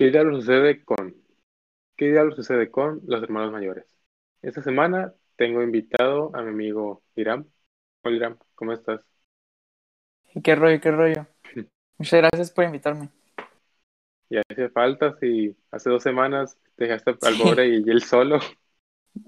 ¿Qué 0.00 0.10
diablo 0.10 0.40
sucede 0.40 0.82
con 0.82 1.14
qué 1.94 2.06
diablo 2.10 2.34
sucede 2.34 2.70
con 2.70 3.02
los 3.04 3.22
hermanos 3.22 3.52
mayores? 3.52 3.84
Esta 4.40 4.62
semana 4.62 5.12
tengo 5.36 5.62
invitado 5.62 6.34
a 6.34 6.40
mi 6.40 6.48
amigo 6.48 7.02
Iram. 7.16 7.44
Hola 8.02 8.16
Iram, 8.16 8.38
¿cómo 8.54 8.72
estás? 8.72 9.02
¿Qué 10.42 10.54
rollo, 10.54 10.80
qué 10.80 10.90
rollo? 10.90 11.26
Muchas 11.98 12.22
gracias 12.22 12.50
por 12.50 12.64
invitarme. 12.64 13.10
Ya 14.30 14.40
hace 14.48 14.70
falta 14.70 15.18
si 15.20 15.54
hace 15.70 15.90
dos 15.90 16.02
semanas 16.02 16.56
te 16.76 16.84
dejaste 16.84 17.10
al 17.20 17.36
pobre 17.36 17.68
y 17.68 17.82
él 17.90 18.02
solo. 18.02 18.38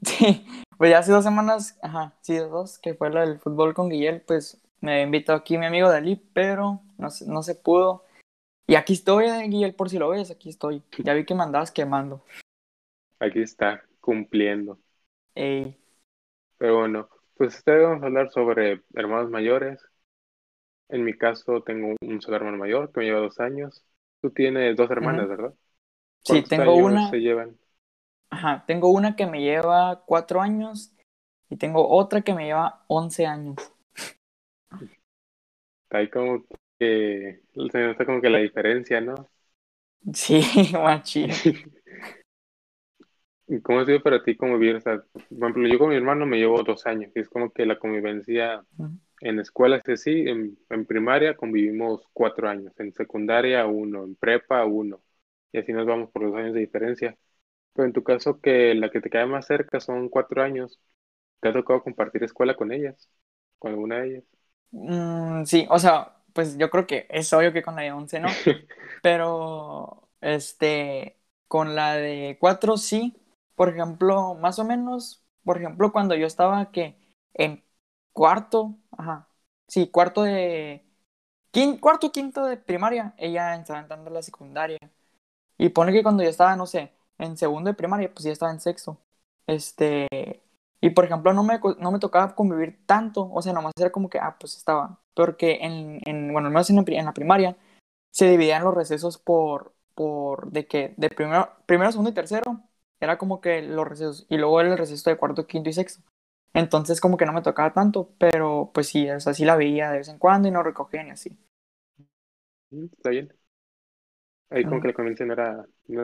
Sí, 0.07 0.46
pues 0.79 0.91
ya 0.91 1.00
hace 1.00 1.12
dos 1.12 1.25
semanas, 1.25 1.79
ajá, 1.82 2.14
sí, 2.23 2.34
dos, 2.39 2.79
que 2.79 2.95
fue 2.95 3.11
la 3.11 3.27
del 3.27 3.39
fútbol 3.39 3.75
con 3.75 3.91
Guillel, 3.91 4.23
pues 4.23 4.59
me 4.80 5.02
invitó 5.02 5.34
aquí 5.34 5.59
mi 5.59 5.66
amigo 5.66 5.91
Dalí, 5.91 6.16
pero 6.32 6.80
no 6.96 7.11
se, 7.11 7.27
no 7.27 7.43
se 7.43 7.57
pudo. 7.57 8.04
Y 8.73 8.75
aquí 8.75 8.95
estoy, 8.95 9.27
eh, 9.27 9.48
Guillel, 9.48 9.75
por 9.75 9.91
si 9.91 9.98
lo 9.98 10.09
ves, 10.09 10.30
aquí 10.30 10.48
estoy. 10.48 10.82
Ya 11.05 11.12
vi 11.12 11.27
que 11.27 11.34
me 11.34 11.43
andabas 11.43 11.70
quemando. 11.70 12.25
Aquí 13.19 13.42
está, 13.42 13.83
cumpliendo. 14.01 14.78
Ey, 15.34 15.78
Pero 16.56 16.78
bueno, 16.78 17.11
pues 17.37 17.55
esta 17.56 17.73
vez 17.74 17.83
vamos 17.83 18.02
a 18.02 18.06
hablar 18.06 18.30
sobre 18.30 18.80
hermanos 18.95 19.28
mayores. 19.28 19.78
En 20.88 21.05
mi 21.05 21.12
caso 21.12 21.62
tengo 21.62 21.95
un 22.00 22.23
solo 22.23 22.38
hermano 22.38 22.56
mayor 22.56 22.91
que 22.91 23.00
me 23.00 23.05
lleva 23.05 23.20
dos 23.20 23.38
años. 23.41 23.84
Tú 24.23 24.30
tienes 24.30 24.75
dos 24.75 24.91
hermanas. 24.91 25.28
¿verdad? 25.28 25.52
Sí, 26.25 26.33
¿Cuántos 26.33 26.48
tengo 26.48 26.73
años 26.73 26.86
una, 26.86 27.11
se 27.11 27.19
llevan? 27.19 27.59
ajá, 28.30 28.64
tengo 28.66 28.89
una 28.89 29.16
que 29.16 29.27
me 29.27 29.42
lleva 29.42 30.02
cuatro 30.06 30.41
años 30.41 30.95
y 31.50 31.59
tengo 31.59 31.91
otra 31.91 32.23
que 32.23 32.33
me 32.33 32.47
lleva 32.47 32.86
once 32.89 33.27
años. 33.27 33.56
Está 35.84 35.98
ahí 35.98 36.09
como 36.09 36.42
que 36.84 37.42
se 37.72 37.80
nota 37.86 38.06
como 38.06 38.20
que 38.20 38.30
la 38.30 38.38
diferencia, 38.38 39.00
¿no? 39.00 39.30
Sí, 40.14 40.42
machín. 40.72 41.30
¿Y 43.46 43.60
¿Cómo 43.60 43.80
ha 43.80 43.84
sido 43.86 44.02
para 44.02 44.22
ti 44.22 44.36
convivir? 44.36 44.77
O 44.77 44.80
sea, 44.80 45.02
por 45.12 45.22
ejemplo, 45.50 45.69
yo 45.69 45.78
con 45.78 45.91
mi 45.91 45.97
hermano 45.97 46.27
me 46.27 46.39
llevo 46.39 46.62
dos 46.62 46.86
años 46.86 47.12
y 47.14 47.20
es 47.20 47.28
como 47.28 47.50
que 47.52 47.66
la 47.66 47.78
convivencia 47.78 48.64
en 49.20 49.39
escuelas 49.41 49.83
y 49.89 49.92
así, 49.92 50.11
en, 50.28 50.58
en 50.70 50.86
primaria 50.86 51.36
convivimos 51.36 52.08
cuatro 52.12 52.48
años, 52.48 52.72
en 52.78 52.92
secundaria 52.94 53.67
uno, 53.67 54.05
en 54.05 54.17
prepa 54.17 54.64
uno, 54.67 55.02
y 55.52 55.58
así 55.58 55.72
nos 55.72 55.86
vamos 55.86 56.11
por 56.11 56.22
los 56.24 56.34
años 56.36 56.55
de 56.55 56.61
diferencia. 56.61 57.19
Pero 57.74 57.86
en 57.86 57.92
tu 57.94 58.05
caso, 58.05 58.41
que 58.41 58.74
la 58.74 58.91
que 58.91 59.00
te 59.00 59.11
queda 59.11 59.27
más 59.27 59.46
cerca 59.46 59.80
son 59.80 60.08
cuatro 60.11 60.42
años, 60.42 60.80
¿te 61.41 61.48
ha 61.50 61.52
tocado 61.55 61.83
compartir 61.84 62.24
escuela 62.24 62.56
con 62.56 62.72
ellas? 62.72 63.11
¿Con 63.58 63.72
alguna 63.72 64.00
de 64.02 64.08
ellas? 64.11 64.24
Mm, 64.70 65.44
sí, 65.44 65.67
o 65.70 65.78
sea, 65.78 66.17
pues 66.34 66.56
yo 66.58 66.70
creo 66.70 66.86
que 66.86 67.06
es 67.11 67.33
obvio 67.33 67.52
que 67.52 67.62
con 67.62 67.77
la 67.77 67.83
de 67.83 67.92
once 67.92 68.20
no, 68.20 68.28
pero 69.02 70.08
este, 70.20 71.19
con 71.48 71.74
la 71.74 71.94
de 71.94 72.36
cuatro 72.41 72.77
sí, 72.77 73.16
por 73.55 73.69
ejemplo, 73.69 74.34
más 74.34 74.58
o 74.58 74.64
menos, 74.64 75.24
por 75.44 75.58
ejemplo, 75.58 75.92
cuando 75.92 76.14
yo 76.14 76.27
estaba 76.27 76.70
que 76.72 76.97
en 77.34 77.64
cuarto, 78.12 78.77
ajá, 78.97 79.28
sí, 79.69 79.89
cuarto 79.91 80.22
de, 80.22 80.84
quin- 81.52 81.80
cuarto, 81.80 82.12
quinto 82.12 82.44
de 82.46 82.56
primaria, 82.58 83.14
ella 83.19 83.55
estaba 83.56 83.80
entrando 83.80 84.11
a 84.11 84.14
la 84.14 84.22
secundaria, 84.22 84.78
y 85.58 85.69
pone 85.70 85.92
que 85.92 86.02
cuando 86.02 86.22
yo 86.22 86.28
estaba, 86.30 86.56
no 86.56 86.67
sé, 86.67 86.92
en 87.19 87.36
segundo 87.36 87.70
de 87.70 87.74
primaria, 87.77 88.12
pues 88.12 88.24
ya 88.24 88.33
estaba 88.33 88.52
en 88.52 88.61
sexto, 88.61 88.98
este, 89.46 90.08
y 90.80 90.91
por 90.91 91.05
ejemplo, 91.05 91.33
no 91.33 91.44
me, 91.44 91.61
no 91.78 91.92
me 91.92 91.98
tocaba 91.98 92.34
convivir 92.34 92.84
tanto, 92.86 93.30
o 93.33 93.42
sea, 93.42 93.52
nomás 93.52 93.72
era 93.78 93.92
como 93.92 94.08
que, 94.11 94.19
ah, 94.19 94.36
pues 94.39 94.56
estaba, 94.56 95.00
porque 95.14 95.58
en, 95.62 96.00
en 96.06 96.32
bueno, 96.32 96.48
al 96.48 96.52
menos 96.55 96.70
en 96.70 96.78
en 96.78 97.05
la 97.06 97.12
primaria, 97.14 97.56
se 98.10 98.28
dividían 98.30 98.64
los 98.64 98.74
recesos 98.74 99.18
por, 99.18 99.74
por 99.94 100.50
de 100.52 100.66
que 100.66 100.94
de 100.96 101.08
primero, 101.10 101.50
primero, 101.66 101.92
segundo 101.92 102.10
y 102.10 102.14
tercero 102.14 102.60
era 103.00 103.18
como 103.18 103.40
que 103.40 103.62
los 103.62 103.86
recesos 103.88 104.27
y 104.28 104.36
luego 104.38 104.60
el 104.60 104.78
receso 104.78 105.10
de 105.10 105.16
cuarto, 105.16 105.46
quinto 105.46 105.70
y 105.70 105.72
sexto. 105.72 106.02
Entonces 106.55 107.00
como 107.00 107.16
que 107.16 107.27
no 107.27 107.33
me 107.33 107.42
tocaba 107.42 107.72
tanto, 107.72 108.10
pero 108.18 108.70
pues 108.74 108.89
sí, 108.89 109.08
o 109.11 109.20
sea, 109.20 109.34
sí 109.34 109.45
la 109.45 109.56
veía 109.56 109.90
de 109.90 109.98
vez 109.98 110.08
en 110.08 110.18
cuando 110.18 110.48
y 110.48 110.51
no 110.52 110.62
recogían 110.62 111.08
y 111.08 111.11
así. 111.12 111.39
Mm, 112.70 112.86
Está 112.92 113.11
bien. 113.11 113.33
Ahí 114.51 114.67
como 114.67 114.80
que 114.80 114.89
la 114.89 114.95
convivencia 114.95 115.27
no 115.27 115.33
era, 115.34 115.67
no 115.89 116.02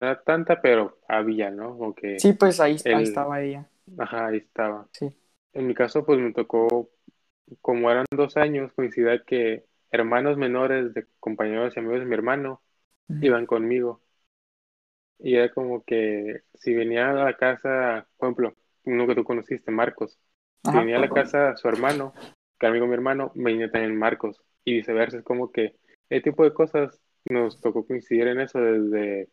era 0.00 0.22
tanta, 0.24 0.60
pero 0.62 0.98
había, 1.08 1.50
¿no? 1.50 1.76
Como 1.76 1.94
que 1.94 2.26
Sí, 2.26 2.32
pues 2.32 2.58
ahí, 2.60 2.76
ahí 2.90 3.02
el, 3.02 3.04
estaba 3.04 3.40
ella. 3.42 3.68
ajá, 3.98 4.28
ahí 4.28 4.38
estaba. 4.38 4.88
Sí. 4.92 5.14
En 5.54 5.66
mi 5.68 5.74
caso, 5.74 6.04
pues 6.06 6.18
me 6.20 6.32
tocó, 6.34 6.90
como 7.60 7.90
eran 7.90 8.06
dos 8.10 8.36
años, 8.36 8.72
coincidía 8.72 9.22
que 9.24 9.64
hermanos 9.90 10.36
menores 10.36 10.92
de 10.94 11.06
compañeros 11.20 11.74
y 11.76 11.80
amigos 11.80 12.00
de 12.00 12.06
mi 12.06 12.14
hermano 12.14 12.60
iban 13.20 13.46
conmigo. 13.46 14.00
Y 15.18 15.36
era 15.36 15.52
como 15.52 15.84
que 15.84 16.42
si 16.54 16.74
venía 16.74 17.10
a 17.10 17.14
la 17.14 17.36
casa, 17.36 18.06
por 18.16 18.28
ejemplo, 18.28 18.54
uno 18.84 19.06
que 19.06 19.14
tú 19.14 19.24
conociste, 19.24 19.70
Marcos, 19.70 20.18
si 20.62 20.70
Ajá. 20.70 20.80
venía 20.80 20.96
a 20.96 21.00
la 21.00 21.08
casa 21.08 21.56
su 21.56 21.68
hermano, 21.68 22.12
que 22.58 22.66
era 22.66 22.70
amigo 22.70 22.86
mi 22.86 22.94
hermano, 22.94 23.32
venía 23.34 23.70
también 23.70 23.96
Marcos. 23.96 24.40
Y 24.64 24.74
viceversa, 24.74 25.18
es 25.18 25.24
como 25.24 25.52
que 25.52 25.76
ese 26.08 26.22
tipo 26.22 26.44
de 26.44 26.52
cosas 26.52 27.00
nos 27.24 27.60
tocó 27.60 27.86
coincidir 27.86 28.28
en 28.28 28.40
eso 28.40 28.58
desde, 28.58 29.28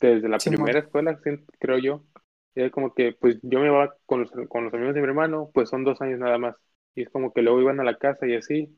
desde 0.00 0.28
la 0.28 0.38
primera 0.38 0.78
escuela, 0.80 1.18
creo 1.58 1.78
yo. 1.78 2.04
Y 2.54 2.60
era 2.60 2.70
como 2.70 2.94
que, 2.94 3.12
pues 3.12 3.38
yo 3.42 3.60
me 3.60 3.66
iba 3.66 3.94
con 4.06 4.20
los, 4.22 4.30
con 4.48 4.64
los 4.64 4.74
amigos 4.74 4.94
de 4.94 5.00
mi 5.00 5.06
hermano, 5.08 5.50
pues 5.54 5.68
son 5.70 5.84
dos 5.84 6.00
años 6.02 6.18
nada 6.20 6.38
más. 6.38 6.56
Y 6.94 7.02
es 7.02 7.10
como 7.10 7.32
que 7.32 7.42
luego 7.42 7.60
iban 7.60 7.80
a 7.80 7.84
la 7.84 7.98
casa 7.98 8.26
y 8.26 8.34
así. 8.36 8.76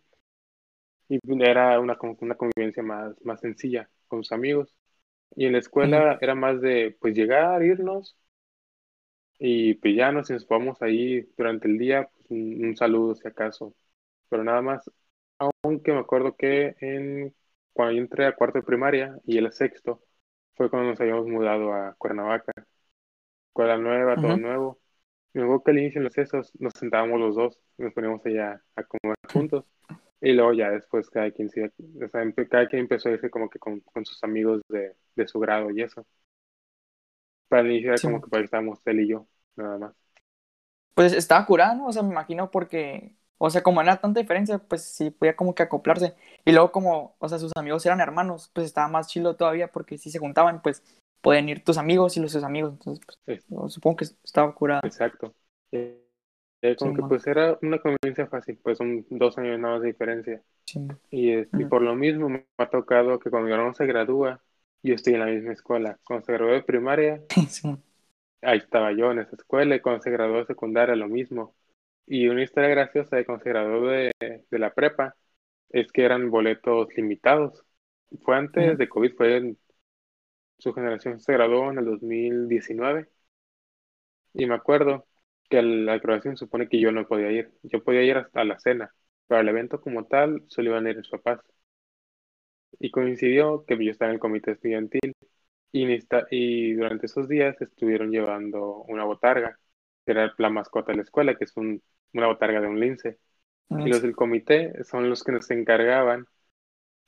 Y 1.09 1.19
era 1.43 1.79
una, 1.81 1.97
como 1.97 2.17
una 2.21 2.37
convivencia 2.37 2.83
más, 2.83 3.15
más 3.25 3.41
sencilla 3.41 3.91
con 4.09 4.23
sus 4.25 4.33
amigos. 4.33 4.75
Y 5.37 5.47
en 5.47 5.53
la 5.55 5.59
escuela 5.61 6.19
era 6.21 6.35
más 6.37 6.61
de, 6.63 6.97
pues 7.01 7.15
llegar, 7.17 7.63
irnos 7.65 8.17
y 9.39 9.75
pues 9.75 9.97
ya 9.97 10.13
nos 10.13 10.29
vamos 10.49 10.81
ahí 10.83 11.23
durante 11.37 11.69
el 11.69 11.79
día, 11.79 12.09
pues 12.15 12.27
un, 12.31 12.65
un 12.65 12.77
saludo 12.77 13.15
si 13.15 13.27
acaso. 13.29 13.75
Pero 14.29 14.45
nada 14.45 14.63
más, 14.63 14.91
aunque 15.63 15.93
me 15.93 16.01
acuerdo 16.01 16.37
que 16.37 16.77
en, 16.81 17.35
cuando 17.73 17.95
yo 17.95 18.01
entré 18.03 18.27
a 18.27 18.35
cuarto 18.37 18.59
de 18.59 18.65
primaria 18.65 19.19
y 19.27 19.39
el 19.39 19.53
sexto, 19.53 20.03
fue 20.57 20.71
cuando 20.71 20.91
nos 20.91 21.01
habíamos 21.01 21.27
mudado 21.29 21.73
a 21.75 21.95
Cuernavaca. 21.99 22.53
Escuela 23.51 23.77
nueva, 23.79 24.19
todo 24.21 24.37
nuevo. 24.37 24.81
Me 25.35 25.43
acuerdo 25.43 25.63
que 25.65 25.71
al 25.73 25.79
inicio 25.79 26.01
en 26.01 26.05
los 26.05 26.19
esos 26.19 26.53
nos 26.61 26.73
sentábamos 26.75 27.21
los 27.21 27.37
dos, 27.37 27.59
nos 27.79 27.93
poníamos 27.95 28.25
allá 28.27 28.63
a 28.77 28.85
comer 28.85 29.17
juntos. 29.33 29.65
Y 30.21 30.33
luego 30.35 30.53
ya 30.55 30.71
después 30.71 31.11
cada 31.11 31.31
quien, 31.33 31.51
se- 31.51 31.67
o 32.05 32.09
sea, 32.09 32.23
cada 32.51 32.69
quien 32.69 32.83
empezó 32.83 33.09
a 33.09 33.13
irse 33.13 33.31
como 33.31 33.51
que 33.51 33.59
con, 33.59 33.81
con 33.81 34.05
sus 34.07 34.23
amigos 34.25 34.63
de, 34.69 34.97
de 35.17 35.29
su 35.29 35.41
grado 35.41 35.71
y 35.71 35.83
eso. 35.83 36.07
Para 37.49 37.63
el 37.63 37.73
inicio 37.73 37.91
era 37.91 38.01
como 38.01 38.21
que 38.21 38.31
pues, 38.31 38.45
estábamos 38.45 38.81
él 38.87 39.01
y 39.01 39.09
yo, 39.09 39.27
nada 39.57 39.79
más. 39.79 39.95
Pues 40.95 41.13
estaba 41.13 41.47
curada, 41.47 41.75
¿no? 41.75 41.87
O 41.89 41.93
sea, 41.93 42.03
me 42.03 42.11
imagino 42.11 42.51
porque, 42.51 43.17
o 43.39 43.49
sea, 43.51 43.63
como 43.63 43.81
era 43.81 44.01
tanta 44.01 44.21
diferencia, 44.21 44.59
pues 44.59 44.83
sí 44.85 45.11
podía 45.11 45.37
como 45.37 45.55
que 45.55 45.63
acoplarse. 45.63 46.15
Y 46.45 46.53
luego 46.53 46.73
como, 46.73 47.17
o 47.19 47.29
sea, 47.29 47.39
sus 47.39 47.53
amigos 47.57 47.87
eran 47.87 48.01
hermanos, 48.01 48.51
pues 48.53 48.67
estaba 48.67 48.89
más 48.89 49.09
chido 49.09 49.37
todavía 49.37 49.69
porque 49.73 49.97
si 49.99 50.11
se 50.11 50.19
juntaban, 50.19 50.63
pues 50.63 50.83
pueden 51.23 51.49
ir 51.49 51.65
tus 51.65 51.79
amigos 51.79 52.17
y 52.17 52.21
los 52.21 52.33
sus 52.33 52.45
amigos. 52.45 52.73
Entonces, 52.73 53.05
pues 53.07 53.19
Es- 53.27 53.47
supongo 53.75 53.97
que 53.97 54.05
estaba 54.25 54.55
curada. 54.55 54.83
exacto. 54.83 55.35
Eh, 55.73 56.05
eh, 56.63 56.77
como 56.77 56.95
que 56.95 57.03
pues 57.03 57.27
era 57.27 57.59
una 57.63 57.79
convivencia 57.81 58.27
fácil, 58.29 58.59
pues 58.63 58.79
son 58.79 59.07
dos 59.11 59.39
años 59.39 59.59
nada 59.59 59.75
más 59.75 59.83
de 59.83 59.89
diferencia. 59.89 60.43
Y, 61.11 61.33
este, 61.33 61.63
y 61.65 61.67
Ujú. 61.67 61.71
por 61.71 61.83
lo 61.83 61.95
mismo 61.97 62.29
me 62.29 62.47
ha 62.59 62.71
tocado 62.71 63.19
que 63.21 63.31
cuando 63.31 63.49
mi 63.49 63.55
hermano 63.55 63.75
se 63.75 63.87
gradúa, 63.87 64.43
yo 64.83 64.95
estoy 64.95 65.15
en 65.15 65.21
la 65.21 65.27
misma 65.27 65.53
escuela. 65.55 66.01
Cuando 66.05 66.27
se 66.27 66.33
graduó 66.35 66.53
de 66.55 66.63
primaria, 66.65 67.23
ahí 68.43 68.59
estaba 68.59 68.93
yo 68.93 69.11
en 69.13 69.21
esa 69.21 69.37
escuela 69.37 69.77
y 69.77 69.81
cuando 69.81 70.03
se 70.03 70.11
graduó 70.11 70.39
de 70.39 70.47
secundaria 70.47 70.97
lo 70.97 71.09
mismo. 71.09 71.55
Y 72.07 72.29
una 72.29 72.43
historia 72.43 72.71
graciosa 72.71 73.17
de 73.17 73.25
cuando 73.27 73.45
se 73.45 73.51
graduó 73.51 73.87
de, 73.89 74.13
de 74.21 74.59
la 74.59 74.75
prepa 74.75 75.17
es 75.71 75.93
que 75.93 76.05
eran 76.05 76.31
boletos 76.31 76.89
limitados. 76.97 77.65
Fue 78.23 78.37
antes 78.37 78.79
de 78.79 78.89
COVID, 78.89 79.15
fue 79.17 79.37
en 79.39 79.59
su 80.61 80.73
generación 80.75 81.21
se 81.21 81.33
graduó 81.33 81.71
en 81.73 81.79
el 81.79 81.87
2019 81.87 83.09
y 84.35 84.47
me 84.47 84.55
acuerdo 84.55 85.07
que 85.49 85.63
la 85.63 85.99
graduación 85.99 86.37
supone 86.37 86.69
que 86.69 86.81
yo 86.81 86.93
no 86.93 87.07
podía 87.07 87.31
ir. 87.33 87.53
Yo 87.63 87.83
podía 87.85 88.03
ir 88.03 88.17
hasta 88.17 88.45
la 88.45 88.59
cena, 88.59 88.95
pero 89.27 89.41
al 89.41 89.49
evento 89.49 89.81
como 89.81 90.07
tal 90.07 90.45
solo 90.49 90.71
iban 90.71 90.87
a 90.87 90.91
ir 90.91 90.97
mis 90.99 91.09
papás. 91.09 91.41
Y 92.79 92.91
coincidió 92.91 93.65
que 93.67 93.83
yo 93.85 93.91
estaba 93.91 94.11
en 94.11 94.15
el 94.15 94.21
comité 94.21 94.53
estudiantil 94.53 95.15
y, 95.73 96.75
durante 96.75 97.07
esos 97.07 97.29
días 97.29 97.61
estuvieron 97.63 98.11
llevando 98.13 98.85
una 98.89 99.05
botarga, 99.05 99.59
que 100.07 100.13
era 100.13 100.35
la 100.39 100.51
mascota 100.51 100.93
de 100.93 100.99
la 100.99 101.03
escuela, 101.05 101.37
que 101.37 101.45
es 101.45 101.57
un- 101.57 101.83
una 102.15 102.29
botarga 102.29 102.61
de 102.61 102.69
un 102.69 102.81
lince. 102.81 103.19
Y 103.85 103.91
los 103.91 104.03
del 104.03 104.17
comité 104.17 104.85
son 104.85 105.11
los 105.11 105.25
que 105.25 105.33
nos 105.33 105.51
encargaban 105.53 106.27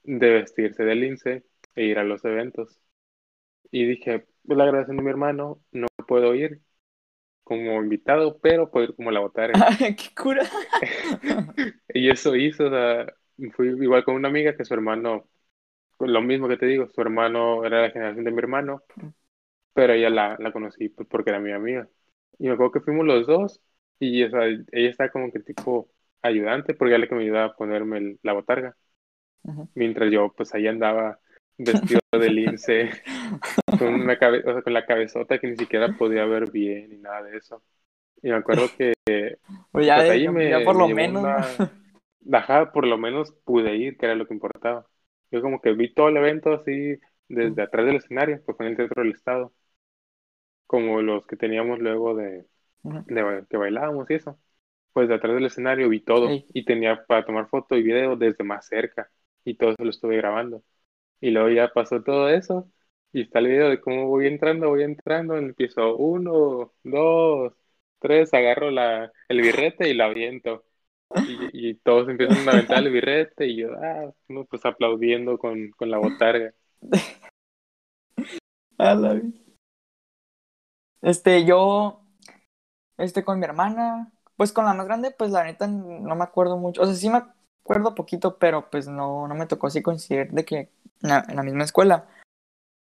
de 0.05 0.31
vestirse 0.33 0.85
de 0.85 0.97
lince 0.97 1.45
e 1.77 1.85
ir 1.87 2.01
a 2.01 2.05
los 2.05 2.25
eventos. 2.27 2.82
Y 3.73 3.87
dije, 3.87 4.27
pues 4.47 4.59
la 4.59 4.67
graduación 4.67 4.99
de 4.99 5.05
mi 5.05 5.11
hermano, 5.11 5.63
no 5.73 5.89
puedo 6.09 6.35
ir 6.37 6.63
como 7.45 7.83
invitado, 7.83 8.39
pero 8.41 8.71
puedo 8.71 8.87
ir 8.87 8.97
como 8.97 9.11
la 9.13 9.21
botarga. 9.21 9.67
¡Qué 9.79 10.15
cura! 10.17 10.45
Y 11.95 12.11
eso 12.11 12.37
hizo, 12.37 12.67
o 12.67 12.71
sea, 12.71 13.07
fui 13.55 13.69
igual 13.69 14.05
con 14.05 14.15
una 14.17 14.29
amiga 14.29 14.57
que 14.57 14.65
su 14.65 14.75
hermano 14.75 15.29
lo 16.01 16.23
mismo 16.23 16.49
que 16.49 16.57
te 16.59 16.67
digo, 16.67 16.89
su 16.89 17.01
hermano 17.03 17.65
era 17.67 17.83
la 17.83 17.91
generación 17.91 18.25
de 18.25 18.33
mi 18.33 18.39
hermano, 18.39 18.83
pero 19.75 19.93
ella 19.95 20.11
la, 20.11 20.37
la 20.39 20.53
conocí 20.53 20.89
pues, 20.91 21.09
porque 21.09 21.31
era 21.31 21.41
mi 21.41 21.53
amiga. 21.53 21.89
Y 22.39 22.47
me 22.49 22.53
acuerdo 22.55 22.73
que 22.73 22.81
fuimos 22.81 23.07
los 23.07 23.27
dos 23.27 23.61
y 24.01 24.23
ella 24.25 24.47
está 24.73 25.11
como 25.11 25.33
que 25.33 25.41
tipo 25.41 25.91
ayudante 26.23 26.75
porque 26.75 26.93
ella 26.95 27.01
le 27.01 27.09
que 27.09 27.15
me 27.15 27.23
ayudaba 27.25 27.47
a 27.47 27.57
ponerme 27.57 28.19
la 28.23 28.33
botarga. 28.35 28.77
Mientras 29.75 30.11
yo 30.13 30.33
pues 30.37 30.55
ahí 30.55 30.67
andaba 30.67 31.21
vestido 31.59 32.01
de 32.13 32.31
lince, 32.31 32.91
con, 33.79 33.95
una 33.95 34.19
cabe 34.19 34.41
o 34.41 34.53
sea, 34.53 34.63
con 34.63 34.73
la 34.73 34.87
cabezota 34.87 35.39
que 35.39 35.49
ni 35.49 35.57
siquiera 35.57 35.97
podía 35.97 36.25
ver 36.25 36.51
bien 36.51 36.91
ni 36.91 36.99
nada 36.99 37.23
de 37.23 37.37
eso. 37.37 37.63
Y 38.23 38.29
me 38.29 38.37
acuerdo 38.37 38.69
que 38.77 38.93
pues 39.73 39.87
ya, 39.87 39.97
pues 39.97 40.11
ahí 40.11 40.29
me, 40.29 40.51
ya 40.51 40.65
por 40.65 40.77
lo 40.77 40.89
menos. 40.89 41.23
Una... 41.23 42.71
por 42.73 42.87
lo 42.87 42.99
menos 42.99 43.33
pude 43.45 43.77
ir, 43.77 43.97
que 43.97 44.07
era 44.07 44.15
lo 44.15 44.27
que 44.27 44.35
importaba. 44.35 44.87
Yo 45.31 45.43
como 45.43 45.61
que 45.61 45.73
vi 45.73 45.93
todo 45.93 46.09
el 46.09 46.17
evento 46.17 46.53
así 46.53 46.99
desde 47.29 47.63
atrás 47.63 47.87
del 47.87 47.97
escenario, 47.97 48.43
pues 48.45 48.57
fue 48.57 48.67
en 48.67 48.73
el 48.73 48.77
Teatro 48.77 49.03
del 49.03 49.13
Estado. 49.13 49.53
Como 50.67 51.03
los 51.03 51.27
que 51.27 51.37
teníamos 51.37 51.81
luego 51.81 52.15
de, 52.15 52.47
de 52.83 53.45
que 53.49 53.57
bailábamos 53.57 54.09
y 54.11 54.15
eso. 54.15 54.39
Pues 54.93 55.09
de 55.09 55.15
atrás 55.15 55.35
del 55.35 55.47
escenario 55.47 55.89
vi 55.89 56.01
todo 56.01 56.29
y 56.31 56.65
tenía 56.65 57.05
para 57.07 57.25
tomar 57.25 57.49
foto 57.49 57.77
y 57.77 57.83
video 57.83 58.15
desde 58.17 58.45
más 58.45 58.67
cerca 58.67 59.11
y 59.45 59.55
todo 59.55 59.71
eso 59.71 59.85
lo 59.85 59.91
estuve 59.91 60.17
grabando. 60.17 60.63
Y 61.23 61.31
luego 61.31 61.51
ya 61.51 61.69
pasó 61.73 62.03
todo 62.03 62.29
eso 62.29 62.69
y 63.13 63.23
está 63.23 63.39
el 63.39 63.47
video 63.49 63.71
de 63.71 63.81
cómo 63.81 64.09
voy 64.09 64.27
entrando, 64.27 64.69
voy 64.71 64.83
entrando, 64.83 65.37
empiezo 65.37 65.97
uno, 65.97 66.73
dos, 66.83 67.55
tres, 68.01 68.35
agarro 68.35 68.71
la, 68.73 69.13
el 69.29 69.41
birrete 69.41 69.89
y 69.89 69.95
la 69.95 70.07
aviento. 70.07 70.65
Y, 71.53 71.71
y 71.71 71.75
todos 71.77 72.09
empiezan 72.09 72.49
a 72.49 72.53
aventar 72.53 72.79
el 72.79 72.91
birrete 72.91 73.47
y 73.47 73.59
yo, 73.59 73.69
ah, 73.75 74.13
no, 74.29 74.47
pues 74.47 74.65
aplaudiendo 74.65 75.39
con, 75.39 75.71
con 75.71 75.91
la 75.91 75.99
botarga. 75.99 76.53
Este, 81.03 81.45
yo, 81.45 82.05
este, 82.99 83.23
con 83.23 83.39
mi 83.39 83.45
hermana, 83.45 84.11
pues 84.37 84.53
con 84.53 84.65
la 84.65 84.75
más 84.75 84.87
grande, 84.87 85.13
pues 85.13 85.31
la 85.31 85.45
neta 85.45 85.69
no 85.69 86.17
me 86.17 86.25
acuerdo 86.25 86.57
mucho. 86.57 86.83
O 86.83 86.87
sea, 86.87 86.95
sí 86.95 87.09
me 87.09 87.23
acuerdo 87.65 87.95
poquito, 87.95 88.39
pero 88.39 88.71
pues 88.71 88.89
no, 88.89 89.29
no 89.29 89.35
me 89.35 89.47
tocó 89.47 89.69
así 89.69 89.83
coincidir 89.83 90.31
de 90.33 90.45
que 90.45 90.71
en 91.03 91.37
la, 91.37 91.43
misma 91.43 91.65
escuela. 91.65 92.07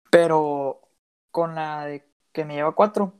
Pero 0.09 0.81
con 1.31 1.56
la 1.56 1.85
de 1.85 2.06
que 2.33 2.45
me 2.45 2.56
lleva 2.56 2.75
cuatro, 2.75 3.13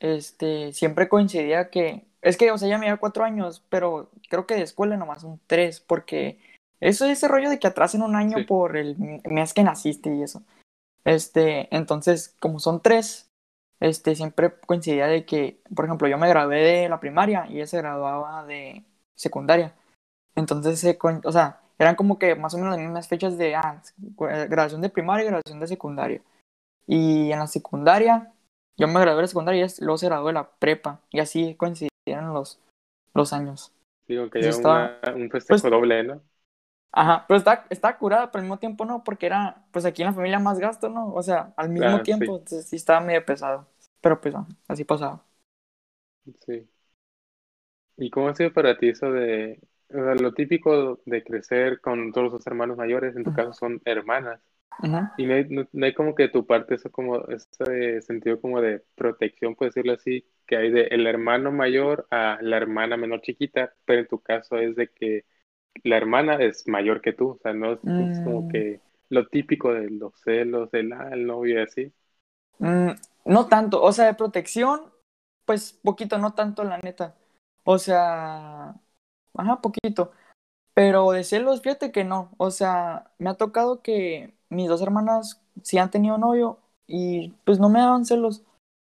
este, 0.00 0.72
siempre 0.72 1.08
coincidía 1.08 1.70
que, 1.70 2.06
es 2.22 2.36
que, 2.36 2.50
o 2.50 2.58
sea, 2.58 2.68
ella 2.68 2.78
me 2.78 2.86
lleva 2.86 2.98
cuatro 2.98 3.24
años, 3.24 3.64
pero 3.68 4.10
creo 4.28 4.46
que 4.46 4.54
de 4.54 4.62
escuela 4.62 4.96
nomás 4.96 5.22
son 5.22 5.40
tres, 5.46 5.80
porque 5.80 6.38
eso 6.80 7.06
es 7.06 7.12
ese 7.12 7.28
rollo 7.28 7.50
de 7.50 7.58
que 7.58 7.66
atrasen 7.66 8.02
un 8.02 8.16
año 8.16 8.46
por 8.46 8.76
el 8.76 8.96
mes 9.24 9.54
que 9.54 9.62
naciste 9.62 10.14
y 10.14 10.22
eso. 10.22 10.42
Este, 11.04 11.74
entonces, 11.74 12.34
como 12.40 12.58
son 12.58 12.82
tres, 12.82 13.30
este, 13.80 14.14
siempre 14.14 14.58
coincidía 14.66 15.06
de 15.06 15.24
que, 15.24 15.60
por 15.74 15.84
ejemplo, 15.84 16.08
yo 16.08 16.18
me 16.18 16.28
gradué 16.28 16.62
de 16.62 16.88
la 16.88 17.00
primaria 17.00 17.46
y 17.48 17.56
ella 17.56 17.66
se 17.66 17.78
graduaba 17.78 18.44
de 18.44 18.84
secundaria. 19.14 19.74
Entonces, 20.36 20.96
o 21.24 21.32
sea, 21.32 21.60
eran 21.78 21.96
como 21.96 22.18
que 22.18 22.34
más 22.34 22.54
o 22.54 22.58
menos 22.58 22.72
las 22.72 22.80
mismas 22.80 23.08
fechas 23.08 23.36
de 23.36 23.54
ah, 23.56 23.82
graduación 24.48 24.80
de 24.82 24.90
primaria 24.90 25.24
y 25.24 25.28
graduación 25.28 25.60
de 25.60 25.66
secundaria. 25.66 26.22
Y 26.86 27.32
en 27.32 27.38
la 27.38 27.46
secundaria, 27.46 28.32
yo 28.76 28.86
me 28.86 29.00
gradué 29.00 29.16
de 29.16 29.22
la 29.22 29.28
secundaria 29.28 29.66
y 29.66 29.84
luego 29.84 29.98
se 29.98 30.06
graduó 30.06 30.28
de 30.28 30.34
la 30.34 30.48
prepa. 30.48 31.00
Y 31.10 31.20
así 31.20 31.54
coincidieron 31.56 32.32
los, 32.32 32.60
los 33.14 33.32
años. 33.32 33.72
Digo 34.06 34.30
que 34.30 34.40
ya 34.40 34.50
un 35.14 35.30
festejo 35.30 35.60
pues 35.60 35.62
doble, 35.62 36.04
¿no? 36.04 36.20
Ajá, 36.92 37.26
pero 37.28 37.36
está, 37.36 37.66
está 37.68 37.98
curada, 37.98 38.30
pero 38.30 38.40
al 38.40 38.44
mismo 38.44 38.58
tiempo 38.58 38.84
no, 38.84 39.04
porque 39.04 39.26
era, 39.26 39.66
pues 39.70 39.84
aquí 39.84 40.02
en 40.02 40.08
la 40.08 40.14
familia 40.14 40.38
más 40.38 40.58
gasto, 40.58 40.88
¿no? 40.88 41.12
O 41.12 41.22
sea, 41.22 41.52
al 41.56 41.68
mismo 41.68 42.00
tiempo, 42.02 42.36
entonces 42.36 42.66
sí 42.66 42.76
estaba 42.76 43.00
medio 43.00 43.24
pesado. 43.24 43.66
Pero 44.00 44.20
pues 44.20 44.34
así 44.68 44.84
pasaba. 44.84 45.22
Sí. 46.46 46.66
¿Y 47.98 48.10
cómo 48.10 48.28
ha 48.28 48.34
sido 48.34 48.52
para 48.52 48.78
ti 48.78 48.88
eso 48.88 49.10
de, 49.10 49.60
lo 49.88 50.34
típico 50.34 51.00
de 51.04 51.22
crecer 51.22 51.80
con 51.80 52.12
todos 52.12 52.32
los 52.32 52.46
hermanos 52.46 52.76
mayores, 52.76 53.16
en 53.16 53.24
tu 53.24 53.34
caso 53.34 53.52
son 53.52 53.80
hermanas? 53.84 54.40
Y 55.16 55.26
no 55.26 55.86
hay, 55.86 55.94
como 55.94 56.14
que 56.14 56.28
tu 56.28 56.46
parte, 56.46 56.74
eso 56.74 56.90
como, 56.90 57.26
ese 57.28 58.02
sentido 58.02 58.40
como 58.40 58.60
de 58.60 58.82
protección, 58.94 59.54
por 59.54 59.68
decirlo 59.68 59.94
así, 59.94 60.26
que 60.46 60.56
hay 60.56 60.70
de 60.70 60.82
el 60.88 61.06
hermano 61.06 61.50
mayor 61.50 62.06
a 62.10 62.38
la 62.42 62.56
hermana 62.56 62.96
menor 62.96 63.22
chiquita, 63.22 63.74
pero 63.84 64.00
en 64.00 64.08
tu 64.08 64.20
caso 64.20 64.58
es 64.58 64.76
de 64.76 64.88
que 64.88 65.24
la 65.82 65.96
hermana 65.96 66.36
es 66.36 66.68
mayor 66.68 67.00
que 67.00 67.12
tú, 67.12 67.30
o 67.30 67.38
sea, 67.42 67.52
no 67.54 67.72
es, 67.72 67.80
como 67.80 68.42
mm. 68.42 68.48
que 68.48 68.80
lo 69.08 69.26
típico 69.28 69.72
de 69.72 69.90
los 69.90 70.14
celos, 70.20 70.70
del 70.70 70.92
ah, 70.92 71.10
el 71.12 71.26
novio 71.26 71.58
y 71.58 71.62
así. 71.62 71.92
Mm, 72.58 72.90
no 73.24 73.46
tanto, 73.46 73.82
o 73.82 73.92
sea, 73.92 74.06
de 74.06 74.14
protección, 74.14 74.80
pues 75.44 75.72
poquito, 75.72 76.18
no 76.18 76.34
tanto 76.34 76.64
la 76.64 76.78
neta. 76.78 77.14
O 77.64 77.78
sea, 77.78 78.74
ajá, 79.38 79.60
poquito. 79.60 80.12
Pero 80.74 81.10
de 81.12 81.24
celos, 81.24 81.62
fíjate 81.62 81.92
que 81.92 82.04
no. 82.04 82.30
O 82.38 82.50
sea, 82.50 83.10
me 83.18 83.30
ha 83.30 83.34
tocado 83.34 83.82
que 83.82 84.34
mis 84.50 84.68
dos 84.68 84.82
hermanas 84.82 85.42
sí 85.62 85.78
han 85.78 85.90
tenido 85.90 86.18
novio 86.18 86.58
y 86.86 87.30
pues 87.44 87.58
no 87.58 87.68
me 87.68 87.80
daban 87.80 88.04
celos. 88.04 88.44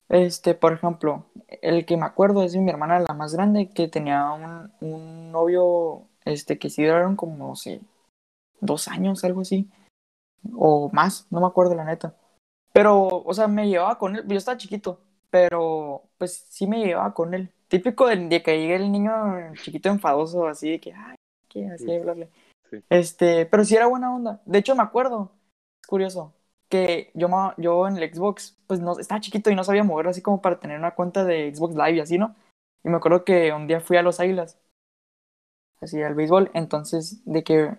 Este, 0.08 0.54
por 0.54 0.72
ejemplo, 0.72 1.26
el 1.62 1.86
que 1.86 1.96
me 1.96 2.06
acuerdo 2.06 2.42
es 2.42 2.52
de 2.52 2.60
mi 2.60 2.70
hermana, 2.70 3.00
la 3.00 3.14
más 3.14 3.34
grande, 3.34 3.70
que 3.70 3.88
tenía 3.88 4.32
un, 4.32 4.72
un 4.80 5.32
novio, 5.32 6.08
este, 6.24 6.58
que 6.58 6.70
sí 6.70 6.84
duraron 6.84 7.14
como, 7.16 7.48
no 7.48 7.56
sé, 7.56 7.80
dos 8.60 8.88
años, 8.88 9.24
algo 9.24 9.42
así. 9.42 9.70
O 10.56 10.90
más, 10.92 11.26
no 11.30 11.40
me 11.40 11.46
acuerdo 11.46 11.74
la 11.74 11.84
neta. 11.84 12.16
Pero, 12.72 13.22
o 13.24 13.34
sea, 13.34 13.48
me 13.48 13.68
llevaba 13.68 13.98
con 13.98 14.16
él, 14.16 14.24
yo 14.26 14.36
estaba 14.36 14.58
chiquito, 14.58 15.00
pero 15.30 16.04
pues 16.18 16.46
sí 16.50 16.66
me 16.66 16.84
llevaba 16.84 17.14
con 17.14 17.34
él. 17.34 17.52
Típico 17.68 18.06
de, 18.06 18.42
que 18.42 18.58
llegue 18.58 18.76
el 18.76 18.90
niño 18.90 19.54
chiquito 19.62 19.88
enfadoso, 19.88 20.46
así 20.46 20.70
de 20.70 20.80
que, 20.80 20.92
ay, 20.92 21.16
¿qué? 21.48 21.68
Así 21.68 21.94
hablarle. 21.94 22.30
Este, 22.88 23.46
pero 23.46 23.64
sí 23.64 23.76
era 23.76 23.86
buena 23.86 24.14
onda. 24.14 24.40
De 24.46 24.58
hecho, 24.58 24.74
me 24.74 24.82
acuerdo, 24.82 25.32
es 25.82 25.86
curioso, 25.86 26.34
que 26.68 27.10
yo, 27.14 27.28
yo 27.56 27.86
en 27.88 27.96
el 27.96 28.14
Xbox, 28.14 28.56
pues 28.66 28.80
no, 28.80 28.98
estaba 28.98 29.20
chiquito 29.20 29.50
y 29.50 29.54
no 29.54 29.64
sabía 29.64 29.84
mover 29.84 30.08
así 30.08 30.22
como 30.22 30.40
para 30.40 30.60
tener 30.60 30.78
una 30.78 30.94
cuenta 30.94 31.24
de 31.24 31.54
Xbox 31.54 31.74
Live 31.74 31.92
y 31.92 32.00
así, 32.00 32.18
¿no? 32.18 32.34
Y 32.84 32.88
me 32.88 32.96
acuerdo 32.96 33.24
que 33.24 33.52
un 33.52 33.66
día 33.66 33.80
fui 33.80 33.96
a 33.96 34.02
los 34.02 34.20
Águilas, 34.20 34.58
así 35.80 36.02
al 36.02 36.14
béisbol, 36.14 36.50
entonces 36.54 37.22
de 37.24 37.42
que 37.44 37.76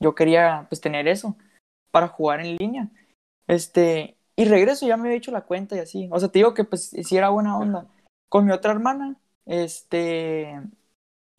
yo 0.00 0.14
quería 0.14 0.66
pues 0.68 0.80
tener 0.80 1.08
eso 1.08 1.36
para 1.90 2.08
jugar 2.08 2.40
en 2.40 2.56
línea. 2.56 2.90
Este, 3.46 4.16
y 4.36 4.44
regreso, 4.44 4.86
ya 4.86 4.96
me 4.96 5.08
había 5.08 5.18
hecho 5.18 5.30
la 5.30 5.42
cuenta 5.42 5.76
y 5.76 5.80
así. 5.80 6.08
O 6.12 6.20
sea, 6.20 6.28
te 6.28 6.38
digo 6.38 6.54
que 6.54 6.64
pues 6.64 6.90
sí 6.90 7.16
era 7.16 7.30
buena 7.30 7.58
onda. 7.58 7.86
Con 8.28 8.44
mi 8.44 8.52
otra 8.52 8.72
hermana, 8.72 9.16
este, 9.46 10.60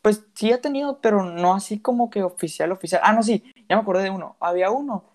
pues 0.01 0.25
sí 0.35 0.51
he 0.51 0.57
tenido, 0.57 1.01
pero 1.01 1.23
no 1.23 1.53
así 1.53 1.79
como 1.79 2.09
que 2.09 2.23
oficial, 2.23 2.71
oficial. 2.71 3.01
Ah, 3.03 3.13
no, 3.13 3.23
sí, 3.23 3.43
ya 3.69 3.75
me 3.75 3.81
acordé 3.81 4.03
de 4.03 4.09
uno. 4.09 4.37
Había 4.39 4.71
uno 4.71 5.05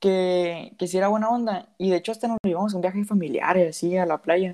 que, 0.00 0.74
que 0.78 0.88
sí 0.88 0.98
era 0.98 1.08
buena 1.08 1.30
onda 1.30 1.68
y 1.78 1.90
de 1.90 1.96
hecho 1.96 2.12
hasta 2.12 2.28
nos 2.28 2.38
llevamos 2.44 2.74
a 2.74 2.76
un 2.76 2.82
viaje 2.82 3.04
familiar 3.04 3.56
así 3.58 3.96
a 3.96 4.06
la 4.06 4.22
playa. 4.22 4.52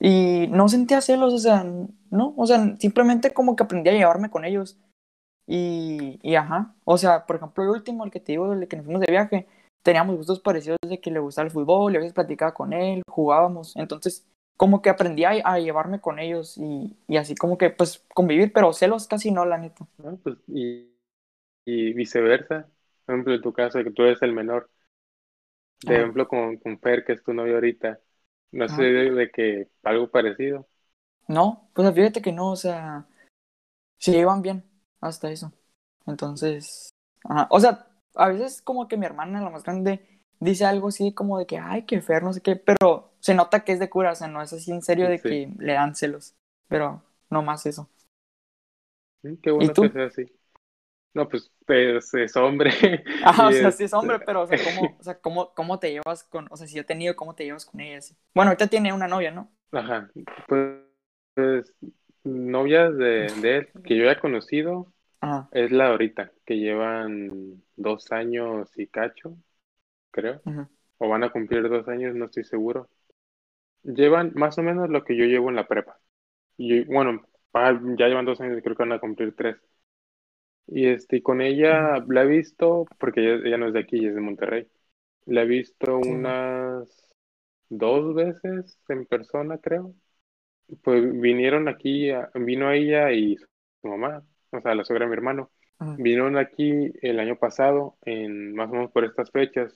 Y 0.00 0.48
no 0.50 0.68
sentía 0.68 1.00
celos, 1.00 1.32
o 1.34 1.38
sea, 1.38 1.64
no, 2.10 2.34
o 2.36 2.46
sea, 2.46 2.76
simplemente 2.78 3.32
como 3.32 3.56
que 3.56 3.62
aprendí 3.64 3.90
a 3.90 3.94
llevarme 3.94 4.30
con 4.30 4.44
ellos. 4.44 4.78
Y, 5.46 6.18
y 6.22 6.36
ajá, 6.36 6.74
o 6.84 6.98
sea, 6.98 7.26
por 7.26 7.36
ejemplo, 7.36 7.64
el 7.64 7.70
último, 7.70 8.04
el 8.04 8.10
que 8.10 8.20
te 8.20 8.32
digo, 8.32 8.52
el 8.52 8.68
que 8.68 8.76
nos 8.76 8.86
fuimos 8.86 9.02
de 9.02 9.12
viaje, 9.12 9.46
teníamos 9.82 10.16
gustos 10.16 10.40
parecidos 10.40 10.78
de 10.88 11.00
que 11.00 11.10
le 11.10 11.20
gustaba 11.20 11.46
el 11.46 11.52
fútbol, 11.52 11.92
y 11.92 11.96
a 11.96 12.00
veces 12.00 12.14
platicaba 12.14 12.54
con 12.54 12.72
él, 12.72 13.02
jugábamos, 13.08 13.76
entonces 13.76 14.26
como 14.56 14.82
que 14.82 14.90
aprendí 14.90 15.24
a, 15.24 15.58
llevarme 15.58 16.00
con 16.00 16.18
ellos 16.18 16.56
y, 16.58 16.96
y, 17.08 17.16
así 17.16 17.34
como 17.34 17.58
que 17.58 17.70
pues 17.70 18.04
convivir, 18.14 18.52
pero 18.52 18.72
celos 18.72 19.08
casi 19.08 19.30
no, 19.30 19.44
la 19.44 19.58
neta. 19.58 19.86
pues, 20.22 20.36
y, 20.46 20.90
y, 21.64 21.92
viceversa, 21.92 22.68
por 23.04 23.14
ejemplo, 23.14 23.34
en 23.34 23.42
tu 23.42 23.52
caso, 23.52 23.82
que 23.82 23.90
tú 23.90 24.02
eres 24.02 24.22
el 24.22 24.32
menor, 24.32 24.70
de 25.82 25.96
ejemplo 25.96 26.28
con, 26.28 26.56
con 26.56 26.78
Fer, 26.78 27.04
que 27.04 27.12
es 27.12 27.22
tu 27.22 27.34
novio 27.34 27.54
ahorita, 27.54 28.00
no 28.52 28.68
sé 28.68 28.82
de, 28.82 29.30
que 29.30 29.68
algo 29.82 30.10
parecido. 30.10 30.66
No, 31.28 31.68
pues 31.74 31.92
fíjate 31.92 32.22
que 32.22 32.32
no, 32.32 32.52
o 32.52 32.56
sea, 32.56 33.06
se 33.98 34.12
llevan 34.12 34.42
bien 34.42 34.64
hasta 35.00 35.30
eso. 35.30 35.52
Entonces, 36.06 36.90
o 37.50 37.60
sea, 37.60 37.88
a 38.14 38.28
veces 38.28 38.62
como 38.62 38.86
que 38.88 38.96
mi 38.96 39.06
hermana, 39.06 39.42
la 39.42 39.50
más 39.50 39.64
grande, 39.64 40.20
dice 40.38 40.64
algo 40.64 40.88
así 40.88 41.12
como 41.12 41.38
de 41.38 41.46
que, 41.46 41.58
ay, 41.58 41.82
qué 41.84 42.00
feo, 42.00 42.20
no 42.20 42.32
sé 42.32 42.40
qué, 42.40 42.56
pero 42.56 43.13
se 43.24 43.34
nota 43.34 43.64
que 43.64 43.72
es 43.72 43.78
de 43.78 43.88
cura, 43.88 44.12
o 44.12 44.14
sea, 44.14 44.28
no 44.28 44.42
es 44.42 44.52
así 44.52 44.70
en 44.70 44.82
serio 44.82 45.08
de 45.08 45.18
que 45.18 45.50
le 45.58 45.72
dan 45.72 45.94
celos, 45.94 46.34
pero 46.68 47.02
no 47.30 47.40
más 47.40 47.64
eso. 47.64 47.88
qué 49.42 49.50
bueno 49.50 49.72
que 49.72 49.88
sea 49.88 50.04
así. 50.04 50.30
No, 51.14 51.26
pues, 51.26 51.50
pues 51.64 52.12
es 52.12 52.36
hombre. 52.36 52.70
Ajá, 53.24 53.48
o 53.48 53.52
sea, 53.52 53.70
sí 53.70 53.84
es 53.84 53.94
hombre, 53.94 54.18
pero, 54.26 54.42
o 54.42 54.46
sea, 54.46 54.58
¿cómo, 54.62 54.96
o 54.98 55.02
sea 55.02 55.18
¿cómo, 55.18 55.54
¿cómo 55.54 55.78
te 55.78 55.90
llevas 55.90 56.24
con, 56.24 56.48
o 56.50 56.56
sea, 56.58 56.66
si 56.66 56.78
he 56.78 56.84
tenido, 56.84 57.16
¿cómo 57.16 57.34
te 57.34 57.44
llevas 57.44 57.64
con 57.64 57.80
ella? 57.80 57.96
Así? 57.96 58.14
Bueno, 58.34 58.50
ahorita 58.50 58.66
tiene 58.66 58.92
una 58.92 59.08
novia, 59.08 59.30
¿no? 59.30 59.50
Ajá, 59.72 60.10
pues, 60.46 60.82
pues 61.34 61.74
novias 62.24 62.94
de, 62.98 63.32
de 63.40 63.56
él, 63.56 63.68
que 63.86 63.96
yo 63.96 64.10
he 64.10 64.20
conocido, 64.20 64.92
es 65.52 65.72
la 65.72 65.86
ahorita, 65.86 66.30
que 66.44 66.58
llevan 66.58 67.62
dos 67.74 68.12
años 68.12 68.70
y 68.76 68.86
cacho. 68.86 69.34
creo. 70.10 70.42
O 70.98 71.08
van 71.08 71.24
a 71.24 71.30
cumplir 71.30 71.66
dos 71.70 71.88
años, 71.88 72.14
no 72.14 72.26
estoy 72.26 72.44
seguro. 72.44 72.90
Llevan 73.84 74.32
más 74.34 74.58
o 74.58 74.62
menos 74.62 74.88
lo 74.90 75.04
que 75.04 75.16
yo 75.16 75.24
llevo 75.24 75.50
en 75.50 75.56
la 75.56 75.68
prepa. 75.68 76.00
Y 76.56 76.84
bueno, 76.84 77.22
ya 77.52 78.08
llevan 78.08 78.24
dos 78.24 78.40
años 78.40 78.60
creo 78.62 78.76
que 78.76 78.82
van 78.82 78.92
a 78.92 78.98
cumplir 78.98 79.34
tres. 79.36 79.56
Y 80.66 80.86
este, 80.86 81.22
con 81.22 81.40
ella 81.40 82.02
la 82.08 82.22
he 82.22 82.26
visto, 82.26 82.86
porque 82.98 83.34
ella, 83.44 83.58
no 83.58 83.68
es 83.68 83.74
de 83.74 83.80
aquí, 83.80 84.06
es 84.06 84.14
de 84.14 84.20
Monterrey. 84.20 84.66
La 85.26 85.42
he 85.42 85.46
visto 85.46 85.98
unas 85.98 86.88
dos 87.68 88.14
veces 88.14 88.78
en 88.88 89.06
persona, 89.06 89.58
creo. 89.58 89.94
Pues 90.82 91.20
vinieron 91.20 91.68
aquí, 91.68 92.10
vino 92.34 92.70
ella 92.70 93.12
y 93.12 93.36
su 93.36 93.88
mamá, 93.88 94.24
o 94.50 94.60
sea, 94.60 94.74
la 94.74 94.84
suegra 94.84 95.04
de 95.04 95.10
mi 95.10 95.16
hermano. 95.16 95.50
Vinieron 95.98 96.38
aquí 96.38 96.92
el 97.02 97.20
año 97.20 97.36
pasado, 97.36 97.98
en 98.02 98.54
más 98.54 98.70
o 98.70 98.72
menos 98.72 98.90
por 98.90 99.04
estas 99.04 99.30
fechas. 99.30 99.74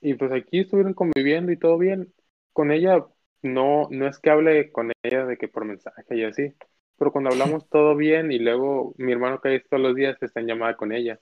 Y 0.00 0.14
pues 0.14 0.30
aquí 0.30 0.60
estuvieron 0.60 0.94
conviviendo 0.94 1.50
y 1.50 1.58
todo 1.58 1.78
bien. 1.78 2.12
Con 2.54 2.72
ella, 2.72 3.04
no, 3.42 3.88
no 3.90 4.08
es 4.08 4.18
que 4.18 4.30
hable 4.30 4.72
con 4.72 4.92
ella 5.02 5.26
de 5.26 5.36
que 5.36 5.48
por 5.48 5.66
mensaje 5.66 6.02
y 6.16 6.24
así, 6.24 6.54
pero 6.96 7.12
cuando 7.12 7.30
hablamos 7.30 7.68
todo 7.70 7.96
bien 7.96 8.32
y 8.32 8.38
luego 8.38 8.94
mi 8.98 9.12
hermano 9.12 9.40
que 9.40 9.60
todos 9.60 9.82
los 9.82 9.94
días 9.94 10.16
está 10.22 10.40
en 10.40 10.46
llamada 10.46 10.76
con 10.76 10.92
ella. 10.92 11.20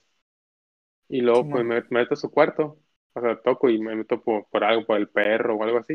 Y 1.08 1.20
luego 1.20 1.48
pues 1.48 1.64
me, 1.64 1.82
meto 1.90 2.14
a 2.14 2.16
su 2.16 2.30
cuarto, 2.30 2.78
o 3.12 3.20
sea, 3.20 3.40
toco 3.42 3.68
y 3.68 3.78
me 3.78 3.94
meto 3.94 4.22
por, 4.22 4.48
por 4.48 4.64
algo, 4.64 4.86
por 4.86 4.96
el 4.98 5.08
perro 5.08 5.56
o 5.56 5.62
algo 5.64 5.78
así. 5.78 5.94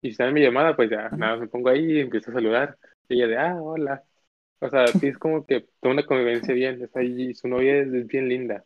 Y 0.00 0.08
si 0.08 0.10
está 0.12 0.28
en 0.28 0.34
mi 0.34 0.42
llamada, 0.42 0.76
pues 0.76 0.90
ya, 0.90 1.08
nada, 1.10 1.36
me 1.36 1.48
pongo 1.48 1.68
ahí 1.68 1.98
y 1.98 2.00
empiezo 2.00 2.30
a 2.30 2.34
saludar. 2.34 2.78
Y 3.08 3.14
ella 3.16 3.26
de, 3.28 3.36
ah, 3.38 3.56
hola. 3.60 4.04
O 4.60 4.68
sea, 4.70 4.86
sí 4.88 5.08
es 5.08 5.18
como 5.18 5.46
que 5.46 5.66
toda 5.80 5.94
una 5.94 6.06
convivencia 6.06 6.54
bien. 6.54 6.82
Está 6.82 7.00
allí, 7.00 7.34
su 7.34 7.48
novia 7.48 7.78
es, 7.78 8.06
bien 8.06 8.28
linda. 8.28 8.64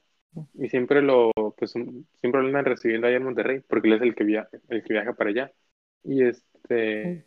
Y 0.54 0.68
siempre 0.68 1.02
lo, 1.02 1.32
pues, 1.56 1.72
siempre 1.72 2.40
lo 2.40 2.46
andan 2.46 2.64
recibiendo 2.64 3.06
allá 3.06 3.16
en 3.16 3.24
Monterrey, 3.24 3.60
porque 3.68 3.88
él 3.88 3.94
es 3.94 4.02
el 4.02 4.14
que, 4.14 4.24
viaja, 4.24 4.48
el 4.68 4.82
que 4.84 4.92
viaja 4.94 5.14
para 5.14 5.30
allá. 5.30 5.52
Y 6.02 6.24
este, 6.24 7.26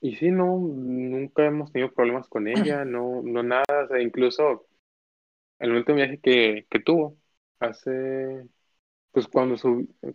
y 0.00 0.16
sí, 0.16 0.30
no, 0.30 0.58
nunca 0.58 1.46
hemos 1.46 1.72
tenido 1.72 1.92
problemas 1.92 2.28
con 2.28 2.48
ella, 2.48 2.84
no, 2.84 3.22
no 3.22 3.42
nada, 3.42 3.84
o 3.84 3.88
sea, 3.88 4.00
incluso 4.00 4.66
el 5.58 5.72
último 5.72 5.96
viaje 5.96 6.20
que, 6.20 6.66
que 6.70 6.80
tuvo, 6.80 7.16
hace, 7.60 8.46
pues 9.10 9.26
cuando, 9.28 9.56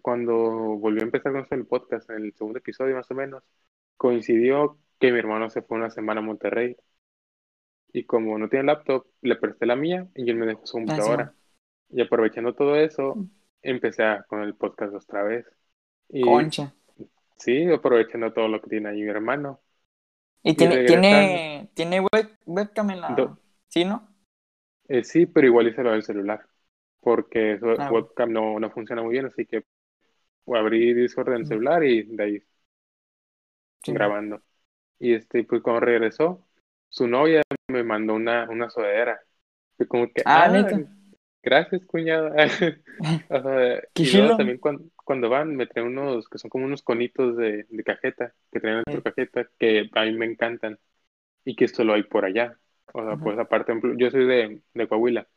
cuando 0.01 0.33
volvió 0.77 1.01
a 1.01 1.05
empezar 1.05 1.31
con 1.31 1.59
el 1.59 1.65
podcast, 1.65 2.09
en 2.09 2.25
el 2.25 2.33
segundo 2.33 2.59
episodio 2.59 2.95
más 2.95 3.09
o 3.09 3.15
menos, 3.15 3.43
coincidió 3.97 4.77
que 4.99 5.11
mi 5.11 5.19
hermano 5.19 5.49
se 5.49 5.61
fue 5.61 5.77
una 5.77 5.89
semana 5.89 6.21
a 6.21 6.23
Monterrey. 6.23 6.77
Y 7.93 8.05
como 8.05 8.37
no 8.37 8.47
tiene 8.47 8.65
laptop, 8.65 9.05
le 9.21 9.35
presté 9.35 9.65
la 9.65 9.75
mía 9.75 10.07
y 10.15 10.29
él 10.29 10.37
me 10.37 10.45
dejó 10.45 10.65
su 10.65 10.77
ah, 10.77 10.81
computadora. 10.81 11.33
Y 11.89 12.01
aprovechando 12.01 12.53
todo 12.53 12.77
eso, 12.77 13.15
mm. 13.15 13.29
empecé 13.63 14.03
con 14.27 14.41
el 14.41 14.55
podcast 14.55 14.93
otra 14.93 15.23
vez. 15.23 15.45
Y, 16.07 16.21
Concha. 16.21 16.73
Sí, 17.41 17.65
aprovechando 17.71 18.31
todo 18.31 18.47
lo 18.47 18.61
que 18.61 18.69
tiene 18.69 18.89
ahí 18.89 19.01
mi 19.01 19.09
hermano. 19.09 19.59
¿Y, 20.43 20.55
tiene, 20.55 20.85
tiene, 20.85 21.69
tiene 21.73 22.05
webcam 22.45 22.89
en 22.91 23.01
la... 23.01 23.37
¿Sí, 23.67 23.85
no? 23.85 24.07
Eh, 24.87 25.03
sí, 25.03 25.25
pero 25.25 25.47
igual 25.47 25.67
hice 25.67 25.83
lo 25.83 25.91
del 25.91 26.03
celular 26.03 26.45
porque 27.01 27.57
su 27.59 27.69
ah, 27.69 27.91
webcam 27.91 28.31
no, 28.31 28.59
no 28.59 28.69
funciona 28.69 29.01
muy 29.01 29.13
bien, 29.13 29.25
así 29.25 29.45
que 29.45 29.65
voy 30.45 30.57
a 30.57 30.61
abrir 30.61 30.95
Discord 30.95 31.33
en 31.33 31.45
celular 31.45 31.83
y 31.83 32.03
de 32.03 32.23
ahí 32.23 32.43
grabando. 33.85 34.41
Y 34.99 35.15
este, 35.15 35.43
pues 35.43 35.61
cuando 35.61 35.81
regresó, 35.81 36.47
su 36.89 37.07
novia 37.07 37.41
me 37.67 37.83
mandó 37.83 38.13
una, 38.13 38.47
una 38.49 38.69
sudadera. 38.69 39.19
Fue 39.75 39.87
como 39.87 40.11
que, 40.11 40.21
ah, 40.25 40.45
ah 40.45 40.79
gracias, 41.43 41.85
cuñada. 41.85 42.35
o 43.29 43.41
sea, 43.41 43.81
y 43.97 44.33
también 44.35 44.57
cuando, 44.59 44.85
cuando, 45.03 45.29
van, 45.29 45.55
me 45.55 45.67
traen 45.67 45.87
unos 45.89 46.27
que 46.29 46.37
son 46.37 46.49
como 46.49 46.65
unos 46.65 46.83
conitos 46.83 47.37
de, 47.37 47.65
de 47.69 47.83
cajeta, 47.83 48.33
que 48.51 48.59
traen 48.59 48.79
en 48.79 48.95
su 48.95 49.01
cajeta, 49.01 49.47
que 49.59 49.89
a 49.93 50.05
mí 50.05 50.13
me 50.13 50.25
encantan 50.25 50.79
y 51.45 51.55
que 51.55 51.65
esto 51.65 51.83
lo 51.83 51.93
hay 51.93 52.03
por 52.03 52.25
allá. 52.25 52.59
O 52.93 53.03
sea, 53.05 53.17
pues 53.17 53.39
aparte, 53.39 53.73
yo 53.97 54.11
soy 54.11 54.25
de, 54.27 54.63
de 54.73 54.87
Coahuila 54.87 55.27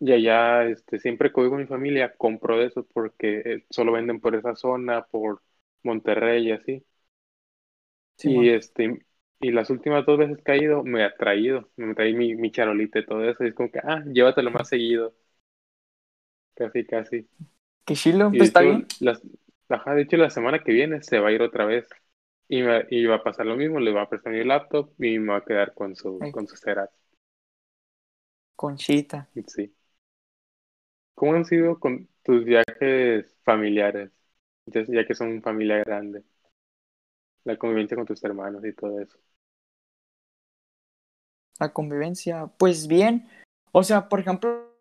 y 0.00 0.12
allá, 0.12 0.64
este, 0.66 0.98
siempre 0.98 1.30
que 1.32 1.40
voy 1.40 1.50
con 1.50 1.60
mi 1.60 1.66
familia, 1.66 2.14
compro 2.16 2.58
de 2.58 2.66
eso 2.66 2.86
porque 2.92 3.42
eh, 3.44 3.66
solo 3.70 3.92
venden 3.92 4.20
por 4.20 4.34
esa 4.34 4.56
zona, 4.56 5.06
por 5.06 5.42
Monterrey 5.84 6.48
y 6.48 6.52
así. 6.52 6.84
y 8.24 8.48
este, 8.50 9.04
y 9.40 9.50
las 9.50 9.70
últimas 9.70 10.06
dos 10.06 10.18
veces 10.18 10.38
que 10.44 10.52
he 10.52 10.62
ido, 10.64 10.84
me 10.84 11.04
ha 11.04 11.14
traído, 11.16 11.70
me 11.76 11.94
traí 11.94 12.14
mi, 12.14 12.34
mi 12.36 12.50
charolita 12.52 12.98
y 13.00 13.06
todo 13.06 13.24
eso. 13.28 13.44
Y 13.44 13.48
es 13.48 13.54
como 13.54 13.70
que, 13.70 13.80
ah, 13.82 14.04
llévatelo 14.06 14.50
más 14.50 14.68
seguido. 14.68 15.14
Casi, 16.54 16.84
casi. 16.86 17.28
Qué 17.84 17.94
chilo, 17.94 18.30
pues 18.30 18.44
está 18.44 18.60
bien. 18.60 18.86
Las, 19.00 19.22
ajá, 19.68 19.94
de 19.94 20.02
hecho, 20.02 20.16
la 20.16 20.30
semana 20.30 20.62
que 20.62 20.72
viene 20.72 21.02
se 21.02 21.18
va 21.18 21.28
a 21.28 21.32
ir 21.32 21.42
otra 21.42 21.64
vez. 21.64 21.88
Y, 22.48 22.62
me, 22.62 22.86
y 22.90 23.06
va 23.06 23.16
a 23.16 23.22
pasar 23.22 23.46
lo 23.46 23.56
mismo, 23.56 23.80
le 23.80 23.92
va 23.92 24.02
a 24.02 24.08
prestar 24.08 24.32
mi 24.32 24.44
laptop 24.44 24.92
y 24.98 25.18
me 25.18 25.32
va 25.32 25.38
a 25.38 25.44
quedar 25.44 25.72
con, 25.74 25.96
su, 25.96 26.18
con 26.32 26.46
sus 26.46 26.60
ceras. 26.60 26.90
Conchita. 28.54 29.28
Sí. 29.46 29.74
¿Cómo 31.14 31.34
han 31.34 31.44
sido 31.44 31.78
con 31.80 32.08
tus 32.22 32.44
viajes 32.44 33.34
familiares? 33.44 34.10
Ya 34.66 35.06
que 35.06 35.14
son 35.14 35.42
familia 35.42 35.82
grande. 35.82 36.22
La 37.44 37.56
convivencia 37.56 37.96
con 37.96 38.06
tus 38.06 38.22
hermanos 38.22 38.64
y 38.64 38.72
todo 38.72 39.00
eso. 39.00 39.18
La 41.58 41.72
convivencia, 41.72 42.46
pues 42.58 42.86
bien. 42.86 43.28
O 43.72 43.82
sea, 43.82 44.08
por 44.08 44.20
ejemplo, 44.20 44.76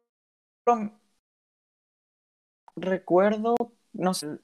recuerdo, 2.75 3.55
no 3.93 4.13
sé, 4.13 4.39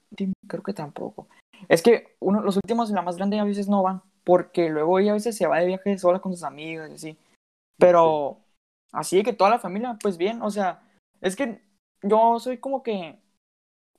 creo 0.47 0.63
que 0.63 0.73
tampoco. 0.73 1.27
Es 1.69 1.81
que 1.81 2.15
uno, 2.19 2.41
los 2.41 2.55
últimos, 2.57 2.89
la 2.91 3.01
más 3.01 3.17
grande, 3.17 3.39
a 3.39 3.43
veces 3.43 3.67
no 3.67 3.83
van, 3.83 4.01
porque 4.23 4.69
luego 4.69 4.99
ella 4.99 5.11
a 5.11 5.15
veces 5.15 5.35
se 5.35 5.47
va 5.47 5.59
de 5.59 5.67
viaje 5.67 5.97
sola 5.97 6.19
con 6.19 6.33
sus 6.33 6.43
amigos 6.43 6.89
y 6.89 6.93
así. 6.93 7.17
Pero 7.77 8.39
así 8.91 9.17
de 9.17 9.23
que 9.23 9.33
toda 9.33 9.49
la 9.49 9.59
familia, 9.59 9.97
pues 10.01 10.17
bien, 10.17 10.41
o 10.41 10.51
sea, 10.51 10.81
es 11.21 11.35
que 11.35 11.61
yo 12.03 12.39
soy 12.39 12.57
como 12.57 12.83
que, 12.83 13.19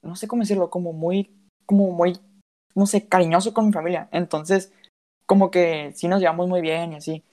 no 0.02 0.16
sé 0.16 0.28
cómo 0.28 0.42
decirlo, 0.42 0.70
como 0.70 0.92
muy, 0.92 1.34
como 1.66 1.90
muy, 1.90 2.18
no 2.74 2.86
sé, 2.86 3.08
cariñoso 3.08 3.52
con 3.54 3.66
mi 3.66 3.72
familia. 3.72 4.08
Entonces, 4.12 4.72
como 5.26 5.50
que 5.50 5.92
sí 5.94 6.08
nos 6.08 6.20
llevamos 6.20 6.48
muy 6.48 6.60
bien 6.60 6.92
y 6.92 6.96
así. 6.96 7.24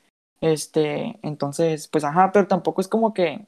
Este, 0.41 1.17
entonces, 1.23 1.87
pues 1.87 2.03
ajá, 2.03 2.31
pero 2.31 2.47
tampoco 2.47 2.81
es 2.81 2.87
como 2.87 3.13
que, 3.13 3.47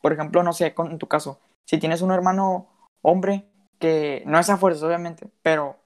por 0.00 0.12
ejemplo, 0.12 0.42
no 0.42 0.52
sé, 0.52 0.74
con, 0.74 0.90
en 0.90 0.98
tu 0.98 1.08
caso, 1.08 1.40
si 1.66 1.78
tienes 1.78 2.02
un 2.02 2.12
hermano 2.12 2.68
hombre, 3.02 3.46
que 3.78 4.22
no 4.26 4.38
es 4.38 4.48
a 4.48 4.56
fuerza, 4.56 4.86
obviamente, 4.86 5.28
pero 5.42 5.76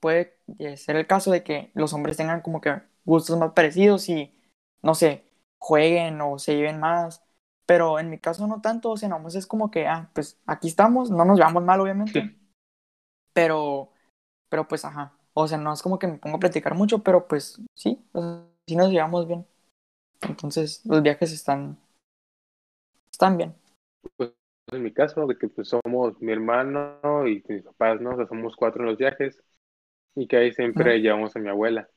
puede 0.00 0.38
ser 0.76 0.96
el 0.96 1.06
caso 1.06 1.30
de 1.30 1.42
que 1.42 1.70
los 1.74 1.92
hombres 1.94 2.16
tengan 2.18 2.42
como 2.42 2.60
que 2.60 2.82
gustos 3.04 3.38
más 3.38 3.52
parecidos 3.52 4.08
y, 4.10 4.34
no 4.82 4.94
sé, 4.94 5.24
jueguen 5.58 6.20
o 6.20 6.38
se 6.38 6.56
lleven 6.56 6.78
más 6.78 7.22
pero 7.68 7.98
en 7.98 8.08
mi 8.08 8.18
caso 8.18 8.46
no 8.46 8.62
tanto, 8.62 8.92
o 8.92 8.96
sea, 8.96 9.10
nomás 9.10 9.34
es 9.34 9.46
como 9.46 9.70
que, 9.70 9.86
ah, 9.86 10.10
pues 10.14 10.40
aquí 10.46 10.68
estamos, 10.68 11.10
no 11.10 11.26
nos 11.26 11.36
llevamos 11.36 11.62
mal, 11.62 11.78
obviamente. 11.78 12.34
Pero, 13.34 13.92
pero 14.48 14.66
pues, 14.66 14.86
ajá. 14.86 15.12
O 15.34 15.46
sea, 15.46 15.58
no 15.58 15.74
es 15.74 15.82
como 15.82 15.98
que 15.98 16.06
me 16.06 16.16
pongo 16.16 16.38
a 16.38 16.40
platicar 16.40 16.74
mucho, 16.74 17.02
pero 17.02 17.28
pues 17.28 17.60
sí, 17.74 18.02
sí 18.66 18.74
nos 18.74 18.90
llevamos 18.90 19.28
bien. 19.28 19.46
Entonces, 20.22 20.80
los 20.86 21.02
viajes 21.02 21.30
están, 21.30 21.76
están 23.12 23.36
bien. 23.36 23.54
Pues 24.16 24.32
en 24.72 24.82
mi 24.82 24.92
caso, 24.92 25.26
de 25.26 25.36
que 25.38 25.48
pues 25.48 25.68
somos 25.68 26.20
mi 26.20 26.32
hermano 26.32 27.26
y 27.28 27.42
mis 27.48 27.62
papás, 27.64 28.00
¿no? 28.00 28.12
O 28.12 28.16
sea, 28.16 28.26
somos 28.26 28.56
cuatro 28.56 28.82
en 28.82 28.88
los 28.90 28.98
viajes 28.98 29.42
y 30.14 30.28
que 30.28 30.36
ahí 30.38 30.52
siempre 30.52 31.00
llevamos 31.00 31.36
a 31.36 31.40
mi 31.40 31.48
abuela. 31.48 31.88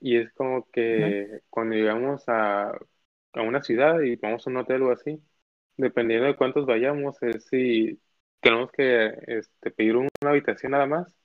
Y 0.00 0.16
es 0.18 0.32
como 0.34 0.68
que 0.70 1.40
cuando 1.50 1.76
llegamos 1.76 2.24
a 2.28 2.72
a 3.34 3.42
una 3.42 3.62
ciudad 3.62 4.00
y 4.02 4.16
vamos 4.16 4.46
a 4.46 4.50
un 4.50 4.58
hotel 4.58 4.82
o 4.82 4.92
así, 4.92 5.22
dependiendo 5.76 6.26
de 6.26 6.36
cuántos 6.36 6.66
vayamos, 6.66 7.22
es 7.22 7.46
si 7.46 8.00
tenemos 8.40 8.72
que 8.72 9.12
este, 9.28 9.70
pedir 9.72 9.96
una 9.96 10.08
habitación 10.24 10.72
nada 10.72 10.86
más 10.86 11.16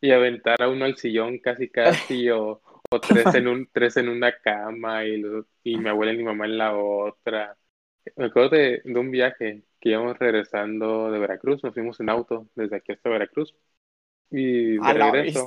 y 0.00 0.12
aventar 0.12 0.62
a 0.62 0.68
uno 0.70 0.84
al 0.84 0.96
sillón 0.96 1.38
casi 1.38 1.68
casi 1.70 2.30
o, 2.30 2.62
o 2.90 3.02
tres 3.06 3.34
en 3.34 3.48
un 3.48 3.68
tres 3.72 3.96
en 3.96 4.08
una 4.08 4.32
cama 4.40 5.04
y, 5.06 5.22
y 5.64 5.78
mi 5.78 5.88
abuela 5.88 6.12
y 6.12 6.18
mi 6.18 6.24
mamá 6.24 6.46
en 6.46 6.58
la 6.58 6.76
otra. 6.76 7.56
Me 8.16 8.26
acuerdo 8.26 8.50
de, 8.50 8.82
de 8.84 8.98
un 9.00 9.10
viaje 9.10 9.64
que 9.80 9.90
íbamos 9.90 10.18
regresando 10.18 11.10
de 11.10 11.18
Veracruz, 11.18 11.62
nos 11.62 11.74
fuimos 11.74 12.00
en 12.00 12.10
auto 12.10 12.48
desde 12.54 12.76
aquí 12.76 12.92
hasta 12.92 13.10
Veracruz 13.10 13.54
y 14.30 14.76
de 14.76 14.92
regreso. 14.92 15.46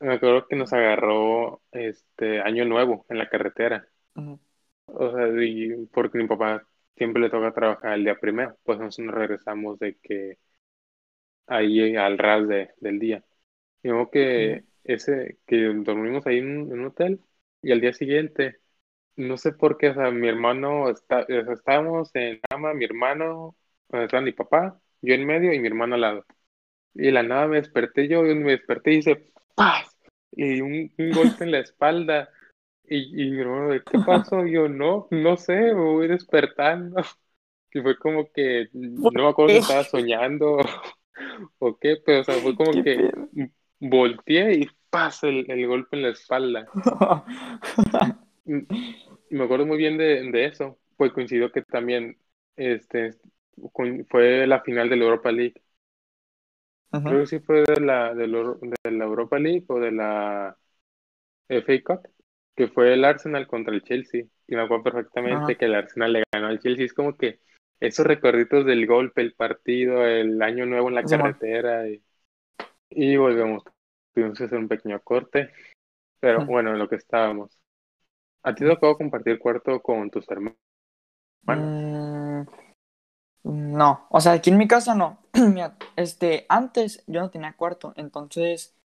Me 0.00 0.14
acuerdo 0.14 0.46
que 0.46 0.56
nos 0.56 0.72
agarró 0.72 1.60
este 1.72 2.40
año 2.40 2.64
nuevo 2.64 3.04
en 3.08 3.18
la 3.18 3.28
carretera. 3.28 3.88
O 4.86 5.12
sea, 5.12 5.28
y 5.44 5.86
porque 5.92 6.18
mi 6.18 6.26
papá 6.26 6.66
siempre 6.96 7.22
le 7.22 7.30
toca 7.30 7.52
trabajar 7.52 7.94
el 7.94 8.04
día 8.04 8.18
primero, 8.18 8.56
pues 8.64 8.78
nosotros 8.78 9.06
nos 9.06 9.14
regresamos 9.14 9.78
de 9.78 9.96
que 9.96 10.38
ahí 11.46 11.96
al 11.96 12.18
ras 12.18 12.46
de, 12.46 12.70
del 12.80 12.98
día. 12.98 13.24
Digo 13.82 14.10
que 14.10 14.64
ese, 14.84 15.38
que 15.46 15.56
dormimos 15.74 16.26
ahí 16.26 16.38
en, 16.38 16.72
un 16.72 16.86
hotel 16.86 17.20
y 17.62 17.72
al 17.72 17.80
día 17.80 17.92
siguiente, 17.92 18.60
no 19.18 19.36
sé 19.36 19.52
por 19.52 19.76
qué, 19.76 19.90
o 19.90 19.94
sea, 19.94 20.10
mi 20.10 20.28
hermano, 20.28 20.88
está, 20.88 21.26
estábamos 21.28 22.10
en 22.14 22.40
cama, 22.48 22.72
mi 22.72 22.84
hermano, 22.84 23.56
donde 23.88 24.20
mi 24.22 24.32
papá, 24.32 24.80
yo 25.02 25.14
en 25.14 25.26
medio 25.26 25.52
y 25.52 25.58
mi 25.58 25.66
hermano 25.66 25.96
al 25.96 26.00
lado. 26.02 26.24
Y 26.94 27.02
de 27.06 27.12
la 27.12 27.24
nada 27.24 27.48
me 27.48 27.56
desperté 27.56 28.08
yo, 28.08 28.24
y 28.24 28.34
me 28.36 28.52
desperté 28.52 28.92
y 28.92 28.98
hice 28.98 29.32
¡paz! 29.56 29.98
Y 30.32 30.60
un, 30.60 30.92
un 30.96 31.10
golpe 31.10 31.44
en 31.44 31.50
la 31.50 31.58
espalda. 31.58 32.30
Y, 32.84 33.22
y 33.22 33.30
mi 33.30 33.40
hermano, 33.40 33.70
¿de 33.70 33.82
¿qué 33.82 33.98
pasó? 33.98 34.46
Y 34.46 34.52
yo, 34.52 34.68
no, 34.68 35.08
no 35.10 35.36
sé, 35.36 35.56
me 35.56 35.74
voy 35.74 36.08
despertando. 36.08 37.02
Y 37.70 37.82
fue 37.82 37.98
como 37.98 38.32
que, 38.32 38.70
no 38.72 39.10
me 39.10 39.28
acuerdo 39.28 39.52
si 39.52 39.58
estaba 39.58 39.84
soñando 39.84 40.56
o 41.58 41.76
qué, 41.76 41.98
pero 42.04 42.22
o 42.22 42.24
sea, 42.24 42.36
fue 42.36 42.56
como 42.56 42.72
¿Qué 42.72 42.82
que 42.82 43.50
volteé 43.78 44.54
y 44.54 44.68
¡paz! 44.88 45.22
El, 45.22 45.44
el 45.50 45.66
golpe 45.66 45.94
en 45.94 46.02
la 46.02 46.08
espalda. 46.08 46.66
Me 49.30 49.44
acuerdo 49.44 49.66
muy 49.66 49.78
bien 49.78 49.98
de, 49.98 50.30
de 50.30 50.44
eso, 50.46 50.78
pues 50.96 51.12
coincidió 51.12 51.50
que 51.52 51.62
también 51.62 52.18
este, 52.56 53.14
fue 54.08 54.46
la 54.46 54.60
final 54.62 54.88
de 54.88 54.96
la 54.96 55.04
Europa 55.04 55.32
League. 55.32 55.62
Creo 56.90 57.20
que 57.20 57.26
sí 57.26 57.40
fue 57.40 57.64
de 57.64 57.80
la, 57.80 58.14
de 58.14 58.26
la, 58.26 58.56
de 58.84 58.90
la 58.90 59.04
Europa 59.04 59.38
League 59.38 59.64
o 59.68 59.78
de 59.78 59.92
la 59.92 60.56
FA 61.48 61.82
Cup, 61.84 62.08
que 62.56 62.68
fue 62.68 62.94
el 62.94 63.04
Arsenal 63.04 63.46
contra 63.46 63.74
el 63.74 63.82
Chelsea. 63.82 64.24
Y 64.46 64.56
me 64.56 64.62
acuerdo 64.62 64.84
perfectamente 64.84 65.34
Ajá. 65.34 65.54
que 65.56 65.64
el 65.66 65.74
Arsenal 65.74 66.12
le 66.12 66.24
ganó 66.32 66.48
al 66.48 66.60
Chelsea. 66.60 66.84
Es 66.84 66.94
como 66.94 67.16
que 67.16 67.40
esos 67.80 68.06
recuerditos 68.06 68.64
del 68.66 68.86
golpe, 68.86 69.20
el 69.22 69.34
partido, 69.34 70.04
el 70.06 70.40
año 70.42 70.66
nuevo 70.66 70.88
en 70.88 70.94
la 70.96 71.04
carretera 71.04 71.88
y, 71.88 72.02
y 72.90 73.16
volvemos. 73.16 73.64
Tuvimos 74.14 74.38
que 74.38 74.44
hacer 74.44 74.58
un 74.58 74.68
pequeño 74.68 75.00
corte, 75.02 75.52
pero 76.20 76.44
bueno, 76.46 76.72
en 76.72 76.78
lo 76.78 76.88
que 76.88 76.96
estábamos. 76.96 77.58
¿A 78.42 78.54
ti 78.54 78.64
te 78.64 78.70
tocó 78.70 78.96
compartir 78.96 79.38
cuarto 79.38 79.80
con 79.80 80.10
tus 80.10 80.28
hermanos? 80.30 80.56
Mm, 81.46 82.42
no, 83.44 84.06
o 84.10 84.20
sea, 84.20 84.32
aquí 84.32 84.50
en 84.50 84.58
mi 84.58 84.68
casa 84.68 84.94
no. 84.94 85.18
Este, 85.96 86.46
antes 86.48 87.02
yo 87.06 87.20
no 87.20 87.30
tenía 87.30 87.56
cuarto, 87.56 87.92
entonces, 87.96 88.76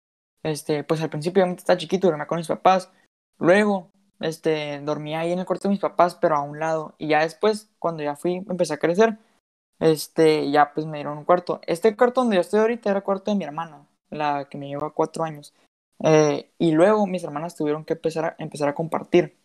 este, 0.41 0.83
pues 0.83 1.01
al 1.01 1.09
principio 1.09 1.43
obviamente 1.43 1.61
estaba 1.61 1.77
chiquito, 1.77 2.07
dormía 2.07 2.27
con 2.27 2.37
mis 2.39 2.47
papás. 2.47 2.91
Luego, 3.37 3.91
este, 4.19 4.79
dormía 4.81 5.19
ahí 5.19 5.31
en 5.31 5.39
el 5.39 5.45
cuarto 5.45 5.67
de 5.67 5.73
mis 5.73 5.81
papás, 5.81 6.15
pero 6.15 6.35
a 6.35 6.41
un 6.41 6.59
lado. 6.59 6.95
Y 6.97 7.09
ya 7.09 7.21
después, 7.21 7.69
cuando 7.79 8.03
ya 8.03 8.15
fui, 8.15 8.37
empecé 8.49 8.73
a 8.73 8.77
crecer, 8.77 9.17
este, 9.79 10.49
ya 10.51 10.73
pues 10.73 10.85
me 10.85 10.97
dieron 10.97 11.17
un 11.17 11.25
cuarto. 11.25 11.59
Este 11.67 11.95
cuarto 11.95 12.21
donde 12.21 12.37
yo 12.37 12.41
estoy 12.41 12.61
ahorita 12.61 12.89
era 12.89 12.99
el 12.99 13.03
cuarto 13.03 13.31
de 13.31 13.37
mi 13.37 13.43
hermana, 13.43 13.85
la 14.09 14.47
que 14.49 14.57
me 14.57 14.67
lleva 14.67 14.93
cuatro 14.93 15.23
años. 15.23 15.53
Eh, 16.03 16.51
y 16.57 16.71
luego 16.71 17.07
mis 17.07 17.23
hermanas 17.23 17.55
tuvieron 17.55 17.85
que 17.85 17.93
empezar 17.93 18.25
a, 18.25 18.35
empezar 18.39 18.69
a 18.69 18.75
compartir. 18.75 19.37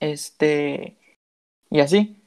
Este, 0.00 0.98
y 1.70 1.80
así. 1.80 2.22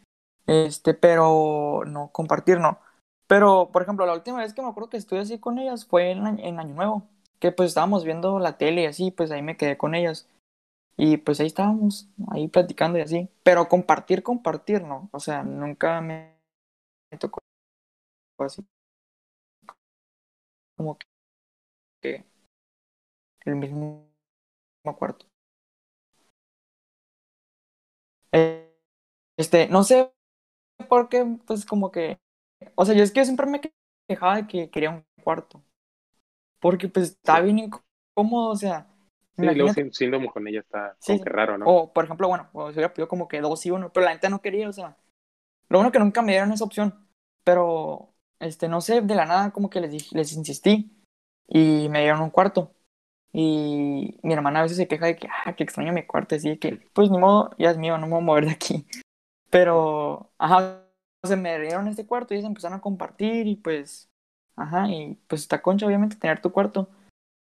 Este, 0.47 0.93
pero 0.93 1.83
no, 1.85 2.11
compartir 2.11 2.59
no. 2.59 2.79
Pero, 3.27 3.69
por 3.71 3.81
ejemplo, 3.83 4.05
la 4.05 4.13
última 4.13 4.39
vez 4.39 4.53
que 4.53 4.61
me 4.61 4.69
acuerdo 4.69 4.89
que 4.89 4.97
estuve 4.97 5.19
así 5.21 5.39
con 5.39 5.59
ellas 5.59 5.85
fue 5.85 6.11
en, 6.11 6.39
en 6.39 6.59
Año 6.59 6.75
Nuevo, 6.75 7.07
que 7.39 7.51
pues 7.51 7.69
estábamos 7.69 8.03
viendo 8.05 8.39
la 8.39 8.57
tele 8.57 8.83
y 8.83 8.85
así, 8.85 9.11
pues 9.11 9.31
ahí 9.31 9.41
me 9.41 9.57
quedé 9.57 9.77
con 9.77 9.95
ellas. 9.95 10.27
Y 10.97 11.17
pues 11.17 11.39
ahí 11.39 11.47
estábamos, 11.47 12.09
ahí 12.31 12.47
platicando 12.47 12.99
y 12.99 13.01
así. 13.01 13.29
Pero 13.43 13.67
compartir, 13.69 14.23
compartir, 14.23 14.83
no. 14.83 15.09
O 15.13 15.19
sea, 15.19 15.43
nunca 15.43 16.01
me 16.01 16.37
tocó 17.19 17.39
así 18.39 18.63
como 20.77 20.97
que 22.01 22.23
el 23.45 23.55
mismo 23.55 24.09
cuarto. 24.97 25.25
Este, 29.37 29.67
no 29.67 29.83
sé 29.83 30.11
por 30.89 31.09
qué, 31.09 31.25
pues 31.47 31.65
como 31.65 31.91
que, 31.91 32.19
o 32.75 32.85
sea, 32.85 32.95
yo 32.95 33.03
es 33.03 33.11
que 33.11 33.21
yo 33.21 33.25
siempre 33.25 33.47
me 33.47 33.61
quejaba 34.09 34.37
de 34.37 34.47
que 34.47 34.69
quería 34.71 34.91
un 34.91 35.05
cuarto. 35.23 35.63
Porque 36.59 36.87
pues 36.89 37.09
está 37.11 37.41
bien 37.41 37.59
incómodo, 37.59 38.51
o 38.51 38.55
sea, 38.55 38.87
Sí, 39.39 39.53
luego 39.53 39.69
siendo, 39.71 39.93
siendo 39.93 40.25
con 40.27 40.47
ella 40.47 40.61
está 40.61 40.97
sí, 40.99 41.19
como 41.19 41.21
que 41.21 41.29
raro, 41.29 41.57
¿no? 41.57 41.77
o 41.77 41.93
por 41.93 42.05
ejemplo, 42.05 42.27
bueno, 42.27 42.49
o 42.53 42.67
se 42.69 42.73
hubiera 42.75 42.93
pedido 42.93 43.07
como 43.07 43.27
que 43.27 43.41
dos 43.41 43.65
y 43.65 43.71
uno, 43.71 43.91
pero 43.93 44.05
la 44.05 44.13
neta 44.13 44.29
no 44.29 44.41
quería, 44.41 44.69
o 44.69 44.73
sea, 44.73 44.97
lo 45.69 45.79
bueno 45.79 45.91
que 45.91 45.99
nunca 45.99 46.21
me 46.21 46.33
dieron 46.33 46.51
esa 46.53 46.65
opción, 46.65 47.07
pero, 47.43 48.13
este, 48.39 48.67
no 48.69 48.81
sé, 48.81 49.01
de 49.01 49.15
la 49.15 49.25
nada 49.25 49.51
como 49.53 49.69
que 49.71 49.81
les 49.81 49.91
dije, 49.91 50.15
les 50.17 50.33
insistí 50.33 50.93
y 51.47 51.89
me 51.89 52.01
dieron 52.01 52.21
un 52.21 52.31
cuarto. 52.31 52.73
Y 53.35 54.19
mi 54.21 54.33
hermana 54.33 54.59
a 54.59 54.63
veces 54.63 54.77
se 54.77 54.87
queja 54.87 55.07
de 55.07 55.15
que, 55.15 55.27
ah, 55.27 55.55
que 55.55 55.63
extraño 55.63 55.91
mi 55.91 56.05
cuarto, 56.05 56.35
así 56.35 56.49
de 56.49 56.59
que, 56.59 56.79
pues 56.93 57.09
ni 57.09 57.17
modo, 57.17 57.49
ya 57.57 57.71
es 57.71 57.77
mío, 57.77 57.97
no 57.97 58.05
me 58.05 58.13
voy 58.13 58.21
a 58.21 58.25
mover 58.25 58.45
de 58.45 58.51
aquí. 58.51 58.85
Pero, 59.49 60.31
ajá, 60.37 60.83
se 61.23 61.35
me 61.35 61.59
dieron 61.59 61.87
este 61.87 62.05
cuarto 62.05 62.33
y 62.33 62.37
ellos 62.37 62.47
empezaron 62.47 62.77
a 62.77 62.81
compartir 62.81 63.47
y 63.47 63.55
pues, 63.55 64.09
ajá, 64.55 64.87
y 64.87 65.19
pues 65.27 65.41
está 65.41 65.61
concha 65.63 65.87
obviamente 65.87 66.15
tener 66.15 66.41
tu 66.41 66.51
cuarto. 66.51 66.89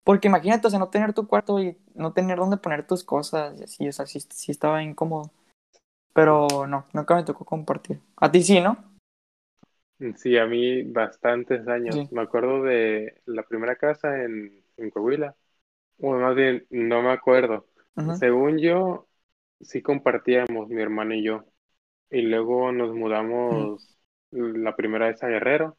Porque 0.05 0.29
imagínate, 0.29 0.67
o 0.67 0.71
sea, 0.71 0.79
no 0.79 0.89
tener 0.89 1.15
tu 1.15 1.27
cuarto 1.27 1.61
y 1.61 1.79
no 1.95 2.13
tener 2.13 2.39
dónde 2.39 2.57
poner 2.59 2.87
tus 2.87 3.03
cosas 3.03 3.59
y 3.59 3.65
así, 3.65 3.89
o 3.89 3.93
sea, 3.93 4.07
sí, 4.07 4.21
sí 4.21 4.53
estaba 4.53 4.83
incómodo. 4.83 5.31
Pero 6.13 6.67
no, 6.67 6.87
nunca 6.93 7.15
me 7.15 7.25
tocó 7.25 7.45
compartir. 7.45 8.01
A 8.17 8.31
ti 8.31 8.43
sí, 8.43 8.61
¿no? 8.61 8.77
Sí, 10.17 10.37
a 10.37 10.47
mí 10.47 10.83
bastantes 10.83 11.67
años. 11.69 11.95
Sí. 11.95 12.09
Me 12.11 12.23
acuerdo 12.23 12.63
de 12.63 13.21
la 13.27 13.43
primera 13.45 13.77
casa 13.77 14.23
en, 14.23 14.63
en 14.77 14.91
Coahuila. 14.91 15.37
Bueno, 16.01 16.21
más 16.27 16.35
bien, 16.37 16.67
no 16.71 17.03
me 17.03 17.11
acuerdo. 17.13 17.67
Ujú, 17.97 18.13
Según 18.15 18.59
yo, 18.59 19.09
sí 19.61 19.83
compartíamos 19.83 20.69
mi 20.69 20.81
hermano 20.83 21.15
y 21.15 21.23
yo. 21.25 21.45
Y 22.11 22.23
luego 22.23 22.73
nos 22.73 22.95
mudamos 22.95 23.99
la 24.33 24.77
primera 24.77 25.09
vez 25.09 25.23
a 25.23 25.29
Guerrero. 25.29 25.79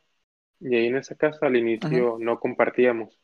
Y 0.59 0.75
ahí 0.75 0.87
en 0.87 0.97
esa 0.97 1.15
casa 1.15 1.47
al 1.47 1.57
inicio 1.57 2.17
no 2.19 2.39
compartíamos. 2.39 3.19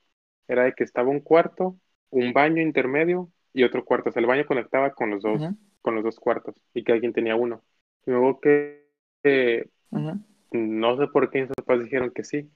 Era 0.48 0.66
de 0.66 0.74
que 0.74 0.84
estaba 0.86 1.10
un 1.10 1.22
cuarto, 1.22 1.80
un 2.12 2.34
baño 2.34 2.62
intermedio 2.62 3.32
y 3.54 3.64
otro 3.64 3.86
cuarto. 3.86 4.10
O 4.10 4.14
sea, 4.14 4.22
el 4.22 4.28
baño 4.28 4.46
conectaba 4.48 4.94
con 4.94 5.12
los 5.12 5.24
dos, 5.24 5.52
con 5.82 5.96
los 5.96 6.04
dos 6.06 6.20
cuartos 6.20 6.56
y 6.74 6.84
cada 6.84 7.00
quien 7.00 7.14
tenía 7.14 7.36
uno. 7.38 7.64
Y 8.06 8.12
luego 8.12 8.40
que, 8.42 8.88
que 9.24 9.70
no 10.52 10.98
sé 10.98 11.08
por 11.08 11.30
qué 11.30 11.42
mis 11.42 11.50
papás 11.52 11.84
dijeron 11.84 12.12
que 12.12 12.24
sí, 12.24 12.50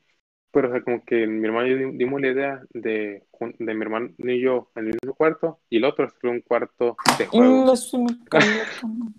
pero 0.51 0.67
o 0.69 0.71
sea, 0.71 0.81
como 0.81 1.03
que 1.05 1.25
mi 1.27 1.45
hermano 1.45 1.67
y 1.67 1.71
yo 1.71 1.77
di- 1.77 1.97
dimos 1.97 2.21
la 2.21 2.27
idea 2.27 2.61
de, 2.71 3.23
de 3.59 3.73
mi 3.73 3.81
hermano 3.81 4.09
y 4.17 4.41
yo 4.41 4.69
en 4.75 4.87
el 4.87 4.93
mismo 5.01 5.15
cuarto 5.15 5.59
y 5.69 5.77
el 5.77 5.85
otro 5.85 6.05
hacer 6.05 6.29
un 6.29 6.41
cuarto 6.41 6.97
de 7.17 7.25
juegos. 7.27 7.57
Inga 7.61 7.75
su 7.75 7.99
mi 8.03 8.23
caleta, 8.25 8.87
no. 8.87 9.13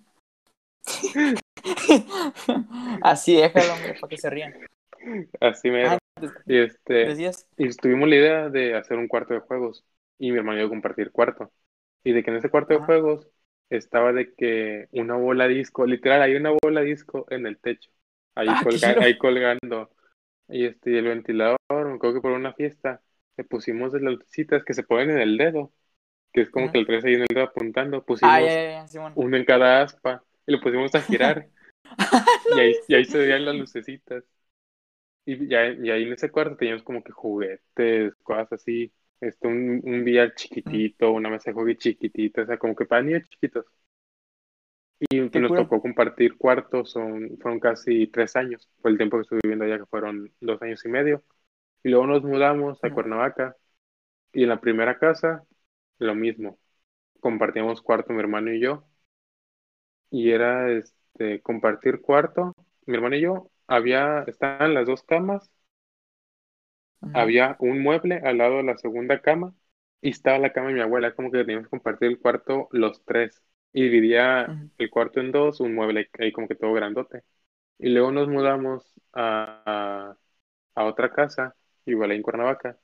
Así 3.02 3.36
déjalo, 3.36 3.74
hombre, 3.74 3.94
para 4.00 4.08
que 4.10 4.18
se 4.18 4.30
rían. 4.30 4.54
Así 5.40 5.70
mero. 5.70 5.90
Ah, 5.92 5.98
des- 6.20 6.32
Y 6.46 6.58
este, 6.58 6.94
decías. 7.06 7.46
y 7.56 7.68
tuvimos 7.70 8.08
la 8.08 8.16
idea 8.16 8.48
de 8.48 8.74
hacer 8.76 8.98
un 8.98 9.08
cuarto 9.08 9.34
de 9.34 9.40
juegos 9.40 9.84
y 10.18 10.30
mi 10.32 10.38
hermano 10.38 10.58
y 10.58 10.62
yo 10.62 10.68
compartir 10.68 11.10
cuarto. 11.10 11.52
Y 12.04 12.12
de 12.12 12.22
que 12.22 12.30
en 12.30 12.36
ese 12.36 12.50
cuarto 12.50 12.74
de 12.74 12.80
juegos 12.80 13.28
estaba 13.70 14.12
de 14.12 14.34
que 14.34 14.88
una 14.92 15.14
bola 15.16 15.46
disco, 15.48 15.86
literal, 15.86 16.20
hay 16.22 16.34
una 16.34 16.50
bola 16.62 16.80
disco 16.82 17.26
en 17.30 17.46
el 17.46 17.58
techo, 17.58 17.90
ahí, 18.34 18.48
Ah, 18.50 18.60
colga- 18.62 19.00
ahí 19.02 19.16
colgando. 19.18 19.90
Y 20.52 20.66
este, 20.66 20.90
y 20.90 20.96
el 20.96 21.06
ventilador, 21.06 21.58
me 21.70 21.94
acuerdo 21.94 22.14
que 22.14 22.20
por 22.20 22.32
una 22.32 22.52
fiesta 22.52 23.00
le 23.36 23.44
pusimos 23.44 23.92
de 23.92 24.00
las 24.00 24.14
lucecitas 24.14 24.64
que 24.64 24.74
se 24.74 24.82
ponen 24.82 25.10
en 25.10 25.20
el 25.20 25.38
dedo, 25.38 25.72
que 26.32 26.42
es 26.42 26.50
como 26.50 26.70
que 26.70 26.78
el 26.78 26.86
traes 26.86 27.04
ahí 27.04 27.14
en 27.14 27.22
el 27.22 27.28
dedo 27.28 27.44
apuntando, 27.44 27.98
Ah, 27.98 28.04
pusimos 28.04 28.52
uno 29.16 29.36
en 29.36 29.44
cada 29.44 29.82
aspa 29.82 30.22
y 30.46 30.52
lo 30.52 30.60
pusimos 30.60 30.94
a 30.94 31.00
girar 31.02 31.48
y 32.56 32.60
ahí, 32.60 32.74
y 32.88 32.94
ahí 32.94 33.04
se 33.04 33.18
veían 33.18 33.44
las 33.44 33.56
lucecitas. 33.56 34.24
Y, 35.24 35.48
ya, 35.48 35.68
y 35.68 35.90
ahí 35.90 36.02
en 36.02 36.12
ese 36.12 36.30
cuarto 36.30 36.56
teníamos 36.56 36.82
como 36.82 37.02
que 37.02 37.12
juguetes, 37.12 38.14
cosas 38.22 38.52
así, 38.52 38.92
este, 39.20 39.46
un, 39.46 39.80
un 39.84 40.02
VR 40.02 40.34
chiquitito, 40.34 41.12
una 41.12 41.30
mesa 41.30 41.50
de 41.50 41.54
juego 41.54 41.72
chiquitita, 41.74 42.42
o 42.42 42.46
sea, 42.46 42.58
como 42.58 42.74
que 42.74 42.86
para 42.86 43.02
niños 43.02 43.28
chiquitos. 43.28 43.64
Y, 45.10 45.20
nos 45.20 45.30
cura. 45.30 45.62
tocó 45.62 45.80
compartir 45.80 46.36
cuartos, 46.36 46.90
son, 46.92 47.36
fueron 47.40 47.58
casi 47.58 48.06
tres 48.06 48.36
años, 48.36 48.70
fue 48.80 48.92
el 48.92 48.96
tiempo 48.96 49.16
que 49.16 49.22
estuve 49.22 49.40
viviendo 49.42 49.64
allá, 49.64 49.78
que 49.78 49.86
fueron 49.86 50.32
dos 50.40 50.62
años 50.62 50.84
y 50.84 50.88
medio. 50.88 51.24
Y 51.82 51.88
luego 51.88 52.06
nos 52.06 52.22
mudamos 52.22 52.78
a. 52.84 52.90
Cuernavaca, 52.90 53.56
y 54.32 54.44
en 54.44 54.48
la 54.48 54.60
primera 54.60 54.98
casa, 54.98 55.44
lo 55.98 56.14
mismo, 56.14 56.58
compartíamos 57.20 57.82
cuarto 57.82 58.12
mi 58.12 58.20
hermano 58.20 58.52
y 58.52 58.60
yo, 58.60 58.84
y 60.10 60.30
era 60.30 60.70
este, 60.70 61.40
compartir 61.42 62.00
cuarto, 62.00 62.54
mi 62.86 62.94
hermano 62.94 63.16
y 63.16 63.22
yo, 63.22 63.50
había, 63.66 64.24
estaban 64.26 64.74
las 64.74 64.86
dos 64.86 65.02
camas, 65.02 65.50
había 67.14 67.56
un 67.58 67.82
mueble 67.82 68.16
al 68.24 68.38
lado 68.38 68.58
de 68.58 68.62
la 68.64 68.78
segunda 68.78 69.20
cama, 69.20 69.54
y 70.00 70.10
estaba 70.10 70.38
la 70.38 70.52
cama 70.52 70.68
de 70.68 70.74
mi 70.74 70.80
abuela, 70.80 71.14
como 71.14 71.30
que 71.30 71.38
teníamos 71.38 71.66
que 71.66 71.70
compartir 71.70 72.08
el 72.08 72.18
cuarto 72.20 72.68
los 72.72 73.04
tres, 73.04 73.42
y 73.72 73.84
dividía 73.84 74.56
el 74.78 74.90
cuarto 74.90 75.20
en 75.20 75.32
dos, 75.32 75.60
un 75.60 75.74
mueble 75.74 76.10
ahí 76.18 76.32
como 76.32 76.48
que 76.48 76.54
todo 76.56 76.72
grandote. 76.74 77.22
Y 77.78 77.90
luego 77.90 78.12
nos 78.12 78.28
mudamos 78.28 78.94
a, 79.14 79.62
a, 80.76 80.82
a 80.82 80.84
otra 80.86 81.12
casa, 81.12 81.56
igual 81.86 82.10
ahí 82.12 82.18
en 82.18 82.22
Cuernavaca, 82.24 82.78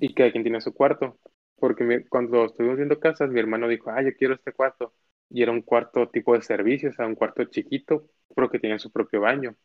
y 0.00 0.14
cada 0.14 0.30
quien 0.30 0.44
tiene 0.44 0.60
su 0.60 0.72
cuarto. 0.74 1.18
Porque 1.56 1.84
mi- 1.84 2.04
cuando 2.06 2.44
estuvimos 2.46 2.76
viendo 2.76 2.98
casas, 3.00 3.30
mi 3.30 3.40
hermano 3.40 3.68
dijo, 3.68 3.90
ah, 3.90 4.02
yo 4.02 4.14
quiero 4.16 4.34
este 4.34 4.52
cuarto. 4.52 4.94
Y 5.30 5.42
era 5.42 5.52
un 5.52 5.62
cuarto 5.62 6.08
tipo 6.10 6.34
de 6.34 6.42
servicio, 6.42 6.90
o 6.90 6.92
sea, 6.92 7.06
un 7.06 7.14
cuarto 7.14 7.44
chiquito, 7.44 8.08
pero 8.34 8.50
que 8.50 8.58
tenía 8.58 8.78
su 8.78 8.90
propio 8.92 9.20
baño. 9.20 9.56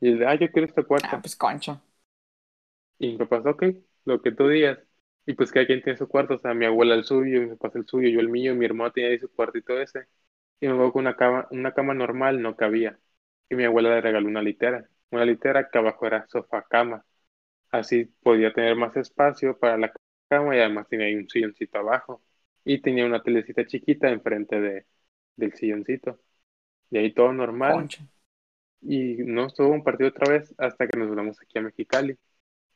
Y 0.00 0.10
él, 0.12 0.26
ah, 0.26 0.34
yo 0.36 0.50
quiero 0.52 0.66
este 0.68 0.84
Ah, 1.02 1.18
cuarto. 1.18 1.22
pues 1.22 1.36
concha. 1.36 1.80
Y 2.98 3.08
mi 3.12 3.18
papá, 3.18 3.38
ok, 3.50 3.64
lo 4.04 4.20
que 4.22 4.32
tú 4.32 4.48
digas. 4.48 4.78
Y 5.26 5.34
pues 5.34 5.52
cada 5.52 5.66
quien 5.66 5.82
tiene 5.82 5.98
su 5.98 6.08
cuarto, 6.08 6.34
o 6.34 6.38
sea, 6.38 6.54
mi 6.54 6.66
abuela 6.66 6.94
el 6.94 7.04
suyo, 7.04 7.42
mi 7.42 7.56
papá 7.56 7.78
el 7.78 7.86
suyo, 7.86 8.08
yo 8.08 8.20
el 8.20 8.28
mío, 8.28 8.54
mi 8.54 8.64
hermano 8.64 8.92
tenía 8.92 9.10
ahí 9.10 9.18
su 9.18 9.30
cuartito 9.32 9.78
ese. 9.80 10.06
Y 10.60 10.66
me 10.68 10.72
acuerdo 10.74 10.92
que 10.94 10.98
una 11.00 11.16
cama, 11.16 11.48
una 11.50 11.74
cama 11.74 11.94
normal 11.94 12.40
no 12.42 12.56
cabía. 12.56 12.98
Y 13.50 13.56
mi 13.56 13.64
abuela 13.64 13.90
le 13.90 14.00
regaló 14.00 14.28
una 14.28 14.42
litera, 14.42 14.88
una 15.10 15.24
litera 15.24 15.68
que 15.70 15.78
abajo 15.78 16.06
era 16.06 16.26
sofá 16.28 16.62
cama. 16.68 17.04
Así 17.70 18.06
podía 18.22 18.52
tener 18.52 18.76
más 18.76 18.96
espacio 18.96 19.58
para 19.58 19.78
la 19.78 19.92
cama 20.28 20.56
y 20.56 20.60
además 20.60 20.88
tenía 20.88 21.06
ahí 21.06 21.16
un 21.16 21.28
silloncito 21.28 21.78
abajo. 21.78 22.22
Y 22.64 22.80
tenía 22.82 23.06
una 23.06 23.22
telecita 23.22 23.66
chiquita 23.66 24.10
enfrente 24.10 24.60
de, 24.60 24.86
del 25.36 25.54
silloncito. 25.54 26.20
Y 26.90 26.98
ahí 26.98 27.12
todo 27.14 27.32
normal. 27.32 27.74
Concha. 27.76 28.04
Y 28.80 29.16
no 29.24 29.46
estuvo 29.46 29.68
un 29.68 29.84
partido 29.84 30.10
otra 30.10 30.32
vez 30.32 30.54
hasta 30.58 30.86
que 30.88 30.98
nos 30.98 31.08
mudamos 31.08 31.40
aquí 31.42 31.58
a 31.58 31.62
Mexicali. 31.62 32.16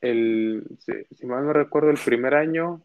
El, 0.00 0.64
si, 0.80 0.92
si 1.14 1.26
mal 1.26 1.44
no 1.44 1.52
recuerdo, 1.52 1.90
el 1.90 1.98
primer 2.04 2.34
año 2.34 2.82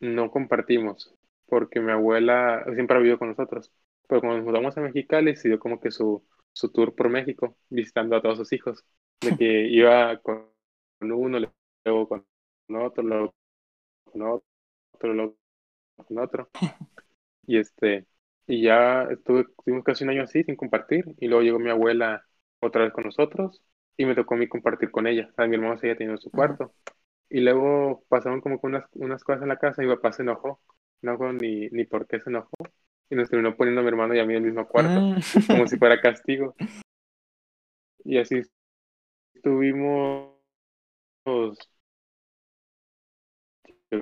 no 0.00 0.30
compartimos, 0.30 1.14
porque 1.46 1.80
mi 1.80 1.92
abuela 1.92 2.64
siempre 2.74 2.96
ha 2.96 3.00
vivido 3.00 3.18
con 3.18 3.28
nosotros. 3.28 3.72
Pero 4.08 4.20
cuando 4.20 4.38
nos 4.38 4.46
mudamos 4.46 4.76
a 4.76 4.80
Mexicali, 4.80 5.36
se 5.36 5.48
dio 5.48 5.58
como 5.58 5.80
que 5.80 5.90
su, 5.90 6.24
su 6.52 6.70
tour 6.72 6.94
por 6.94 7.08
México, 7.08 7.56
visitando 7.70 8.16
a 8.16 8.22
todos 8.22 8.38
sus 8.38 8.52
hijos. 8.52 8.84
De 9.20 9.36
que 9.36 9.68
iba 9.68 10.18
con 10.20 10.48
uno, 11.00 11.38
luego 11.84 12.08
con 12.08 12.26
otro, 12.76 13.02
luego 13.04 13.34
con 14.04 14.22
otro, 14.22 15.14
luego 15.14 15.36
con 15.96 16.18
otro. 16.18 16.50
Y 17.46 17.58
este, 17.58 18.06
y 18.46 18.62
ya 18.62 19.04
estuve, 19.04 19.42
estuvimos 19.42 19.84
casi 19.84 20.04
un 20.04 20.10
año 20.10 20.22
así 20.24 20.44
sin 20.44 20.56
compartir. 20.56 21.04
Y 21.18 21.28
luego 21.28 21.42
llegó 21.42 21.58
mi 21.58 21.70
abuela 21.70 22.24
otra 22.60 22.84
vez 22.84 22.92
con 22.92 23.04
nosotros 23.04 23.62
y 23.96 24.06
me 24.06 24.14
tocó 24.14 24.34
a 24.34 24.38
mí 24.38 24.48
compartir 24.48 24.90
con 24.90 25.06
ella. 25.06 25.28
O 25.30 25.34
sea, 25.34 25.46
mi 25.46 25.56
hermano 25.56 25.78
seguía 25.78 25.96
teniendo 25.96 26.20
su 26.20 26.30
cuarto. 26.30 26.74
Y 27.30 27.40
luego 27.40 28.04
pasaron 28.08 28.40
como 28.40 28.60
que 28.60 28.66
unas, 28.68 28.84
unas 28.94 29.24
cosas 29.24 29.42
en 29.42 29.48
la 29.48 29.58
casa 29.58 29.82
y 29.82 29.86
mi 29.86 29.94
papá 29.94 30.12
se 30.12 30.22
enojó. 30.22 30.60
No 31.02 31.12
acuerdo 31.12 31.34
ni, 31.34 31.68
ni 31.70 31.84
por 31.84 32.06
qué 32.06 32.20
se 32.20 32.30
enojó. 32.30 32.52
Y 33.10 33.16
nos 33.16 33.30
terminó 33.30 33.56
poniendo 33.56 33.80
a 33.80 33.84
mi 33.84 33.88
hermano 33.90 34.14
y 34.14 34.20
a 34.20 34.24
mí 34.26 34.34
en 34.34 34.38
el 34.38 34.46
mismo 34.46 34.68
cuarto, 34.68 35.06
Mm. 35.06 35.20
como 35.46 35.66
si 35.66 35.78
fuera 35.78 36.00
castigo. 36.00 36.56
Y 38.04 38.18
así 38.18 38.42
estuvimos, 39.34 40.32
yo 43.90 44.00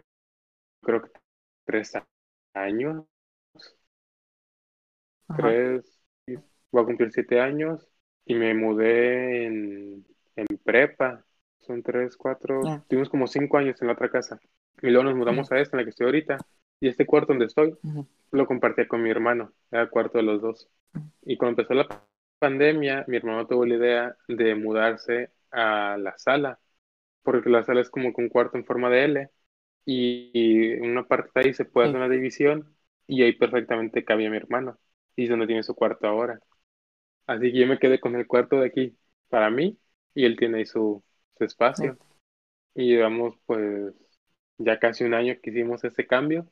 creo 0.82 1.02
que 1.02 1.10
tres 1.66 1.92
años, 2.54 3.06
Ajá. 5.28 5.54
tres, 5.54 6.00
voy 6.72 6.82
a 6.82 6.86
cumplir 6.86 7.12
siete 7.12 7.40
años 7.40 7.89
y 8.30 8.34
me 8.34 8.54
mudé 8.54 9.46
en, 9.46 10.06
en 10.36 10.46
prepa. 10.62 11.24
Son 11.58 11.82
tres, 11.82 12.16
cuatro, 12.16 12.60
tuvimos 12.88 13.08
como 13.08 13.26
cinco 13.26 13.58
años 13.58 13.80
en 13.82 13.88
la 13.88 13.94
otra 13.94 14.08
casa. 14.08 14.38
Y 14.80 14.90
luego 14.90 15.02
nos 15.02 15.16
mudamos 15.16 15.50
a 15.50 15.58
esta 15.58 15.76
en 15.76 15.78
la 15.78 15.84
que 15.84 15.90
estoy 15.90 16.06
ahorita. 16.06 16.38
Y 16.78 16.86
este 16.86 17.06
cuarto 17.06 17.32
donde 17.32 17.46
estoy 17.46 17.76
lo 18.30 18.46
compartía 18.46 18.86
con 18.86 19.02
mi 19.02 19.10
hermano, 19.10 19.52
era 19.72 19.82
el 19.82 19.90
cuarto 19.90 20.18
de 20.18 20.24
los 20.24 20.40
dos. 20.40 20.68
Y 21.22 21.36
cuando 21.36 21.60
empezó 21.60 21.74
la 21.74 21.88
pandemia, 22.38 23.04
mi 23.08 23.16
hermano 23.16 23.48
tuvo 23.48 23.66
la 23.66 23.74
idea 23.74 24.16
de 24.28 24.54
mudarse 24.54 25.30
a 25.50 25.96
la 25.98 26.16
sala, 26.16 26.60
porque 27.24 27.50
la 27.50 27.64
sala 27.64 27.80
es 27.80 27.90
como 27.90 28.14
que 28.14 28.22
un 28.22 28.28
cuarto 28.28 28.56
en 28.56 28.64
forma 28.64 28.90
de 28.90 29.04
L, 29.04 29.28
y, 29.84 30.30
y 30.32 30.72
en 30.74 30.92
una 30.92 31.02
parte 31.02 31.30
de 31.34 31.48
ahí 31.48 31.54
se 31.54 31.64
puede 31.64 31.88
hacer 31.88 31.98
una 31.98 32.08
división, 32.08 32.76
y 33.08 33.24
ahí 33.24 33.32
perfectamente 33.32 34.04
cabía 34.04 34.30
mi 34.30 34.36
hermano, 34.36 34.78
y 35.16 35.24
es 35.24 35.30
donde 35.30 35.48
tiene 35.48 35.64
su 35.64 35.74
cuarto 35.74 36.06
ahora. 36.06 36.40
Así 37.26 37.52
que 37.52 37.58
yo 37.60 37.66
me 37.66 37.78
quedé 37.78 38.00
con 38.00 38.16
el 38.16 38.26
cuarto 38.26 38.56
de 38.56 38.66
aquí 38.66 38.96
para 39.28 39.50
mí, 39.50 39.78
y 40.14 40.24
él 40.24 40.36
tiene 40.36 40.58
ahí 40.58 40.66
su, 40.66 41.02
su 41.38 41.44
espacio. 41.44 41.98
Y 42.74 42.88
llevamos 42.88 43.34
pues 43.46 43.94
ya 44.58 44.78
casi 44.78 45.04
un 45.04 45.14
año 45.14 45.34
que 45.42 45.50
hicimos 45.50 45.84
ese 45.84 46.06
cambio. 46.06 46.46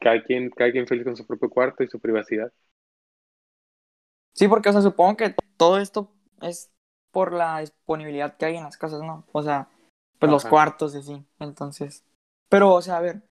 Cada 0.00 0.22
quien, 0.22 0.50
cada 0.50 0.70
quien 0.70 0.86
feliz 0.86 1.04
con 1.04 1.16
su 1.16 1.26
propio 1.26 1.50
cuarto 1.50 1.82
y 1.82 1.88
su 1.88 2.00
privacidad. 2.00 2.52
Sí, 4.34 4.48
porque, 4.48 4.68
o 4.70 4.72
sea, 4.72 4.80
supongo 4.80 5.16
que 5.16 5.34
todo 5.56 5.78
esto 5.78 6.10
es 6.40 6.70
por 7.10 7.32
la 7.32 7.60
disponibilidad 7.60 8.36
que 8.36 8.46
hay 8.46 8.56
en 8.56 8.64
las 8.64 8.78
casas, 8.78 9.00
¿no? 9.02 9.24
O 9.32 9.42
sea, 9.42 9.68
pues 10.18 10.30
los 10.30 10.44
Ajá. 10.44 10.50
cuartos 10.50 10.94
y 10.94 10.98
así. 10.98 11.24
Entonces. 11.38 12.04
Pero, 12.48 12.72
o 12.72 12.82
sea, 12.82 12.96
a 12.96 13.00
ver. 13.00 13.22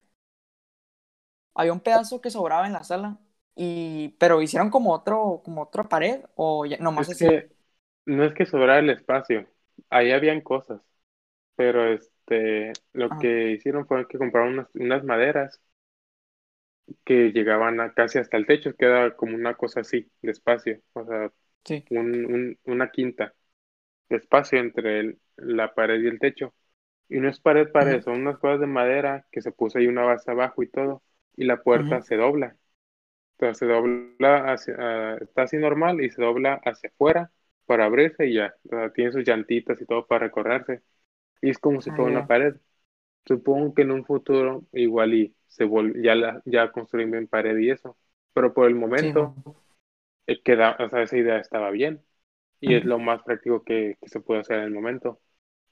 Había 1.54 1.72
un 1.72 1.80
pedazo 1.80 2.20
que 2.20 2.30
sobraba 2.30 2.66
en 2.66 2.72
la 2.72 2.84
sala. 2.84 3.18
Y. 3.56 4.10
Pero 4.18 4.42
hicieron 4.42 4.70
como 4.70 4.92
otro, 4.92 5.42
como 5.44 5.62
otra 5.62 5.88
pared. 5.88 6.22
O 6.36 6.66
ya, 6.66 6.78
nomás 6.78 7.08
Es 7.08 7.10
así. 7.10 7.26
que 7.28 7.50
no 8.06 8.24
es 8.24 8.34
que 8.34 8.46
sobrara 8.46 8.78
el 8.80 8.90
espacio, 8.90 9.46
ahí 9.90 10.12
habían 10.12 10.40
cosas, 10.40 10.80
pero 11.56 11.92
este, 11.94 12.72
lo 12.92 13.16
Ajá. 13.16 13.18
que 13.18 13.52
hicieron 13.52 13.86
fue 13.86 14.08
que 14.08 14.18
compraron 14.18 14.54
unas, 14.54 14.68
unas 14.74 15.04
maderas 15.04 15.60
que 17.04 17.32
llegaban 17.32 17.80
a 17.80 17.92
casi 17.94 18.18
hasta 18.18 18.36
el 18.36 18.46
techo, 18.46 18.74
queda 18.76 19.16
como 19.16 19.34
una 19.36 19.54
cosa 19.56 19.80
así 19.80 20.10
de 20.22 20.30
espacio, 20.32 20.80
o 20.94 21.04
sea, 21.04 21.32
Sí. 21.64 21.88
un, 21.90 22.26
un- 22.26 22.58
una 22.64 22.90
quinta 22.90 23.34
de 24.08 24.16
espacio 24.18 24.60
entre 24.60 25.00
el- 25.00 25.20
la 25.36 25.74
pared 25.74 26.00
y 26.02 26.08
el 26.08 26.18
techo. 26.20 26.54
Y 27.08 27.20
no 27.20 27.28
es 27.30 27.40
pared, 27.40 27.70
pared, 27.72 28.00
Ujú. 28.00 28.04
son 28.04 28.22
unas 28.22 28.38
cosas 28.38 28.60
de 28.60 28.66
madera 28.68 29.26
que 29.32 29.42
se 29.42 29.52
puso 29.52 29.78
ahí 29.78 29.86
una 29.88 30.04
base 30.04 30.30
abajo 30.30 30.62
y 30.64 30.68
todo, 30.70 31.02
y 31.36 31.44
la 31.46 31.62
puerta 31.62 32.02
se 32.02 32.16
dobla. 32.16 32.56
Entonces 33.46 33.58
se 33.58 33.66
dobla 33.66 34.52
hacia, 34.52 34.74
ah, 34.78 35.18
está 35.20 35.42
así 35.42 35.56
normal 35.58 36.00
y 36.00 36.10
se 36.10 36.22
dobla 36.22 36.60
hacia 36.64 36.90
afuera 36.90 37.30
para 37.66 37.86
abrirse 37.86 38.26
y 38.26 38.34
ya. 38.34 38.54
O 38.66 38.68
sea, 38.70 38.92
tiene 38.92 39.12
sus 39.12 39.24
llantitas 39.26 39.80
y 39.80 39.86
todo 39.86 40.06
para 40.06 40.26
recorrerse. 40.26 40.82
Y 41.42 41.50
es 41.50 41.58
como 41.58 41.80
si 41.82 41.90
Ah, 41.90 41.92
fuera 41.92 42.10
una 42.10 42.26
pared. 42.26 42.56
Supongo 43.26 43.74
que 43.74 43.82
en 43.82 43.92
un 43.92 44.04
futuro 44.04 44.64
igual 44.72 45.14
y 45.14 45.36
se 45.48 45.64
vol 45.64 46.02
ya 46.02 46.14
la, 46.14 46.42
ya 46.46 46.72
construyen 46.72 47.14
en 47.14 47.28
pared 47.28 47.56
y 47.58 47.70
eso. 47.70 47.96
Pero 48.34 48.54
por 48.54 48.68
el 48.68 48.74
Sí, 48.94 49.12
momento, 49.14 49.36
mo- 49.44 49.64
eh, 50.26 50.42
queda, 50.42 50.76
o 50.80 50.88
sea, 50.88 51.02
esa 51.02 51.16
idea 51.16 51.38
estaba 51.38 51.70
bien. 51.70 52.02
Y 52.60 52.74
es 52.74 52.84
lo 52.84 52.98
más 52.98 53.22
práctico 53.24 53.64
que, 53.64 53.96
que 54.00 54.08
se 54.08 54.20
puede 54.20 54.40
hacer 54.40 54.58
en 54.58 54.64
el 54.64 54.70
momento. 54.72 55.20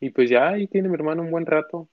Y 0.01 0.11
pues 0.11 0.31
ya 0.31 0.49
ahí 0.51 0.67
tiene 0.69 0.89
mi 0.89 0.95
hermano 0.97 1.23
un 1.23 1.31
buen 1.31 1.47
rato. 1.47 1.91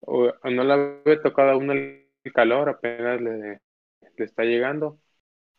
O, 0.00 0.32
no 0.50 0.64
le 0.64 0.72
había 0.74 1.22
tocado 1.22 1.50
aún 1.52 1.70
el 1.72 2.32
calor, 2.34 2.68
apenas 2.70 3.20
le, 3.22 3.60
le 4.16 4.24
está 4.24 4.44
llegando. 4.44 5.00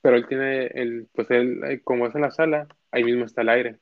Pero 0.05 0.17
él 0.17 0.27
tiene, 0.27 0.67
el, 0.67 1.09
pues 1.13 1.31
él, 1.31 1.63
eh, 1.65 1.81
como 1.83 2.07
es 2.07 2.15
en 2.15 2.21
la 2.21 2.31
sala, 2.31 2.67
ahí 2.91 3.03
mismo 3.03 3.25
está 3.25 3.41
el 3.41 3.49
aire, 3.49 3.79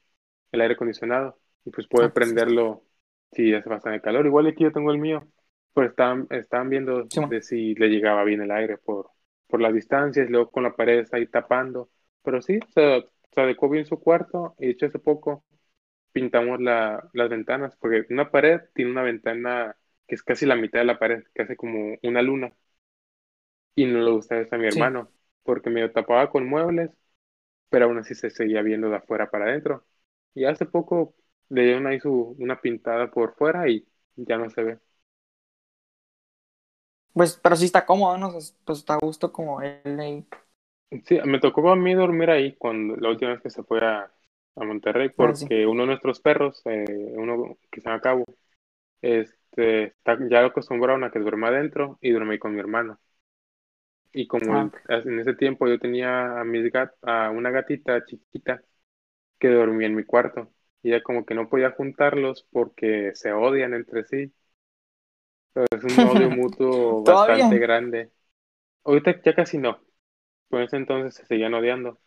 el 0.52 0.62
aire 0.62 0.76
acondicionado. 0.76 1.40
Y 1.66 1.72
pues 1.72 1.88
puede 1.88 2.10
Ah, 2.10 2.14
sí 2.22 2.36
prenderlo 2.36 2.86
si 3.32 3.54
hace 3.54 3.70
bastante 3.70 4.02
calor. 4.02 4.26
Igual 4.26 4.48
aquí 4.48 4.64
yo 4.64 4.72
tengo 4.72 4.92
el 4.92 5.00
mío. 5.00 5.28
Pero 5.74 5.88
estaban, 5.88 6.28
estaban 6.30 6.70
viendo 6.70 7.06
Sí, 7.10 7.20
mo- 7.22 7.30
de 7.30 7.42
si 7.42 7.76
le 7.76 7.90
llegaba 7.90 8.24
bien 8.24 8.42
el 8.42 8.52
aire 8.52 8.78
por, 8.78 9.10
por 9.48 9.62
las 9.62 9.74
distancias, 9.74 10.30
luego 10.30 10.52
con 10.52 10.64
la 10.64 10.76
pared 10.76 11.08
ahí 11.12 11.28
tapando. 11.28 11.90
Pero 12.24 12.42
sí, 12.42 12.60
se, 12.74 13.06
se 13.34 13.42
adecuó 13.42 13.70
bien 13.70 13.86
su 13.86 14.00
cuarto. 14.00 14.56
Y 14.60 14.68
de 14.68 14.72
hecho 14.74 14.86
hace 14.88 15.00
poco 15.00 15.44
pintamos 16.14 16.62
la, 16.62 17.10
las 17.14 17.30
ventanas, 17.30 17.76
porque 17.78 18.06
una 18.12 18.32
pared 18.32 18.62
tiene 18.76 18.92
una 18.92 19.04
ventana 19.04 19.76
que 20.08 20.16
es 20.16 20.24
casi 20.24 20.46
la 20.46 20.56
mitad 20.56 20.80
de 20.80 20.86
la 20.86 21.00
pared, 21.00 21.24
que 21.36 21.44
hace 21.44 21.56
como 21.58 21.98
una 22.04 22.22
luna. 22.22 22.54
Y 23.76 23.86
no 23.86 24.00
le 24.02 24.12
gusta 24.12 24.40
eso 24.40 24.56
a 24.56 24.58
mi 24.60 24.68
Sí. 24.68 24.94
hermano, 24.94 25.12
porque 25.44 25.70
me 25.70 25.82
lo 25.82 25.92
tapaba 25.92 26.30
con 26.30 26.48
muebles, 26.48 26.92
pero 27.70 27.86
aún 27.86 28.00
así 28.00 28.16
se 28.16 28.30
seguía 28.32 28.62
viendo 28.64 28.90
de 28.90 28.98
afuera 28.98 29.30
para 29.32 29.46
adentro. 29.46 29.86
Y 30.36 30.46
hace 30.46 30.66
poco 30.66 31.16
le 31.50 31.64
dieron 31.64 31.88
ahí 31.88 32.00
su, 32.00 32.36
una 32.40 32.62
pintada 32.62 33.12
por 33.12 33.36
fuera 33.36 33.70
y 33.70 33.88
ya 34.18 34.38
no 34.38 34.50
se 34.50 34.64
ve. 34.64 34.80
Pues, 37.14 37.40
pero 37.42 37.56
sí 37.56 37.66
está 37.66 37.86
cómodo, 37.86 38.18
¿no? 38.18 38.32
Pues 38.32 38.56
está 38.80 38.96
a 38.96 38.98
gusto 38.98 39.32
como 39.32 39.62
él 39.62 40.00
ahí. 40.00 40.26
Sí, 41.06 41.20
me 41.26 41.40
tocó 41.40 41.70
a 41.72 41.76
mí 41.76 41.94
dormir 41.96 42.30
ahí 42.30 42.56
cuando 42.56 42.96
la 42.98 43.10
última 43.10 43.32
vez 43.32 43.42
que 43.42 43.50
se 43.50 43.64
fue 43.64 43.80
a, 43.84 44.12
a 44.56 44.64
Monterrey, 44.64 45.10
Ah, 45.18 45.36
sí. 45.36 45.50
porque 45.50 45.66
uno 45.66 45.82
de 45.84 45.88
nuestros 45.88 46.20
perros, 46.22 46.62
eh, 46.66 46.86
uno 47.18 47.58
que 47.72 47.82
se 47.82 47.90
llama 47.90 48.00
Cabo, 48.02 48.26
este, 49.02 49.86
está- 49.86 50.18
ya 50.30 50.42
lo 50.42 50.48
acostumbraron 50.50 51.04
a 51.06 51.12
que 51.12 51.20
duerma 51.20 51.50
adentro 51.50 52.00
y 52.02 52.12
duerme 52.12 52.34
ahí 52.34 52.40
con 52.40 52.54
mi 52.56 52.60
hermano. 52.62 53.00
Y 54.14 54.28
como 54.28 54.54
Ah, 54.54 54.70
en 54.88 55.20
ese 55.20 55.36
tiempo 55.36 55.68
yo 55.68 55.80
tenía 55.80 56.40
a 56.42 56.44
mis 56.46 56.72
gat, 56.72 56.94
a 57.04 57.32
una 57.32 57.52
gatita 57.52 58.06
chiquita 58.06 58.64
que 59.40 59.50
dormía 59.50 59.88
en 59.88 59.96
mi 59.96 60.06
cuarto, 60.06 60.54
y 60.84 60.92
ya 60.92 61.04
como 61.04 61.26
que 61.26 61.36
no 61.36 61.50
podía 61.50 61.72
juntarlos 61.72 62.48
porque 62.52 63.12
se 63.16 63.34
odian 63.34 63.74
entre 63.76 64.06
sí. 64.06 64.34
Pero 65.54 65.68
es 65.72 65.84
un 65.84 66.04
odio 66.04 66.30
mutuo 66.32 67.04
bastante 67.04 67.58
Todavía. 67.58 67.60
grande. 67.60 68.12
Ahorita 68.84 69.22
ya 69.24 69.36
casi 69.36 69.58
no, 69.60 69.82
por 70.50 70.62
ese 70.64 70.78
entonces 70.78 71.16
se 71.16 71.26
seguían 71.28 71.54
odiando. 71.56 72.00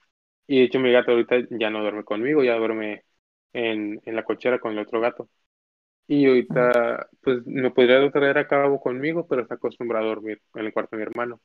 Y 0.46 0.60
de 0.60 0.64
hecho 0.66 0.80
mi 0.80 0.92
gato 0.92 1.12
ahorita 1.12 1.36
ya 1.50 1.70
no 1.70 1.80
duerme 1.82 2.04
conmigo, 2.04 2.44
ya 2.44 2.56
duerme 2.56 3.04
en, 3.52 4.00
en 4.04 4.16
la 4.16 4.24
cochera 4.24 4.60
con 4.60 4.72
el 4.72 4.80
otro 4.80 5.00
gato. 5.00 5.30
Y 6.08 6.26
ahorita, 6.28 7.08
pues 7.22 7.46
me 7.46 7.70
podría 7.72 8.10
traer 8.12 8.38
a 8.38 8.48
cabo 8.48 8.80
conmigo, 8.80 9.26
pero 9.28 9.42
está 9.42 9.56
acostumbrado 9.56 10.06
a 10.06 10.08
dormir 10.10 10.42
en 10.54 10.66
el 10.66 10.72
cuarto 10.74 10.96
de 10.96 10.98
mi 11.04 11.08
hermano. 11.10 11.40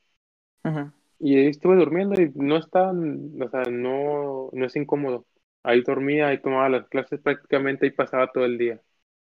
Y 1.19 1.37
ahí 1.37 1.47
estuve 1.47 1.75
durmiendo 1.75 2.19
y 2.21 2.31
no 2.35 2.57
está, 2.57 2.91
o 2.91 3.49
sea, 3.49 3.63
no, 3.71 4.49
no 4.53 4.65
es 4.65 4.75
incómodo. 4.75 5.25
Ahí 5.63 5.81
dormía, 5.83 6.27
ahí 6.27 6.41
tomaba 6.41 6.69
las 6.69 6.87
clases 6.89 7.21
prácticamente 7.21 7.85
y 7.87 7.91
pasaba 7.91 8.31
todo 8.31 8.45
el 8.45 8.57
día. 8.57 8.81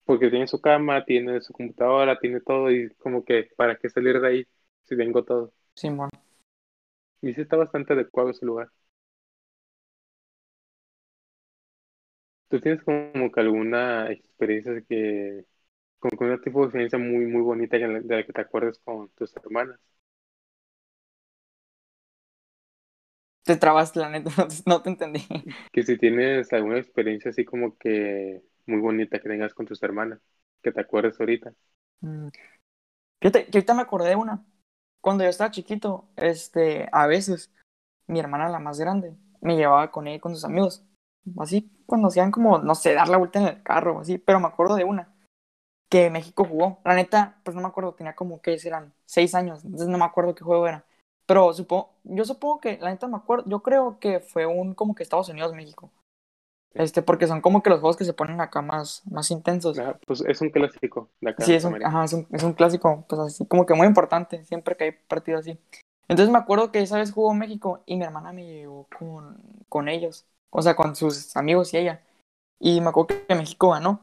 porque 0.06 0.30
tiene 0.32 0.48
su 0.48 0.62
cama, 0.62 1.06
tiene 1.06 1.42
su 1.42 1.54
computadora, 1.54 2.20
tiene 2.20 2.42
todo 2.42 2.72
y 2.72 2.90
como 2.98 3.26
que, 3.26 3.50
¿para 3.58 3.78
qué 3.78 3.90
salir 3.90 4.20
de 4.22 4.28
ahí 4.30 4.48
si 4.86 4.98
tengo 4.98 5.24
todo? 5.26 5.54
Simón. 5.76 6.10
Y 7.22 7.34
sí 7.34 7.40
está 7.40 7.56
bastante 7.56 7.94
adecuado 7.94 8.32
ese 8.32 8.46
lugar. 8.46 8.70
¿Tú 12.50 12.60
tienes 12.60 12.84
como 12.84 13.32
que 13.32 13.40
alguna 13.42 14.12
experiencia 14.12 14.82
que, 14.88 15.46
como 16.00 16.18
que 16.20 16.26
un 16.26 16.42
tipo 16.42 16.60
de 16.62 16.66
experiencia 16.68 17.00
muy, 17.00 17.26
muy 17.28 17.42
bonita 17.44 17.78
de 17.78 17.88
la, 17.88 18.02
de 18.02 18.16
la 18.18 18.26
que 18.26 18.34
te 18.34 18.42
acuerdes 18.42 18.80
con 18.80 19.10
tus 19.12 19.36
hermanas? 19.38 19.80
Te 23.50 23.58
trabaste, 23.58 24.00
la 24.00 24.12
neta, 24.12 24.30
no 24.38 24.48
te, 24.48 24.56
no 24.68 24.82
te 24.84 24.90
entendí. 24.92 25.28
Que 25.72 25.82
si 25.82 25.98
tienes 25.98 26.54
alguna 26.54 26.78
experiencia 26.78 27.32
así 27.32 27.46
como 27.46 27.76
que 27.80 28.44
muy 28.68 28.80
bonita 28.80 29.18
que 29.18 29.28
tengas 29.28 29.56
con 29.56 29.66
tus 29.66 29.82
hermanas, 29.82 30.20
que 30.62 30.72
te 30.72 30.80
acuerdes 30.80 31.20
ahorita. 31.20 31.52
Mm. 32.02 32.28
Que 33.20 33.28
ahorita 33.30 33.74
me 33.74 33.82
acordé 33.82 34.10
de 34.10 34.18
una. 34.18 34.46
Cuando 35.02 35.24
yo 35.24 35.32
estaba 35.32 35.50
chiquito, 35.50 36.12
este, 36.16 36.88
a 36.92 37.08
veces, 37.08 37.52
mi 38.06 38.20
hermana, 38.20 38.50
la 38.50 38.60
más 38.60 38.80
grande, 38.80 39.16
me 39.42 39.56
llevaba 39.56 39.90
con 39.90 40.06
ella 40.06 40.18
y 40.18 40.20
con 40.20 40.36
sus 40.36 40.46
amigos. 40.46 40.86
Así, 41.40 41.72
cuando 41.88 42.10
hacían 42.10 42.30
como, 42.30 42.60
no 42.60 42.76
sé, 42.76 42.94
dar 42.94 43.10
la 43.10 43.18
vuelta 43.18 43.40
en 43.40 43.48
el 43.48 43.64
carro 43.64 44.02
así. 44.02 44.20
Pero 44.20 44.40
me 44.40 44.48
acuerdo 44.48 44.76
de 44.76 44.84
una, 44.84 45.12
que 45.90 46.12
México 46.12 46.46
jugó. 46.46 46.82
La 46.86 46.94
neta, 46.94 47.42
pues 47.44 47.56
no 47.56 47.64
me 47.64 47.70
acuerdo, 47.70 47.96
tenía 47.96 48.14
como 48.14 48.44
que 48.44 48.60
eran 48.64 48.94
seis 49.06 49.34
años, 49.34 49.66
entonces 49.66 49.88
no 49.88 49.98
me 49.98 50.06
acuerdo 50.06 50.36
qué 50.36 50.44
juego 50.44 50.68
era. 50.68 50.86
Pero 51.30 51.54
supongo, 51.54 51.94
yo 52.06 52.26
supongo 52.26 52.60
que, 52.60 52.80
la 52.80 52.90
neta 52.90 53.08
me 53.08 53.18
acuerdo, 53.18 53.46
yo 53.48 53.62
creo 53.62 54.00
que 54.00 54.20
fue 54.20 54.48
un 54.48 54.74
como 54.74 54.96
que 54.96 55.04
Estados 55.04 55.30
Unidos-México. 55.30 55.92
Este, 56.74 57.04
porque 57.04 57.28
son 57.28 57.40
como 57.40 57.62
que 57.62 57.70
los 57.70 57.82
juegos 57.82 57.98
que 57.98 58.04
se 58.04 58.14
ponen 58.16 58.42
acá 58.42 58.64
más, 58.64 59.04
más 59.06 59.30
intensos. 59.30 59.78
Ah, 59.78 60.00
pues 60.08 60.22
es 60.22 60.42
un 60.42 60.50
clásico 60.50 61.12
de 61.22 61.30
acá. 61.30 61.46
Sí, 61.46 61.54
es 61.54 61.64
un, 61.66 61.86
ajá, 61.86 62.04
es 62.06 62.14
un, 62.14 62.28
es 62.32 62.42
un 62.42 62.54
clásico, 62.54 63.06
pues 63.08 63.22
así, 63.22 63.46
como 63.46 63.68
que 63.68 63.76
muy 63.76 63.86
importante, 63.86 64.44
siempre 64.46 64.76
que 64.76 64.86
hay 64.86 64.92
partido 64.92 65.38
así. 65.38 65.56
Entonces 66.08 66.34
me 66.34 66.40
acuerdo 66.40 66.72
que 66.72 66.82
esa 66.82 66.98
vez 66.98 67.12
jugó 67.12 67.32
México 67.36 67.84
y 67.86 67.98
mi 67.98 68.06
hermana 68.06 68.34
me 68.34 68.48
llevó 68.48 68.88
con, 68.98 69.40
con 69.70 69.88
ellos, 69.88 70.26
o 70.50 70.64
sea, 70.64 70.76
con 70.76 70.96
sus 70.96 71.38
amigos 71.38 71.76
y 71.76 71.78
ella. 71.78 72.04
Y 72.60 72.82
me 72.82 72.90
acuerdo 72.90 73.24
que 73.28 73.36
México 73.36 73.70
ganó, 73.70 74.02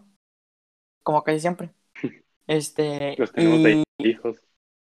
como 1.02 1.24
casi 1.24 1.40
siempre. 1.40 1.74
Este, 2.46 3.16
Los 3.18 3.32
tenemos 3.32 3.58
y 3.58 3.66
ahí 3.66 3.84
hijos. 3.98 4.40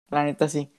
la 0.10 0.24
neta 0.24 0.48
sí. 0.48 0.72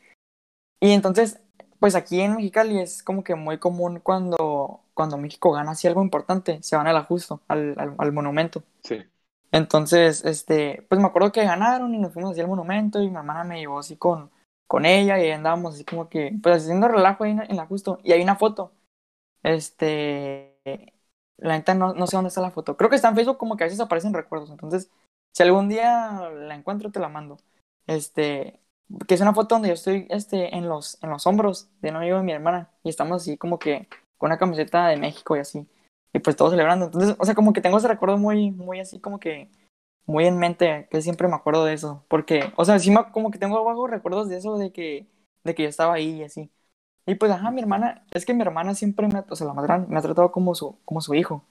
Y 0.80 0.92
entonces, 0.92 1.42
pues 1.80 1.94
aquí 1.96 2.20
en 2.20 2.36
Mexicali 2.36 2.78
es 2.78 3.02
como 3.02 3.24
que 3.24 3.34
muy 3.34 3.58
común 3.58 4.00
cuando, 4.00 4.82
cuando 4.94 5.18
México 5.18 5.50
gana 5.52 5.72
así 5.72 5.88
algo 5.88 6.02
importante, 6.02 6.62
se 6.62 6.76
van 6.76 6.86
al 6.86 6.96
ajusto, 6.96 7.40
al, 7.48 7.74
al, 7.78 7.94
al 7.98 8.12
monumento. 8.12 8.62
Sí. 8.84 9.02
Entonces, 9.52 10.24
este, 10.24 10.86
pues 10.88 11.00
me 11.00 11.06
acuerdo 11.08 11.32
que 11.32 11.44
ganaron 11.44 11.94
y 11.94 11.98
nos 11.98 12.12
fuimos 12.12 12.32
así 12.32 12.40
al 12.40 12.48
monumento 12.48 13.02
y 13.02 13.10
mi 13.10 13.16
hermana 13.16 13.44
me 13.44 13.58
llevó 13.58 13.80
así 13.80 13.96
con, 13.96 14.30
con 14.68 14.84
ella 14.86 15.18
y 15.18 15.30
andábamos 15.30 15.74
así 15.74 15.84
como 15.84 16.08
que, 16.08 16.32
pues 16.42 16.62
haciendo 16.62 16.86
relajo 16.88 17.24
ahí 17.24 17.32
en, 17.32 17.40
en 17.40 17.56
la 17.56 17.66
justo. 17.66 17.98
Y 18.04 18.12
hay 18.12 18.22
una 18.22 18.36
foto. 18.36 18.72
Este, 19.42 20.58
la 21.38 21.56
neta 21.56 21.74
no, 21.74 21.94
no 21.94 22.06
sé 22.06 22.16
dónde 22.16 22.28
está 22.28 22.40
la 22.42 22.50
foto. 22.50 22.76
Creo 22.76 22.90
que 22.90 22.96
está 22.96 23.08
en 23.08 23.16
Facebook 23.16 23.38
como 23.38 23.56
que 23.56 23.64
a 23.64 23.66
veces 23.66 23.80
aparecen 23.80 24.14
recuerdos. 24.14 24.50
Entonces, 24.50 24.90
si 25.32 25.42
algún 25.42 25.68
día 25.68 26.30
la 26.30 26.54
encuentro, 26.54 26.90
te 26.90 27.00
la 27.00 27.08
mando. 27.08 27.38
Este, 27.86 28.60
que 29.06 29.14
es 29.14 29.20
una 29.20 29.34
foto 29.34 29.54
donde 29.54 29.68
yo 29.68 29.74
estoy, 29.74 30.06
este, 30.10 30.56
en 30.56 30.68
los, 30.68 30.98
en 31.02 31.10
los 31.10 31.26
hombros 31.26 31.68
de 31.82 31.90
un 31.90 31.96
amigo 31.96 32.16
de 32.18 32.22
mi 32.24 32.32
hermana 32.32 32.70
y 32.82 32.88
estamos 32.90 33.22
así 33.22 33.36
como 33.38 33.58
que 33.58 33.88
con 34.18 34.28
una 34.28 34.38
camiseta 34.38 34.88
de 34.88 34.96
México 34.96 35.36
y 35.36 35.40
así. 35.40 35.66
Y 36.12 36.18
pues 36.20 36.36
todos 36.36 36.50
celebrando. 36.52 36.86
Entonces, 36.86 37.14
o 37.18 37.24
sea, 37.24 37.34
como 37.34 37.52
que 37.52 37.60
tengo 37.60 37.78
ese 37.78 37.88
recuerdo 37.88 38.18
muy, 38.18 38.50
muy 38.50 38.80
así 38.80 38.98
como 39.00 39.20
que 39.20 39.48
muy 40.06 40.26
en 40.26 40.38
mente, 40.38 40.88
que 40.90 41.02
siempre 41.02 41.28
me 41.28 41.36
acuerdo 41.36 41.64
de 41.64 41.74
eso. 41.74 42.04
Porque, 42.08 42.52
o 42.56 42.64
sea, 42.64 42.76
me- 42.78 43.12
como 43.12 43.30
que 43.30 43.38
tengo 43.38 43.62
bajos 43.64 43.90
recuerdos 43.90 44.28
de 44.28 44.38
eso, 44.38 44.58
de 44.58 44.72
que, 44.72 45.06
de 45.44 45.54
que 45.54 45.64
yo 45.64 45.68
estaba 45.68 45.94
ahí 45.94 46.20
y 46.20 46.24
así. 46.24 46.50
Y 47.06 47.16
pues, 47.16 47.32
ajá, 47.32 47.50
mi 47.50 47.60
hermana, 47.60 48.04
es 48.12 48.26
que 48.26 48.34
mi 48.34 48.42
hermana 48.42 48.74
siempre 48.74 49.08
me, 49.08 49.24
o 49.28 49.36
sea, 49.36 49.46
la 49.48 49.54
más 49.54 49.64
grande, 49.66 49.88
me 49.88 49.98
ha 49.98 50.02
tratado 50.02 50.32
como 50.32 50.54
su, 50.54 50.78
como 50.84 51.00
su 51.00 51.14
hijo. 51.14 51.44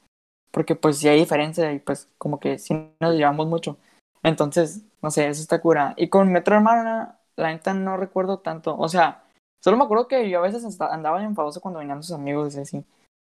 Porque 0.51 0.75
pues 0.75 0.97
sí 0.97 1.07
hay 1.07 1.19
diferencia 1.19 1.71
y 1.73 1.79
pues 1.79 2.09
como 2.17 2.39
que 2.39 2.57
sí 2.59 2.73
nos 2.99 3.15
llevamos 3.15 3.47
mucho. 3.47 3.77
Entonces, 4.23 4.83
no 5.01 5.11
sé, 5.11 5.27
eso 5.27 5.41
está 5.41 5.61
cura. 5.61 5.93
Y 5.97 6.09
con 6.09 6.31
mi 6.31 6.39
otra 6.39 6.57
hermana, 6.57 7.18
la 7.39 7.51
neta 7.51 7.73
no 7.73 7.97
recuerdo 7.97 8.39
tanto. 8.39 8.77
O 8.77 8.87
sea, 8.89 9.23
solo 9.61 9.77
me 9.77 9.83
acuerdo 9.83 10.07
que 10.07 10.29
yo 10.29 10.39
a 10.39 10.41
veces 10.41 10.79
andaba 10.81 11.23
enfadoso 11.23 11.61
cuando 11.61 11.79
venían 11.79 12.03
sus 12.03 12.15
amigos 12.15 12.55
y 12.55 12.59
así. 12.59 12.85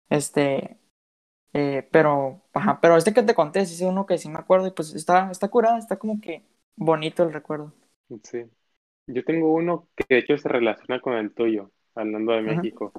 Este, 0.08 0.78
eh, 1.52 1.88
pero, 1.90 2.42
ajá, 2.52 2.80
pero 2.80 2.96
este 2.96 3.12
que 3.14 3.22
te 3.22 3.34
conté, 3.34 3.66
sí 3.66 3.74
es 3.74 3.82
uno 3.82 4.06
que 4.06 4.18
sí 4.18 4.28
me 4.28 4.38
acuerdo 4.38 4.66
y 4.66 4.72
pues 4.72 4.94
está, 4.94 5.30
está 5.30 5.48
curado, 5.48 5.78
está 5.78 5.98
como 5.98 6.20
que 6.20 6.44
bonito 6.76 7.22
el 7.22 7.32
recuerdo. 7.32 7.72
Sí. 8.24 8.44
Yo 9.06 9.24
tengo 9.24 9.52
uno 9.54 9.88
que 9.96 10.04
de 10.08 10.18
hecho 10.20 10.38
se 10.38 10.48
relaciona 10.48 11.00
con 11.00 11.14
el 11.14 11.34
tuyo, 11.34 11.70
hablando 11.94 12.32
de. 12.32 12.42
México. 12.42 12.92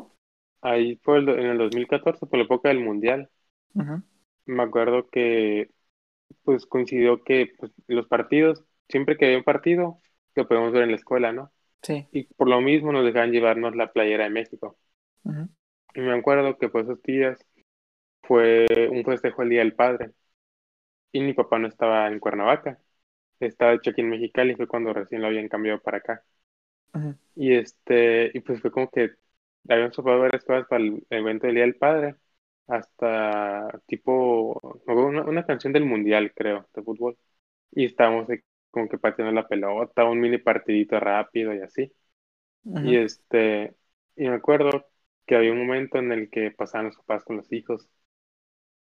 Ahí 0.62 0.98
fue 1.04 1.20
el 1.20 1.30
en 1.30 1.48
el 1.48 1.58
2014, 1.58 2.26
por 2.26 2.38
la 2.38 2.46
época 2.46 2.70
del 2.70 2.82
Mundial. 2.82 3.30
Ujú, 3.76 4.02
Me 4.46 4.64
acuerdo 4.64 5.10
que 5.10 5.70
pues 6.44 6.66
coincidió 6.66 7.24
que 7.24 7.54
pues, 7.58 7.72
los 7.88 8.08
partidos, 8.08 8.64
siempre 8.90 9.18
que 9.18 9.26
había 9.26 9.38
un 9.38 9.44
partido, 9.44 10.00
lo 10.36 10.48
podemos 10.48 10.72
ver 10.74 10.84
en 10.84 10.92
la 10.92 10.98
escuela, 10.98 11.32
¿no? 11.34 11.52
Sí. 11.84 12.08
Y 12.12 12.26
por 12.26 12.50
lo 12.50 12.62
mismo 12.62 12.92
nos 12.94 13.06
dejaban 13.06 13.32
llevarnos 13.32 13.76
la 13.76 13.92
playera 13.94 14.26
de 14.26 14.32
México. 14.32 14.78
ujú, 15.26 15.48
Y 15.94 16.02
me 16.02 16.14
acuerdo 16.14 16.58
que 16.58 16.68
por 16.70 16.82
esos 16.82 17.02
días 17.04 17.40
fue 18.24 18.68
un 18.92 19.04
festejo 19.06 19.44
el 19.44 19.50
Día 19.50 19.60
del 19.62 19.76
Padre. 19.76 20.14
Y 21.14 21.22
mi 21.22 21.34
papá 21.34 21.58
no 21.58 21.70
estaba 21.70 22.08
en 22.10 22.20
Cuernavaca, 22.20 22.82
estaba 23.40 23.74
hecho 23.74 23.92
aquí 23.92 24.02
en 24.02 24.10
Mexicali, 24.12 24.56
fue 24.56 24.68
cuando 24.68 24.94
recién 24.94 25.22
lo 25.22 25.28
habían 25.28 25.50
cambiado 25.50 25.82
para 25.82 26.00
acá. 26.00 26.26
ujú. 26.94 27.16
Y 27.36 27.54
este, 27.56 28.32
y 28.34 28.42
pues 28.42 28.62
fue 28.62 28.72
como 28.72 28.90
que 28.90 29.12
habíamos 29.70 29.98
ocupado 29.98 30.22
varias 30.22 30.44
cosas 30.44 30.68
para 30.68 30.84
el 30.84 31.06
evento 31.10 31.48
del 31.48 31.56
Día 31.56 31.64
del 31.66 31.76
Padre, 31.78 32.16
hasta 32.68 33.70
tipo, 33.88 34.60
una, 34.88 35.24
una 35.24 35.46
canción 35.46 35.72
del 35.74 35.86
Mundial, 35.86 36.34
creo, 36.36 36.68
de 36.74 36.84
fútbol. 36.84 37.18
Y 37.72 37.86
estábamos 37.86 38.28
como 38.72 38.90
que 38.90 38.98
pateando 39.00 39.34
la 39.34 39.48
pelota, 39.48 40.06
un 40.06 40.20
mini 40.22 40.38
partidito 40.40 41.00
rápido 41.00 41.54
y 41.56 41.62
así. 41.62 41.94
Y 42.82 42.98
este, 42.98 43.76
y 44.16 44.30
me 44.30 44.36
acuerdo 44.36 44.88
que 45.28 45.36
había 45.38 45.52
un 45.54 45.60
momento 45.60 46.00
en 46.00 46.12
el 46.14 46.30
que 46.32 46.52
pasaban 46.52 46.88
los 46.88 46.98
papás 46.98 47.24
con 47.26 47.38
los 47.38 47.52
hijos. 47.54 47.90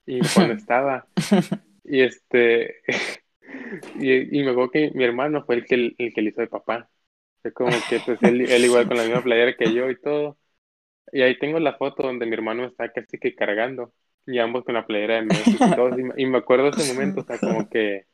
Y 0.05 0.21
no 0.47 0.53
estaba. 0.53 1.07
Y 1.83 2.01
este, 2.03 2.77
y, 3.95 4.39
y 4.39 4.43
me 4.43 4.51
acuerdo 4.51 4.71
que 4.71 4.91
mi 4.95 5.03
hermano 5.03 5.45
fue 5.45 5.55
el 5.55 5.65
que, 5.65 5.75
el 5.97 6.13
que 6.13 6.21
le 6.21 6.29
hizo 6.31 6.41
de 6.41 6.47
papá. 6.47 6.89
Fue 7.41 7.53
como 7.53 7.85
que 7.85 8.01
pues 8.01 8.23
él, 8.23 8.41
él 8.51 8.65
igual 8.65 8.87
con 8.87 8.97
la 8.97 9.03
misma 9.05 9.23
playera 9.23 9.55
que 9.57 9.73
yo 9.73 9.89
y 9.89 9.99
todo. 10.01 10.37
Y 11.13 11.21
ahí 11.23 11.39
tengo 11.39 11.59
la 11.59 11.77
foto 11.77 12.03
donde 12.03 12.25
mi 12.27 12.33
hermano 12.35 12.65
está 12.65 12.91
casi 12.93 13.19
que 13.19 13.35
cargando. 13.35 13.93
Y 14.27 14.39
ambos 14.39 14.65
con 14.65 14.75
la 14.75 14.87
playera 14.87 15.15
de 15.15 15.23
México 15.23 15.69
y 15.69 15.73
todo. 15.73 15.89
Y, 15.99 16.03
me- 16.03 16.13
y 16.17 16.25
me 16.27 16.39
acuerdo 16.39 16.69
ese 16.69 16.83
momento, 16.85 17.21
o 17.21 17.25
sea, 17.25 17.41
como 17.41 17.69
que 17.69 18.07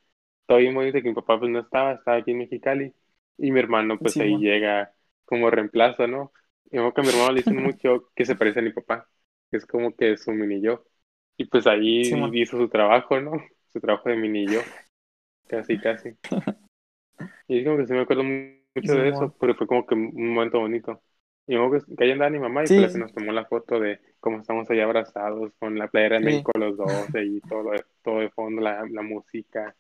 todavía 0.52 0.72
muy 0.72 0.92
de 0.92 1.02
que 1.02 1.10
mi 1.10 1.16
papá 1.16 1.40
pues 1.40 1.52
no 1.52 1.60
estaba, 1.60 1.94
estaba 1.94 2.18
aquí 2.18 2.32
en 2.32 2.40
Mexicali. 2.40 2.94
Y 3.38 3.52
mi 3.52 3.60
hermano 3.60 4.02
pues 4.02 4.20
ahí 4.20 4.38
llega 4.38 4.94
como 5.26 5.50
reemplazo, 5.50 6.08
¿no? 6.08 6.32
Y 6.72 6.78
acuerdo 6.78 6.94
que 6.96 7.02
a 7.02 7.04
mi 7.06 7.10
hermano 7.12 7.32
le 7.34 7.42
dicen 7.42 7.58
mucho 7.64 8.12
que 8.16 8.26
se 8.26 8.36
parece 8.36 8.60
a 8.60 8.64
mi 8.64 8.72
papá, 8.74 9.10
que 9.50 9.58
es 9.58 9.66
como 9.66 9.96
que 9.96 10.18
su 10.18 10.32
mini 10.32 10.62
yo. 10.62 10.86
Y 11.38 11.46
pues 11.46 11.68
ahí 11.68 12.30
hizo 12.42 12.58
su 12.58 12.70
trabajo, 12.70 13.20
¿no? 13.22 13.34
Su 13.74 13.80
trabajo 13.82 14.10
de 14.10 14.18
mini 14.18 14.50
yo, 14.50 14.72
casi, 15.48 15.80
casi. 15.80 16.18
Y 17.48 17.60
es 17.60 17.66
como 17.66 17.78
que 17.78 17.88
sí 17.88 17.94
me 17.94 18.02
acuerdo 18.02 18.24
mu- 18.24 18.56
mucho 18.76 18.94
de 18.94 19.10
eso, 19.10 19.36
pero 19.40 19.56
fue 19.56 19.68
como 19.68 19.86
que 19.86 19.96
un 19.96 20.34
momento 20.34 20.60
bonito. 20.60 21.02
Y 21.48 21.56
acuerdo 21.56 21.86
que, 21.98 22.04
ahí 22.04 22.12
andaba 22.12 22.32
mi 22.32 22.40
mamá 22.40 22.66
y 22.66 22.72
Sí, 22.72 22.88
que 22.90 22.90
sí, 22.90 23.00
nos 23.00 23.14
tomó 23.14 23.32
la 23.32 23.46
foto 23.46 23.80
de 23.80 24.00
cómo 24.20 24.40
estamos 24.40 24.70
allá 24.70 24.86
abrazados 24.86 25.52
con 25.60 25.78
la 25.78 25.88
playera 25.90 26.20
de. 26.20 26.22
México 26.22 26.52
los 26.56 26.78
dos 26.78 27.10
y 27.14 27.42
todo 27.42 27.72
de, 27.72 27.84
todo 28.04 28.20
de 28.20 28.30
fondo, 28.32 28.62
la, 28.62 28.86
la 28.90 29.02
música. 29.02 29.76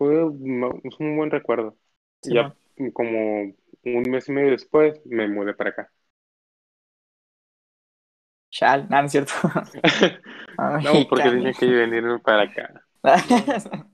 Fue 0.00 0.24
un, 0.24 1.16
buen 1.18 1.30
recuerdo. 1.30 1.76
Ya 2.22 2.56
como 2.94 3.52
un 3.84 4.02
mes 4.10 4.30
y 4.30 4.32
medio 4.32 4.52
después 4.52 4.98
me 5.04 5.28
mudé 5.28 5.52
para 5.52 5.70
acá. 5.70 5.92
Chal, 8.48 8.88
nada, 8.88 9.02
no 9.02 9.06
es 9.06 9.12
cierto. 9.12 9.32
No, 10.58 11.06
porque 11.08 11.24
tenía 11.24 11.52
que 11.52 11.66
venirme 11.66 12.18
para 12.20 12.44
acá. 12.44 12.82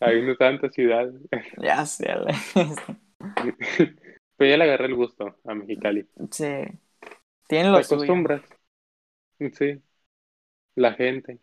No. 0.00 0.06
Habiendo 0.06 0.36
tantas 0.36 0.72
ciudades. 0.72 1.14
Ya 1.60 1.84
sé. 1.84 2.06
Pero 4.36 4.50
ya 4.50 4.56
le 4.56 4.64
agarré 4.64 4.86
el 4.86 4.94
gusto 4.94 5.36
a 5.44 5.54
Mexicali. 5.54 6.08
Sí, 6.30 6.44
tiene 7.48 7.64
Te 7.64 7.70
lo 7.70 7.82
suyo. 7.82 7.96
acostumbras. 7.96 8.42
Sí, 9.52 9.82
la 10.76 10.92
gente. 10.92 11.40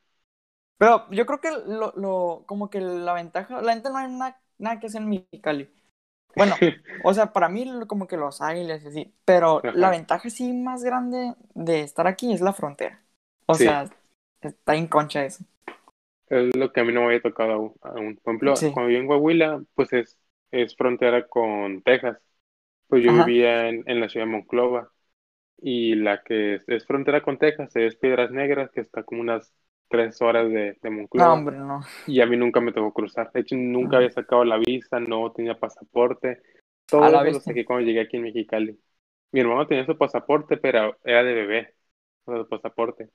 Pero 0.78 1.10
yo 1.12 1.26
creo 1.26 1.40
que 1.42 1.52
lo, 1.52 1.94
lo, 1.96 2.44
como 2.48 2.70
que 2.70 2.82
la 2.82 3.14
ventaja, 3.14 3.62
la 3.62 3.74
gente 3.74 3.90
no 3.90 3.98
hay 3.98 4.12
nada, 4.12 4.42
nada 4.58 4.80
que 4.80 4.88
hacer 4.88 5.02
en 5.02 5.10
Mexicali. 5.10 5.70
Bueno, 6.36 6.62
o 7.02 7.14
sea, 7.14 7.34
para 7.34 7.50
mí 7.50 7.66
como 7.88 8.08
que 8.08 8.18
los 8.18 8.42
águilas 8.42 8.84
y 8.84 8.88
así, 8.90 9.16
pero 9.26 9.70
la 9.74 9.90
ventaja 9.92 10.30
sí 10.30 10.54
más 10.54 10.84
grande 10.84 11.36
de 11.56 11.82
estar 11.84 12.08
aquí 12.08 12.34
es 12.34 12.42
la 12.42 12.54
frontera. 12.54 13.04
O 13.48 13.58
Sí. 13.58 13.60
sea, 13.60 13.90
está 14.42 14.76
en 14.76 14.88
concha 14.88 15.26
eso. 15.26 15.46
Es 16.28 16.56
lo 16.56 16.72
que 16.74 16.80
a 16.82 16.84
mí 16.84 16.92
no 16.94 17.02
me 17.02 17.08
había 17.08 17.22
tocado 17.22 17.52
aún. 17.54 17.76
aún. 17.82 18.16
Por 18.18 18.34
ejemplo, 18.34 18.62
Sí. 18.62 18.68
cuando 18.72 18.88
viví 18.90 19.00
en 19.02 19.08
Coahuila, 19.08 19.64
pues 19.76 19.94
es, 19.94 20.20
es 20.52 20.76
frontera 20.76 21.28
con 21.28 21.82
Texas. 21.84 22.18
Pues 22.88 23.04
yo 23.04 23.12
Ajá. 23.12 23.26
vivía 23.26 23.70
en, 23.70 23.84
en 23.88 24.02
la 24.02 24.10
ciudad 24.10 24.26
de 24.28 24.34
Monclova. 24.34 24.92
Y 25.60 25.96
la 25.96 26.24
que 26.24 26.56
es, 26.56 26.64
es 26.70 26.86
frontera 26.88 27.24
con 27.24 27.40
Texas 27.40 27.76
es 27.76 27.96
Piedras 27.98 28.32
Negras, 28.32 28.72
que 28.72 28.82
está 28.82 29.04
como 29.04 29.22
unas 29.22 29.54
tres 29.89 30.21
horas 30.21 30.50
de, 30.50 30.78
de 30.82 31.08
No, 31.13 31.34
hombre, 31.34 31.58
no. 31.58 31.82
Y 32.08 32.21
a 32.21 32.26
mí 32.26 32.38
nunca 32.38 32.60
me 32.62 32.71
tocó 32.71 32.93
cruzar. 32.93 33.32
De 33.32 33.41
hecho, 33.41 33.56
nunca 33.56 33.98
había 33.98 34.12
sacado 34.12 34.43
la 34.43 34.58
visa, 34.58 35.00
no 35.00 35.32
tenía 35.32 35.60
pasaporte. 35.60 36.41
Todo 36.88 37.06
eso 37.06 37.17
lo 37.17 37.24
bestia. 37.24 37.41
saqué 37.41 37.65
cuando 37.65 37.86
llegué 37.86 38.02
aquí 38.02 38.17
en 38.17 38.24
Mexicali. 38.24 38.80
Mi 39.32 39.39
hermano 39.41 39.67
tenía 39.67 39.86
su 39.86 39.98
pasaporte, 39.98 40.58
pero 40.58 40.98
era 41.04 41.24
de 41.24 41.34
bebé. 41.34 41.74
O 42.26 42.38
su 42.38 42.48
pasaporte. 42.48 43.10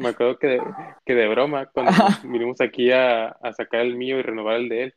Me 0.00 0.08
acuerdo 0.08 0.38
que 0.38 0.46
de, 0.46 0.62
que 1.04 1.14
de 1.14 1.28
broma, 1.28 1.66
cuando 1.66 1.92
vinimos 2.24 2.60
aquí 2.60 2.90
a, 2.90 3.28
a 3.28 3.52
sacar 3.52 3.80
el 3.80 3.96
mío 3.96 4.18
y 4.18 4.22
renovar 4.22 4.56
el 4.56 4.68
de 4.68 4.82
él, 4.84 4.94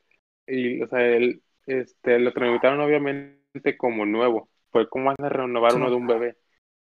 y, 0.48 0.82
o 0.82 0.88
sea, 0.88 1.06
él, 1.06 1.42
este, 1.66 2.20
lo 2.20 2.34
tramitaron 2.34 2.80
obviamente 2.80 3.78
como 3.78 4.06
nuevo. 4.06 4.50
Fue 4.72 4.88
como 4.90 5.06
van 5.06 5.16
a 5.20 5.30
renovar 5.30 5.76
uno 5.76 5.90
de 5.90 5.96
un 5.96 6.08
bebé. 6.08 6.38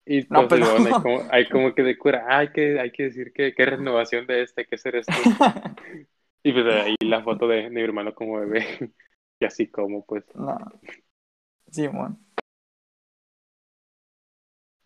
Y 0.07 0.27
No, 0.31 0.43
entonces 0.43 0.69
pero- 0.69 0.79
luego 0.79 0.87
hay, 0.87 0.93
como, 1.03 1.23
hay 1.33 1.49
como 1.49 1.75
que 1.75 1.83
de 1.83 1.99
cura, 1.99 2.25
"Ah, 2.29 2.39
hay 2.39 2.53
que, 2.53 2.81
hay 2.81 2.91
que 2.93 3.05
decir 3.05 3.33
que, 3.33 3.49
es 3.57 3.67
renovación 3.71 4.27
de 4.27 4.43
este, 4.43 4.67
que 4.67 4.77
ese 4.77 4.91
eres 4.91 5.07
tú. 5.07 5.31
Y 6.43 6.53
pues 6.53 6.67
ahí 6.67 6.95
la 7.01 7.23
foto 7.23 7.49
de, 7.49 7.65
de 7.65 7.71
mi 7.71 7.81
hermano 7.83 8.15
como 8.15 8.41
bebé. 8.41 8.65
Y 9.39 9.45
así 9.45 9.67
como, 9.71 10.03
pues. 10.07 10.25
no. 10.35 10.57
Simón. 11.71 12.19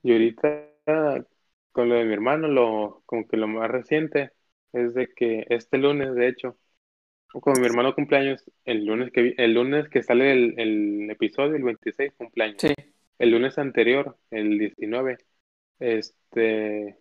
Y 0.02 0.12
ahorita, 0.12 0.68
con 1.72 1.88
lo 1.88 1.94
de 1.96 2.04
mi 2.04 2.12
hermano, 2.14 2.48
lo, 2.48 3.02
como 3.06 3.26
que 3.28 3.36
lo 3.36 3.48
más 3.48 3.70
reciente 3.70 4.32
es 4.72 4.94
de 4.94 5.08
que 5.14 5.46
este 5.50 5.78
lunes, 5.78 6.14
de 6.14 6.28
hecho, 6.28 6.56
como 7.28 7.56
mi 7.60 7.66
hermano 7.66 7.94
cumpleaños, 7.94 8.44
el 8.64 8.86
lunes 8.86 9.12
que, 9.12 9.34
el 9.38 9.54
lunes 9.54 9.88
que 9.88 10.02
sale 10.02 10.32
el, 10.32 10.54
el 10.60 11.10
episodio, 11.10 11.56
el 11.56 11.64
26 11.64 12.12
cumpleaños. 12.16 12.58
Sí. 12.60 12.74
El 13.20 13.32
lunes 13.32 13.58
anterior, 13.58 14.18
el 14.32 14.58
19, 14.58 15.18
este, 15.80 16.98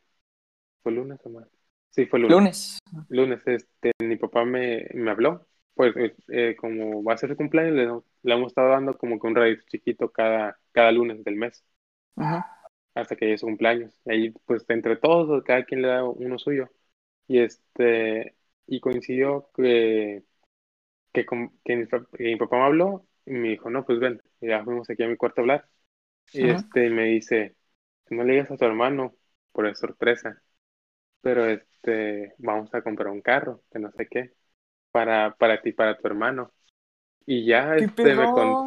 ¿fue 0.83 0.91
lunes 0.93 1.19
o 1.25 1.29
más? 1.31 1.47
Sí, 1.91 2.05
fue 2.07 2.19
lunes. 2.19 2.37
Lunes. 2.37 2.79
lunes, 3.09 3.41
este, 3.47 3.93
mi 3.99 4.17
papá 4.17 4.45
me, 4.45 4.87
me 4.93 5.11
habló, 5.11 5.47
pues 5.75 5.95
eh, 5.97 6.15
eh, 6.29 6.55
como 6.57 7.03
va 7.03 7.13
a 7.15 7.17
ser 7.17 7.31
su 7.31 7.37
cumpleaños, 7.37 7.75
le, 7.75 8.29
le 8.29 8.35
hemos 8.35 8.49
estado 8.49 8.69
dando 8.71 8.97
como 8.97 9.19
que 9.19 9.27
un 9.27 9.35
radito 9.35 9.63
chiquito 9.69 10.11
cada, 10.11 10.59
cada 10.73 10.91
lunes 10.93 11.23
del 11.23 11.37
mes, 11.37 11.63
Ajá. 12.15 12.39
hasta 12.95 13.15
que 13.15 13.25
llegue 13.25 13.37
su 13.37 13.45
cumpleaños. 13.47 13.93
Y 14.05 14.11
ahí, 14.11 14.29
pues, 14.45 14.65
entre 14.69 14.97
todos, 14.97 15.43
cada 15.43 15.63
quien 15.65 15.81
le 15.81 15.87
da 15.89 16.03
uno 16.05 16.39
suyo. 16.39 16.69
Y 17.27 17.39
este, 17.39 18.35
y 18.67 18.79
coincidió 18.81 19.49
que, 19.55 20.23
que, 21.13 21.25
que 21.25 21.35
mi, 21.77 21.87
que 21.87 22.23
mi 22.25 22.35
papá 22.37 22.57
me 22.59 22.63
habló 22.65 23.07
y 23.25 23.31
me 23.33 23.49
dijo, 23.49 23.69
no, 23.71 23.85
pues 23.85 23.99
ven, 23.99 24.21
Y 24.41 24.47
ya 24.49 24.63
fuimos 24.63 24.89
aquí 24.89 25.03
a 25.03 25.07
mi 25.07 25.17
cuarto 25.17 25.41
a 25.41 25.43
hablar. 25.43 25.69
Y 26.33 26.49
Ajá. 26.49 26.49
este, 26.49 26.89
me 26.89 27.05
dice, 27.05 27.55
no 28.09 28.23
le 28.23 28.33
digas 28.33 28.51
a 28.51 28.57
tu 28.57 28.65
hermano, 28.65 29.15
por 29.51 29.67
es 29.67 29.79
sorpresa, 29.79 30.41
pero 31.21 31.45
este, 31.47 32.35
vamos 32.39 32.73
a 32.75 32.83
comprar 32.83 33.09
un 33.09 33.21
carro, 33.21 33.63
que 33.71 33.79
no 33.79 33.91
sé 33.93 34.07
qué, 34.09 34.33
para, 34.91 35.35
para 35.37 35.61
ti, 35.61 35.73
para 35.73 35.97
tu 35.97 36.07
hermano. 36.07 36.53
Y 37.25 37.45
ya 37.47 37.77
¡Qué 37.77 37.87
este, 37.87 38.15
me, 38.15 38.31
con- 38.31 38.57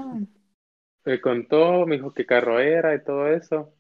me 1.05 1.21
contó, 1.21 1.87
me 1.87 1.97
dijo 1.97 2.13
qué 2.15 2.27
carro 2.27 2.61
era 2.61 2.95
y 2.95 3.03
todo 3.05 3.29
eso. 3.29 3.75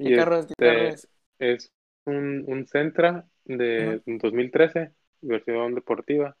¿Qué 0.00 0.10
Y 0.10 0.14
carro 0.14 0.38
este, 0.38 0.54
carro 0.58 0.88
es? 0.88 1.06
es 1.38 1.72
un, 2.04 2.44
un 2.48 2.66
Sentra 2.66 3.26
de 3.44 4.02
2013, 4.06 4.92
versión 5.20 5.74
deportiva. 5.74 6.36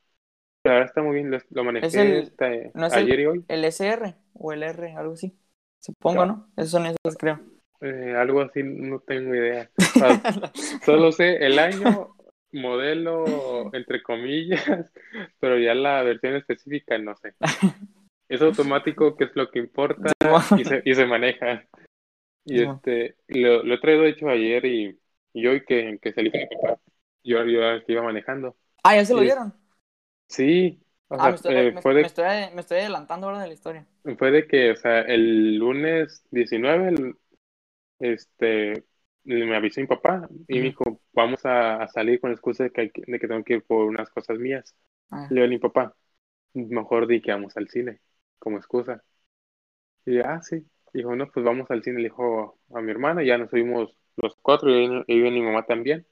Pero 0.62 0.76
ahora 0.76 0.86
está 0.86 1.02
muy 1.02 1.16
bien, 1.16 1.30
lo, 1.30 1.38
lo 1.50 1.64
manejé 1.64 1.88
Es 1.88 1.96
el- 1.96 2.20
este, 2.20 2.74
¿no 2.74 2.86
es 2.86 2.96
el- 2.96 3.08
ayer 3.08 3.20
y 3.20 3.26
hoy. 3.26 3.46
¿El 3.48 3.64
SR 3.64 4.16
o 4.34 4.52
el 4.52 4.62
R? 4.62 4.94
Algo 4.96 5.14
así. 5.14 5.38
Supongo, 5.86 6.26
No. 6.26 6.32
¿no? 6.32 6.48
Esos 6.56 6.72
son 6.72 6.86
esos, 6.86 7.16
creo. 7.16 7.40
Eh, 7.80 8.14
algo 8.16 8.40
así, 8.40 8.62
no 8.64 8.98
tengo 9.00 9.34
idea. 9.34 9.70
Solo 10.84 11.12
sé 11.12 11.36
el 11.36 11.58
año, 11.60 12.16
modelo, 12.52 13.72
entre 13.72 14.02
comillas, 14.02 14.64
pero 15.40 15.58
ya 15.58 15.74
la 15.74 16.02
versión 16.02 16.34
específica 16.34 16.98
no 16.98 17.14
sé. 17.16 17.34
Es 18.28 18.42
automático, 18.42 19.16
que 19.16 19.22
es 19.22 19.30
lo 19.36 19.48
que 19.52 19.60
importa, 19.60 20.10
y 20.58 20.64
se, 20.64 20.82
y 20.84 20.94
se 20.96 21.06
maneja. 21.06 21.64
Y 22.44 22.60
este, 22.60 23.14
lo, 23.28 23.62
lo 23.62 23.74
he 23.74 23.78
traído 23.78 24.02
de 24.02 24.08
hecho 24.08 24.28
ayer 24.28 24.64
y, 24.64 24.98
y 25.32 25.46
hoy 25.46 25.64
que, 25.64 25.96
que 26.02 26.12
salí 26.12 26.32
con 26.32 26.40
mi 26.40 26.46
papá, 26.48 26.80
yo, 27.22 27.44
yo 27.44 27.78
iba 27.86 28.02
manejando. 28.02 28.56
Ah, 28.82 28.96
ya 28.96 29.04
se 29.04 29.14
lo 29.14 29.20
dieron. 29.20 29.54
Sí, 30.28 30.80
o 31.08 31.18
Ah, 31.18 31.28
me 31.30 31.36
estoy, 31.36 31.52
eh, 31.54 31.72
me- 31.72 31.82
fue, 31.82 31.94
me 32.00 32.06
de, 32.06 32.06
estoy, 32.06 32.26
me 32.54 32.60
estoy 32.60 32.78
adelantando 32.78 33.26
ahora 33.26 33.40
de 33.42 33.48
la 33.48 33.54
historia. 33.54 33.86
fue 34.18 34.30
de 34.30 34.46
que, 34.46 34.70
o 34.72 34.76
sea, 34.76 35.00
el 35.00 35.56
lunes 35.58 36.24
19, 36.30 36.88
el- 36.88 37.16
este, 38.00 38.84
me 39.24 39.56
avisó 39.56 39.80
mi 39.82 39.86
papá 39.88 40.28
y 40.48 40.60
me 40.60 40.66
dijo, 40.68 41.00
vamos 41.12 41.44
a, 41.46 41.82
a 41.82 41.88
salir 41.88 42.20
con 42.20 42.30
la 42.30 42.34
excusa 42.36 42.64
de 42.64 42.70
que, 42.72 42.82
hay 42.82 42.90
que- 42.90 43.04
de 43.06 43.18
que 43.20 43.28
tengo 43.28 43.44
que 43.44 43.54
ir 43.56 43.64
por 43.64 43.86
unas 43.86 44.10
cosas 44.10 44.38
mías. 44.38 44.74
Ah, 45.10 45.30
Le 45.30 45.36
digo 45.42 45.46
a 45.46 45.50
mi 45.50 45.58
papá, 45.58 45.96
mejor 46.54 47.06
di 47.08 47.22
que 47.22 47.32
vamos 47.32 47.56
al 47.58 47.68
cine, 47.70 48.00
como 48.40 48.58
excusa. 48.58 49.04
Y 50.04 50.18
ah, 50.20 50.40
sí. 50.42 50.66
Dijo, 50.92 51.14
no, 51.16 51.30
pues 51.30 51.44
vamos 51.44 51.70
al 51.70 51.82
cine, 51.82 51.98
le 51.98 52.04
dijo 52.04 52.58
a 52.74 52.80
mi 52.80 52.90
hermana, 52.90 53.22
y 53.22 53.26
ya 53.26 53.38
nos 53.38 53.50
subimos 53.50 53.90
los 54.16 54.34
cuatro, 54.42 54.70
y 54.70 54.84
y 55.06 55.14
iba 55.18 55.30
mi 55.30 55.42
mamá 55.42 55.66
también. 55.66 56.06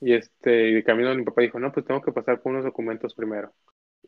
Y 0.00 0.14
este, 0.14 0.70
y 0.70 0.74
de 0.74 0.84
camino 0.84 1.14
mi 1.14 1.24
papá 1.24 1.42
dijo, 1.42 1.58
no, 1.58 1.72
pues 1.72 1.84
tengo 1.86 2.00
que 2.00 2.12
pasar 2.12 2.40
por 2.40 2.52
unos 2.52 2.64
documentos 2.64 3.14
primero. 3.14 3.52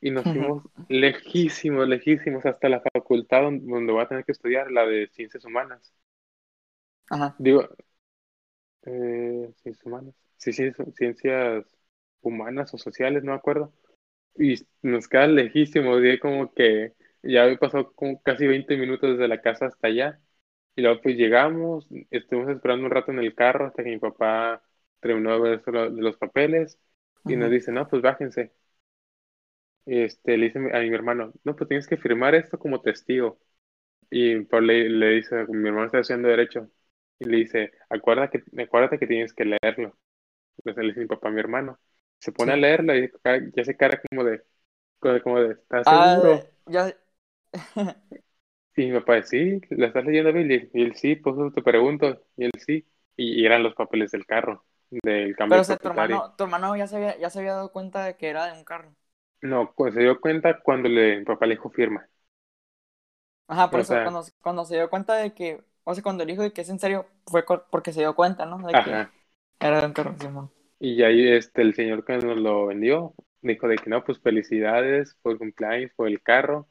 Y 0.01 0.11
nos 0.11 0.25
fuimos 0.25 0.65
lejísimos, 0.89 1.87
lejísimos, 1.89 2.47
hasta 2.47 2.69
la 2.69 2.81
facultad 2.81 3.43
donde, 3.43 3.67
donde 3.71 3.93
voy 3.93 4.03
a 4.03 4.09
tener 4.09 4.25
que 4.25 4.33
estudiar, 4.33 4.71
la 4.71 4.87
de 4.87 5.09
ciencias 5.09 5.45
humanas. 5.45 5.93
Ajá. 7.11 7.35
Digo, 7.39 7.69
eh, 8.87 9.53
ciencias 9.63 9.85
humanas. 9.85 10.15
Sí, 10.37 10.53
ciencias 10.53 11.67
humanas 12.23 12.73
o 12.73 12.79
sociales, 12.79 13.25
no 13.25 13.33
me 13.33 13.39
acuerdo. 13.39 13.73
Y 14.37 14.55
nos 14.83 15.09
queda 15.09 15.27
lejísimos, 15.27 16.01
y 16.03 16.19
como 16.19 16.53
que 16.55 16.95
ya 17.23 17.43
había 17.45 17.59
pasado 17.59 17.93
como 17.93 18.23
casi 18.23 18.47
20 18.47 18.77
minutos 18.77 19.11
desde 19.11 19.29
la 19.29 19.43
casa 19.43 19.67
hasta 19.67 19.89
allá. 19.89 20.21
Y 20.77 20.83
luego 20.83 21.01
pues 21.03 21.17
llegamos, 21.17 21.89
estuvimos 22.11 22.51
esperando 22.51 22.87
un 22.87 22.93
rato 22.93 23.11
en 23.13 23.19
el 23.19 23.35
carro 23.35 23.67
hasta 23.67 23.83
que 23.83 23.91
mi 23.91 23.99
papá 23.99 24.63
terminó 25.01 25.33
de 25.35 25.41
ver 25.41 25.61
eso 25.61 25.71
lo- 25.73 25.91
de 25.91 26.03
los 26.03 26.17
papeles 26.17 26.79
y 27.27 27.37
nos 27.37 27.51
dice, 27.51 27.73
no, 27.73 27.89
pues 27.89 28.03
bájense. 28.03 28.53
Y 29.87 30.03
este, 30.03 30.37
le 30.37 30.47
dice 30.47 30.59
a 30.59 30.81
mi 30.81 30.95
hermano, 30.95 31.33
no, 31.45 31.57
pues 31.57 31.69
tienes 31.69 31.87
que 31.89 31.97
firmar 31.97 32.35
esto 32.35 32.59
como 32.59 32.81
testigo. 32.83 33.41
Y 34.11 34.41
por 34.43 34.63
le, 34.63 34.89
le 34.91 35.11
dice, 35.17 35.47
mi 35.49 35.69
hermano 35.69 35.87
está 35.87 36.01
haciendo 36.01 36.29
derecho. 36.29 36.71
Y 37.19 37.27
le 37.27 37.39
dice, 37.39 37.73
acuérdate 37.91 38.43
que, 38.45 38.63
acuérdate 38.65 38.99
que 38.99 39.07
tienes 39.07 39.35
que 39.35 39.45
leerlo. 39.47 39.99
Entonces 40.59 40.85
le 40.85 40.89
dice 40.91 41.01
mi 41.03 41.07
papá 41.09 41.29
a 41.31 41.33
mi 41.33 41.41
hermano. 41.41 41.81
Se 42.21 42.33
pone 42.33 42.53
Sí. 42.53 42.55
a 42.55 42.57
leerlo 42.57 42.97
y 42.97 43.11
ya 43.57 43.65
se 43.65 43.77
cara 43.77 44.03
como 44.11 44.25
de, 44.25 44.43
como 45.23 45.41
de, 45.41 45.55
¿estás 45.55 45.89
Ah, 45.89 46.17
seguro? 46.19 46.51
ya. 46.67 46.95
Y 48.77 48.87
mi 48.87 48.99
papá, 48.99 49.23
sí, 49.23 49.61
¿la 49.71 49.89
estás 49.89 50.05
leyendo, 50.05 50.33
Billy? 50.33 50.71
Y 50.73 50.83
él, 50.83 50.95
sí, 50.97 51.17
pues 51.17 51.37
te 51.55 51.63
pregunto. 51.63 52.23
Y 52.37 52.45
él, 52.45 52.51
sí. 52.59 52.87
Y, 53.17 53.43
y 53.43 53.47
eran 53.47 53.63
los 53.63 53.75
papeles 53.75 54.11
del 54.11 54.25
carro, 54.27 54.65
del 55.03 55.37
cambio 55.37 55.59
Pero, 55.59 55.62
o 55.62 55.64
sea, 55.64 55.76
tu 55.76 55.88
hermano, 55.88 56.35
tu 56.37 56.44
hermano 56.44 56.76
ya 56.76 56.87
se 56.87 56.96
había, 56.96 57.18
ya 57.18 57.29
se 57.31 57.40
había 57.40 57.53
dado 57.55 57.72
cuenta 57.72 58.05
de 58.05 58.16
que 58.16 58.29
era 58.31 58.46
de 58.46 58.53
un 58.53 58.64
carro. 58.64 58.94
No, 59.42 59.74
pues 59.76 59.92
se 59.94 60.00
dio 60.00 60.18
cuenta 60.20 60.61
cuando 60.62 60.88
le, 60.88 61.18
mi 61.18 61.24
papá 61.26 61.44
le 61.46 61.55
dijo 61.57 61.68
firma. 61.70 62.09
Ajá, 63.48 63.70
por 63.70 63.81
O 63.81 63.83
eso, 63.83 64.00
sea- 64.00 64.00
cuando, 64.00 64.24
cuando 64.40 64.64
se 64.64 64.76
dio 64.76 64.88
cuenta 64.90 65.14
de 65.16 65.35
que, 65.35 65.62
o 65.85 65.94
sea, 65.94 66.03
cuando 66.03 66.24
le 66.24 66.33
dijo 66.33 66.42
de 66.42 66.53
que 66.53 66.61
es 66.62 66.68
en 66.68 66.79
serio, 66.79 67.07
fue 67.26 67.44
porque 67.70 67.92
se 67.92 68.00
dio 68.00 68.15
cuenta, 68.15 68.46
¿no? 68.46 68.58
De 68.67 68.79
que 68.79 68.98
Ajá. 68.98 69.12
era 69.58 69.81
de 69.81 69.87
un 69.87 69.92
carro, 69.92 70.17
Simón. 70.19 70.50
Y 70.79 71.02
ahí 71.02 71.29
este, 71.29 71.62
el 71.62 71.75
señor 71.75 72.04
que 72.04 72.17
nos 72.19 72.37
lo 72.38 72.67
vendió 72.67 73.15
dijo 73.42 73.69
de 73.69 73.77
que 73.79 73.90
no, 73.90 74.04
pues 74.04 74.21
felicidades 74.21 75.17
por 75.23 75.33
el 75.33 75.38
cumpleaños, 75.38 75.92
por 75.96 76.08
el 76.08 76.23
carro. 76.23 76.69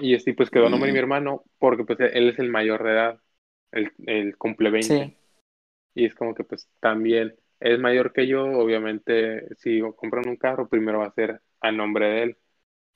Y 0.00 0.14
este, 0.14 0.34
pues 0.34 0.50
quedó 0.50 0.70
nombre 0.70 0.88
de 0.88 0.94
mi 0.94 0.98
hermano 1.00 1.44
porque 1.58 1.84
pues 1.84 2.00
él 2.00 2.30
es 2.30 2.38
el 2.38 2.50
mayor 2.50 2.84
de 2.84 2.92
edad. 2.92 3.20
Él, 3.72 3.92
él 4.06 4.36
cumple 4.38 4.70
20. 4.70 5.10
Sí. 5.10 5.16
Y 5.98 6.06
es 6.06 6.14
como 6.14 6.34
que 6.34 6.44
pues 6.44 6.68
también 6.80 7.36
es 7.60 7.78
mayor 7.80 8.12
que 8.12 8.26
yo, 8.28 8.44
obviamente 8.46 9.54
si 9.56 9.80
compran 9.96 10.28
un 10.28 10.36
carro 10.36 10.68
primero 10.68 11.00
va 11.00 11.06
a 11.06 11.12
ser 11.14 11.42
a 11.60 11.72
nombre 11.72 12.08
de 12.08 12.22
él. 12.24 12.38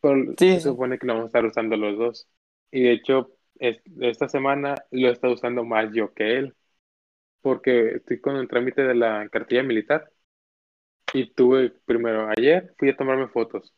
Pero 0.00 0.36
Sí, 0.38 0.60
se 0.60 0.60
supone 0.60 0.98
que 0.98 1.06
lo 1.06 1.14
vamos 1.14 1.26
a 1.26 1.28
estar 1.28 1.46
usando 1.46 1.76
los 1.76 1.98
dos. 1.98 2.28
Y 2.72 2.84
de 2.84 2.92
hecho, 2.92 3.32
es- 3.60 3.82
esta 4.00 4.28
semana 4.28 4.76
lo 4.92 5.08
he 5.08 5.12
estado 5.12 5.34
usando 5.34 5.64
más 5.64 5.92
yo 5.94 6.14
que 6.14 6.38
él. 6.38 6.54
Porque 7.42 7.96
estoy 7.96 8.20
con 8.20 8.36
el 8.36 8.48
trámite 8.48 8.82
de 8.82 8.94
la 8.96 9.28
cartilla 9.30 9.62
militar. 9.64 10.10
Y 11.14 11.32
tuve 11.34 11.70
primero, 11.84 12.28
ayer 12.36 12.74
fui 12.78 12.88
a 12.90 12.96
tomarme 12.96 13.28
fotos. 13.28 13.72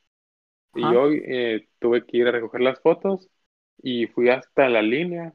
Y 0.74 0.92
Ajá. 0.92 0.94
hoy 0.94 1.22
eh, 1.26 1.68
tuve 1.80 2.06
que 2.06 2.18
ir 2.18 2.28
a 2.28 2.32
recoger 2.32 2.62
las 2.62 2.80
fotos 2.80 3.28
y 3.82 4.06
fui 4.08 4.30
hasta 4.30 4.68
la 4.70 4.82
línea, 4.82 5.34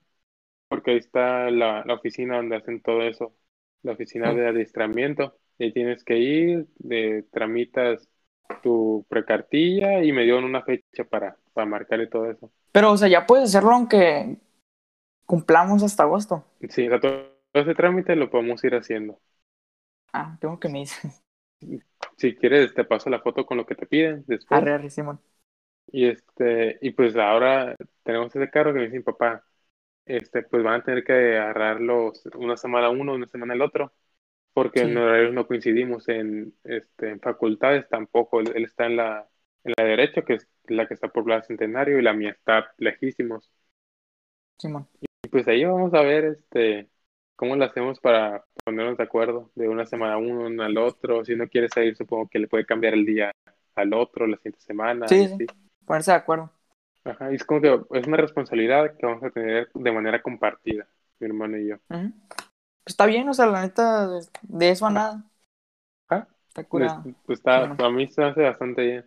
porque 0.69 0.91
ahí 0.93 0.97
está 0.99 1.51
la, 1.51 1.83
la 1.85 1.95
oficina 1.95 2.37
donde 2.37 2.57
hacen 2.57 2.81
todo 2.81 3.03
eso, 3.03 3.35
la 3.83 3.93
oficina 3.93 4.31
Sí. 4.31 4.37
de 4.37 4.47
adiestramiento. 4.47 5.35
Y 5.57 5.73
tienes 5.73 6.03
que 6.03 6.17
ir, 6.17 6.67
de, 6.77 7.23
tramitas 7.31 8.07
tu 8.63 9.05
precartilla 9.09 10.03
y 10.03 10.11
me 10.11 10.23
dieron 10.23 10.43
una 10.43 10.63
fecha 10.63 11.03
para, 11.03 11.37
para 11.53 11.67
marcar 11.67 12.01
y 12.01 12.09
todo 12.09 12.29
eso. 12.31 12.51
Pero, 12.71 12.91
o 12.91 12.97
sea, 12.97 13.07
ya 13.07 13.25
puedes 13.25 13.49
hacerlo 13.49 13.71
aunque 13.71 14.37
cumplamos 15.25 15.83
hasta 15.83 16.03
agosto. 16.03 16.45
Sí, 16.69 16.87
o 16.87 16.89
sea, 16.89 16.99
todo 16.99 17.29
ese 17.53 17.75
trámite 17.75 18.15
lo 18.15 18.29
podemos 18.29 18.63
ir 18.63 18.75
haciendo. 18.75 19.19
Ah, 20.13 20.37
tengo 20.39 20.59
que 20.59 20.69
me 20.69 20.79
dices. 20.79 21.21
Si 22.17 22.35
quieres, 22.35 22.73
te 22.73 22.83
paso 22.83 23.09
la 23.09 23.19
foto 23.19 23.45
con 23.45 23.57
lo 23.57 23.65
que 23.65 23.75
te 23.75 23.85
piden 23.85 24.23
después. 24.27 24.59
Arre, 24.59 24.73
arre, 24.73 24.89
Simón. 24.89 25.19
Y 25.91 26.07
este, 26.07 26.77
y 26.81 26.91
pues 26.91 27.15
ahora 27.15 27.75
tenemos 28.03 28.35
ese 28.35 28.49
carro 28.49 28.73
que 28.73 28.79
me 28.79 28.85
dice 28.85 28.97
mi 28.97 29.03
papá, 29.03 29.43
este, 30.09 30.43
pues 30.43 30.63
van 30.63 30.81
a 30.81 30.83
tener 30.83 31.03
que 31.05 31.37
agarrarlos 31.37 32.25
una 32.35 32.57
semana 32.57 32.89
uno, 32.89 33.13
una 33.15 33.27
semana 33.27 33.53
el 33.55 33.61
otro, 33.61 33.93
porque 34.53 34.81
Sí. 34.81 34.87
en 34.87 34.97
horarios 34.97 35.33
no 35.33 35.47
coincidimos 35.47 36.09
en, 36.09 36.55
este, 36.65 37.11
en 37.11 37.19
facultades 37.21 37.87
tampoco. 37.89 38.41
Él, 38.41 38.51
él 38.55 38.65
está 38.65 38.87
en 38.87 38.97
la, 38.97 39.29
en 39.63 39.73
la 39.77 39.85
derecha, 39.85 40.23
que 40.23 40.35
es 40.35 40.47
la 40.67 40.87
que 40.87 40.95
está 40.95 41.09
por 41.09 41.23
Plaza 41.25 41.47
Centenario, 41.47 41.99
y 41.99 42.03
la 42.03 42.13
mía 42.13 42.31
está 42.31 42.73
lejísimos. 42.77 43.51
Simón. 44.57 44.87
Y 45.23 45.29
pues 45.29 45.47
ahí 45.47 45.63
vamos 45.65 45.93
a 45.93 46.01
ver, 46.01 46.25
este, 46.25 46.89
cómo 47.35 47.55
lo 47.55 47.65
hacemos 47.65 47.99
para 47.99 48.45
ponernos 48.65 48.97
de 48.97 49.03
acuerdo 49.03 49.51
de 49.55 49.69
una 49.69 49.85
semana 49.85 50.17
uno, 50.17 50.47
una 50.47 50.65
al 50.65 50.77
otro. 50.77 51.23
Si 51.25 51.35
no 51.35 51.47
quiere 51.47 51.69
salir, 51.69 51.95
supongo 51.95 52.27
que 52.29 52.39
le 52.39 52.47
puede 52.47 52.65
cambiar 52.65 52.93
el 52.93 53.05
día 53.05 53.31
al 53.75 53.93
otro, 53.93 54.27
la 54.27 54.37
siguiente 54.37 54.61
semana. 54.61 55.07
Sí, 55.07 55.27
sí. 55.37 55.45
Ponerse 55.85 56.11
de 56.11 56.17
acuerdo. 56.17 56.51
Ajá, 57.11 57.31
y 57.31 57.35
es 57.35 57.43
como 57.43 57.61
que 57.61 57.79
es 57.93 58.07
una 58.07 58.17
responsabilidad 58.17 58.95
que 58.97 59.05
vamos 59.05 59.23
a 59.23 59.29
tener 59.31 59.69
de 59.73 59.91
manera 59.91 60.21
compartida, 60.21 60.87
mi 61.19 61.27
hermano 61.27 61.57
y 61.57 61.67
yo. 61.69 61.77
Pues 61.87 62.03
está 62.85 63.05
bien, 63.05 63.27
o 63.29 63.33
sea, 63.33 63.45
la 63.47 63.61
neta, 63.61 64.07
de, 64.41 64.69
eso 64.69 64.85
a 64.85 64.89
nada. 64.91 65.23
Ajá. 66.07 66.27
Está 66.47 66.61
Es- 66.61 66.67
curado. 66.67 67.03
pues 67.25 67.39
está, 67.39 67.61
Simón. 67.63 67.81
a 67.81 67.89
mí 67.89 68.07
se 68.07 68.23
hace 68.23 68.41
bastante 68.41 68.81
bien. 68.81 69.05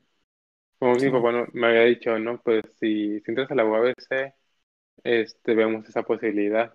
Como 0.78 0.92
mi 0.94 1.00
Simón. 1.00 1.22
papá 1.22 1.32
no- 1.32 1.46
me 1.52 1.66
había 1.68 1.82
dicho, 1.82 2.18
¿no? 2.18 2.40
Pues 2.40 2.62
si, 2.80 3.20
si 3.20 3.30
entras 3.30 3.50
a 3.50 3.54
la 3.54 3.64
UABC, 3.64 4.34
este, 5.04 5.54
vemos 5.54 5.88
esa 5.88 6.02
posibilidad. 6.02 6.74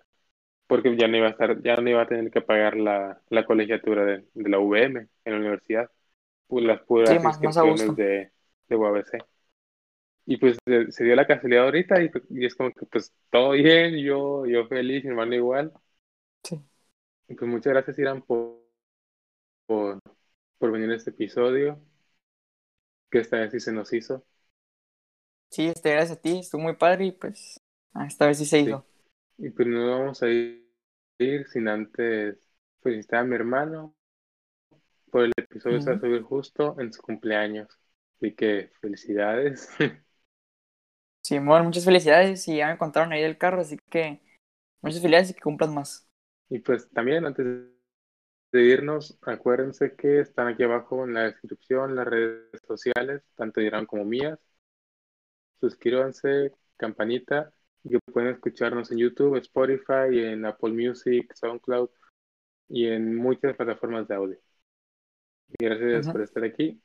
Porque 0.66 0.94
ya 0.96 1.08
no 1.08 1.16
iba 1.16 1.28
a 1.28 1.30
estar, 1.30 1.62
ya 1.62 1.76
no 1.76 1.88
iba 1.88 2.02
a 2.02 2.06
tener 2.08 2.30
que 2.30 2.42
pagar 2.42 2.76
la, 2.76 3.22
la 3.30 3.46
colegiatura 3.46 4.04
de, 4.04 4.26
de 4.34 4.50
la 4.50 4.58
UVM 4.58 5.08
en 5.24 5.32
la 5.32 5.38
universidad. 5.38 5.90
Pues 6.46 6.64
las 6.64 6.82
puras 6.82 7.08
Sí, 7.10 7.14
más- 7.16 7.24
más 7.24 7.36
inscripciones 7.42 7.86
gusto. 7.86 8.02
de, 8.02 8.32
de 8.68 8.76
UABC. 8.76 9.18
Y 10.28 10.38
pues 10.38 10.58
se, 10.66 10.92
se 10.92 11.04
dio 11.04 11.16
la 11.16 11.26
casualidad 11.28 11.66
ahorita 11.66 12.02
y, 12.02 12.10
y 12.30 12.46
es 12.46 12.56
como 12.56 12.72
que 12.72 12.86
pues 12.86 13.14
todo 13.32 13.52
bien, 13.52 13.96
yo, 13.98 14.46
yo 14.46 14.68
feliz, 14.68 15.04
mi 15.04 15.10
hermano 15.10 15.34
igual. 15.36 15.74
Sí. 16.44 16.62
Y 17.28 17.34
pues 17.34 17.50
muchas 17.50 17.72
gracias, 17.72 17.98
Irán, 17.98 18.22
por, 18.22 18.58
por, 19.66 20.00
por 20.58 20.72
venir 20.72 20.90
a 20.92 20.96
este 20.96 21.10
episodio, 21.10 21.80
que 23.10 23.18
esta 23.20 23.38
vez 23.38 23.52
sí 23.52 23.60
se 23.60 23.72
nos 23.72 23.92
hizo. 23.92 24.24
Sí, 25.50 25.66
este, 25.68 25.90
gracias 25.92 26.18
a 26.18 26.20
ti, 26.20 26.38
estuvo 26.40 26.62
muy 26.62 26.76
padre 26.76 27.06
y 27.06 27.12
pues 27.12 27.60
esta 28.06 28.26
vez 28.26 28.38
sí 28.38 28.46
se 28.46 28.60
Sí. 28.64 28.72
hizo. 28.72 28.86
Y 29.38 29.50
pues 29.50 29.68
no 29.68 29.90
vamos 30.00 30.22
a 30.22 30.28
ir, 30.28 30.68
ir 31.18 31.46
sin 31.48 31.68
antes 31.68 32.38
felicitar 32.82 33.20
a 33.20 33.24
mi 33.24 33.34
hermano 33.36 33.96
por 35.10 35.24
el 35.24 35.32
episodio 35.36 35.76
que 35.78 35.82
se 35.82 35.90
va 35.90 35.96
a 35.96 36.00
subir 36.00 36.22
justo 36.22 36.76
en 36.80 36.92
su 36.92 37.02
cumpleaños. 37.02 37.68
Así 38.16 38.34
que 38.34 38.72
felicidades. 38.80 39.68
Simón, 41.28 41.64
muchas 41.64 41.84
felicidades 41.84 42.48
y 42.48 42.56
ya 42.56 42.68
me 42.68 42.78
contaron 42.78 43.12
ahí 43.12 43.20
del 43.20 43.36
carro, 43.36 43.60
así 43.60 43.78
que 43.90 44.22
muchas 44.80 45.02
felicidades 45.02 45.30
y 45.30 45.34
que 45.34 45.42
cumplas 45.42 45.70
más. 45.70 46.08
Y 46.48 46.60
pues 46.60 46.88
también 46.88 47.26
antes 47.26 47.46
de 48.50 48.62
irnos, 48.62 49.18
acuérdense 49.20 49.94
que 49.94 50.20
están 50.20 50.48
aquí 50.48 50.62
abajo 50.62 51.04
en 51.04 51.12
la 51.12 51.24
descripción 51.24 51.94
las 51.94 52.06
redes 52.06 52.62
sociales, 52.66 53.22
tanto 53.34 53.60
Irán 53.60 53.84
como 53.84 54.06
mías. 54.06 54.38
Suscríbanse, 55.60 56.54
campanita, 56.78 57.52
y 57.84 57.90
que 57.90 57.98
pueden 58.10 58.30
escucharnos 58.30 58.90
en 58.90 58.96
YouTube, 58.96 59.36
Spotify, 59.36 60.08
en 60.10 60.46
Apple 60.46 60.72
Music, 60.72 61.30
SoundCloud 61.34 61.90
y 62.70 62.86
en 62.86 63.14
muchas 63.14 63.54
plataformas 63.54 64.08
de 64.08 64.14
audio. 64.14 64.38
Y 65.58 65.64
gracias 65.66 66.10
por 66.10 66.22
estar 66.22 66.42
aquí 66.42 66.80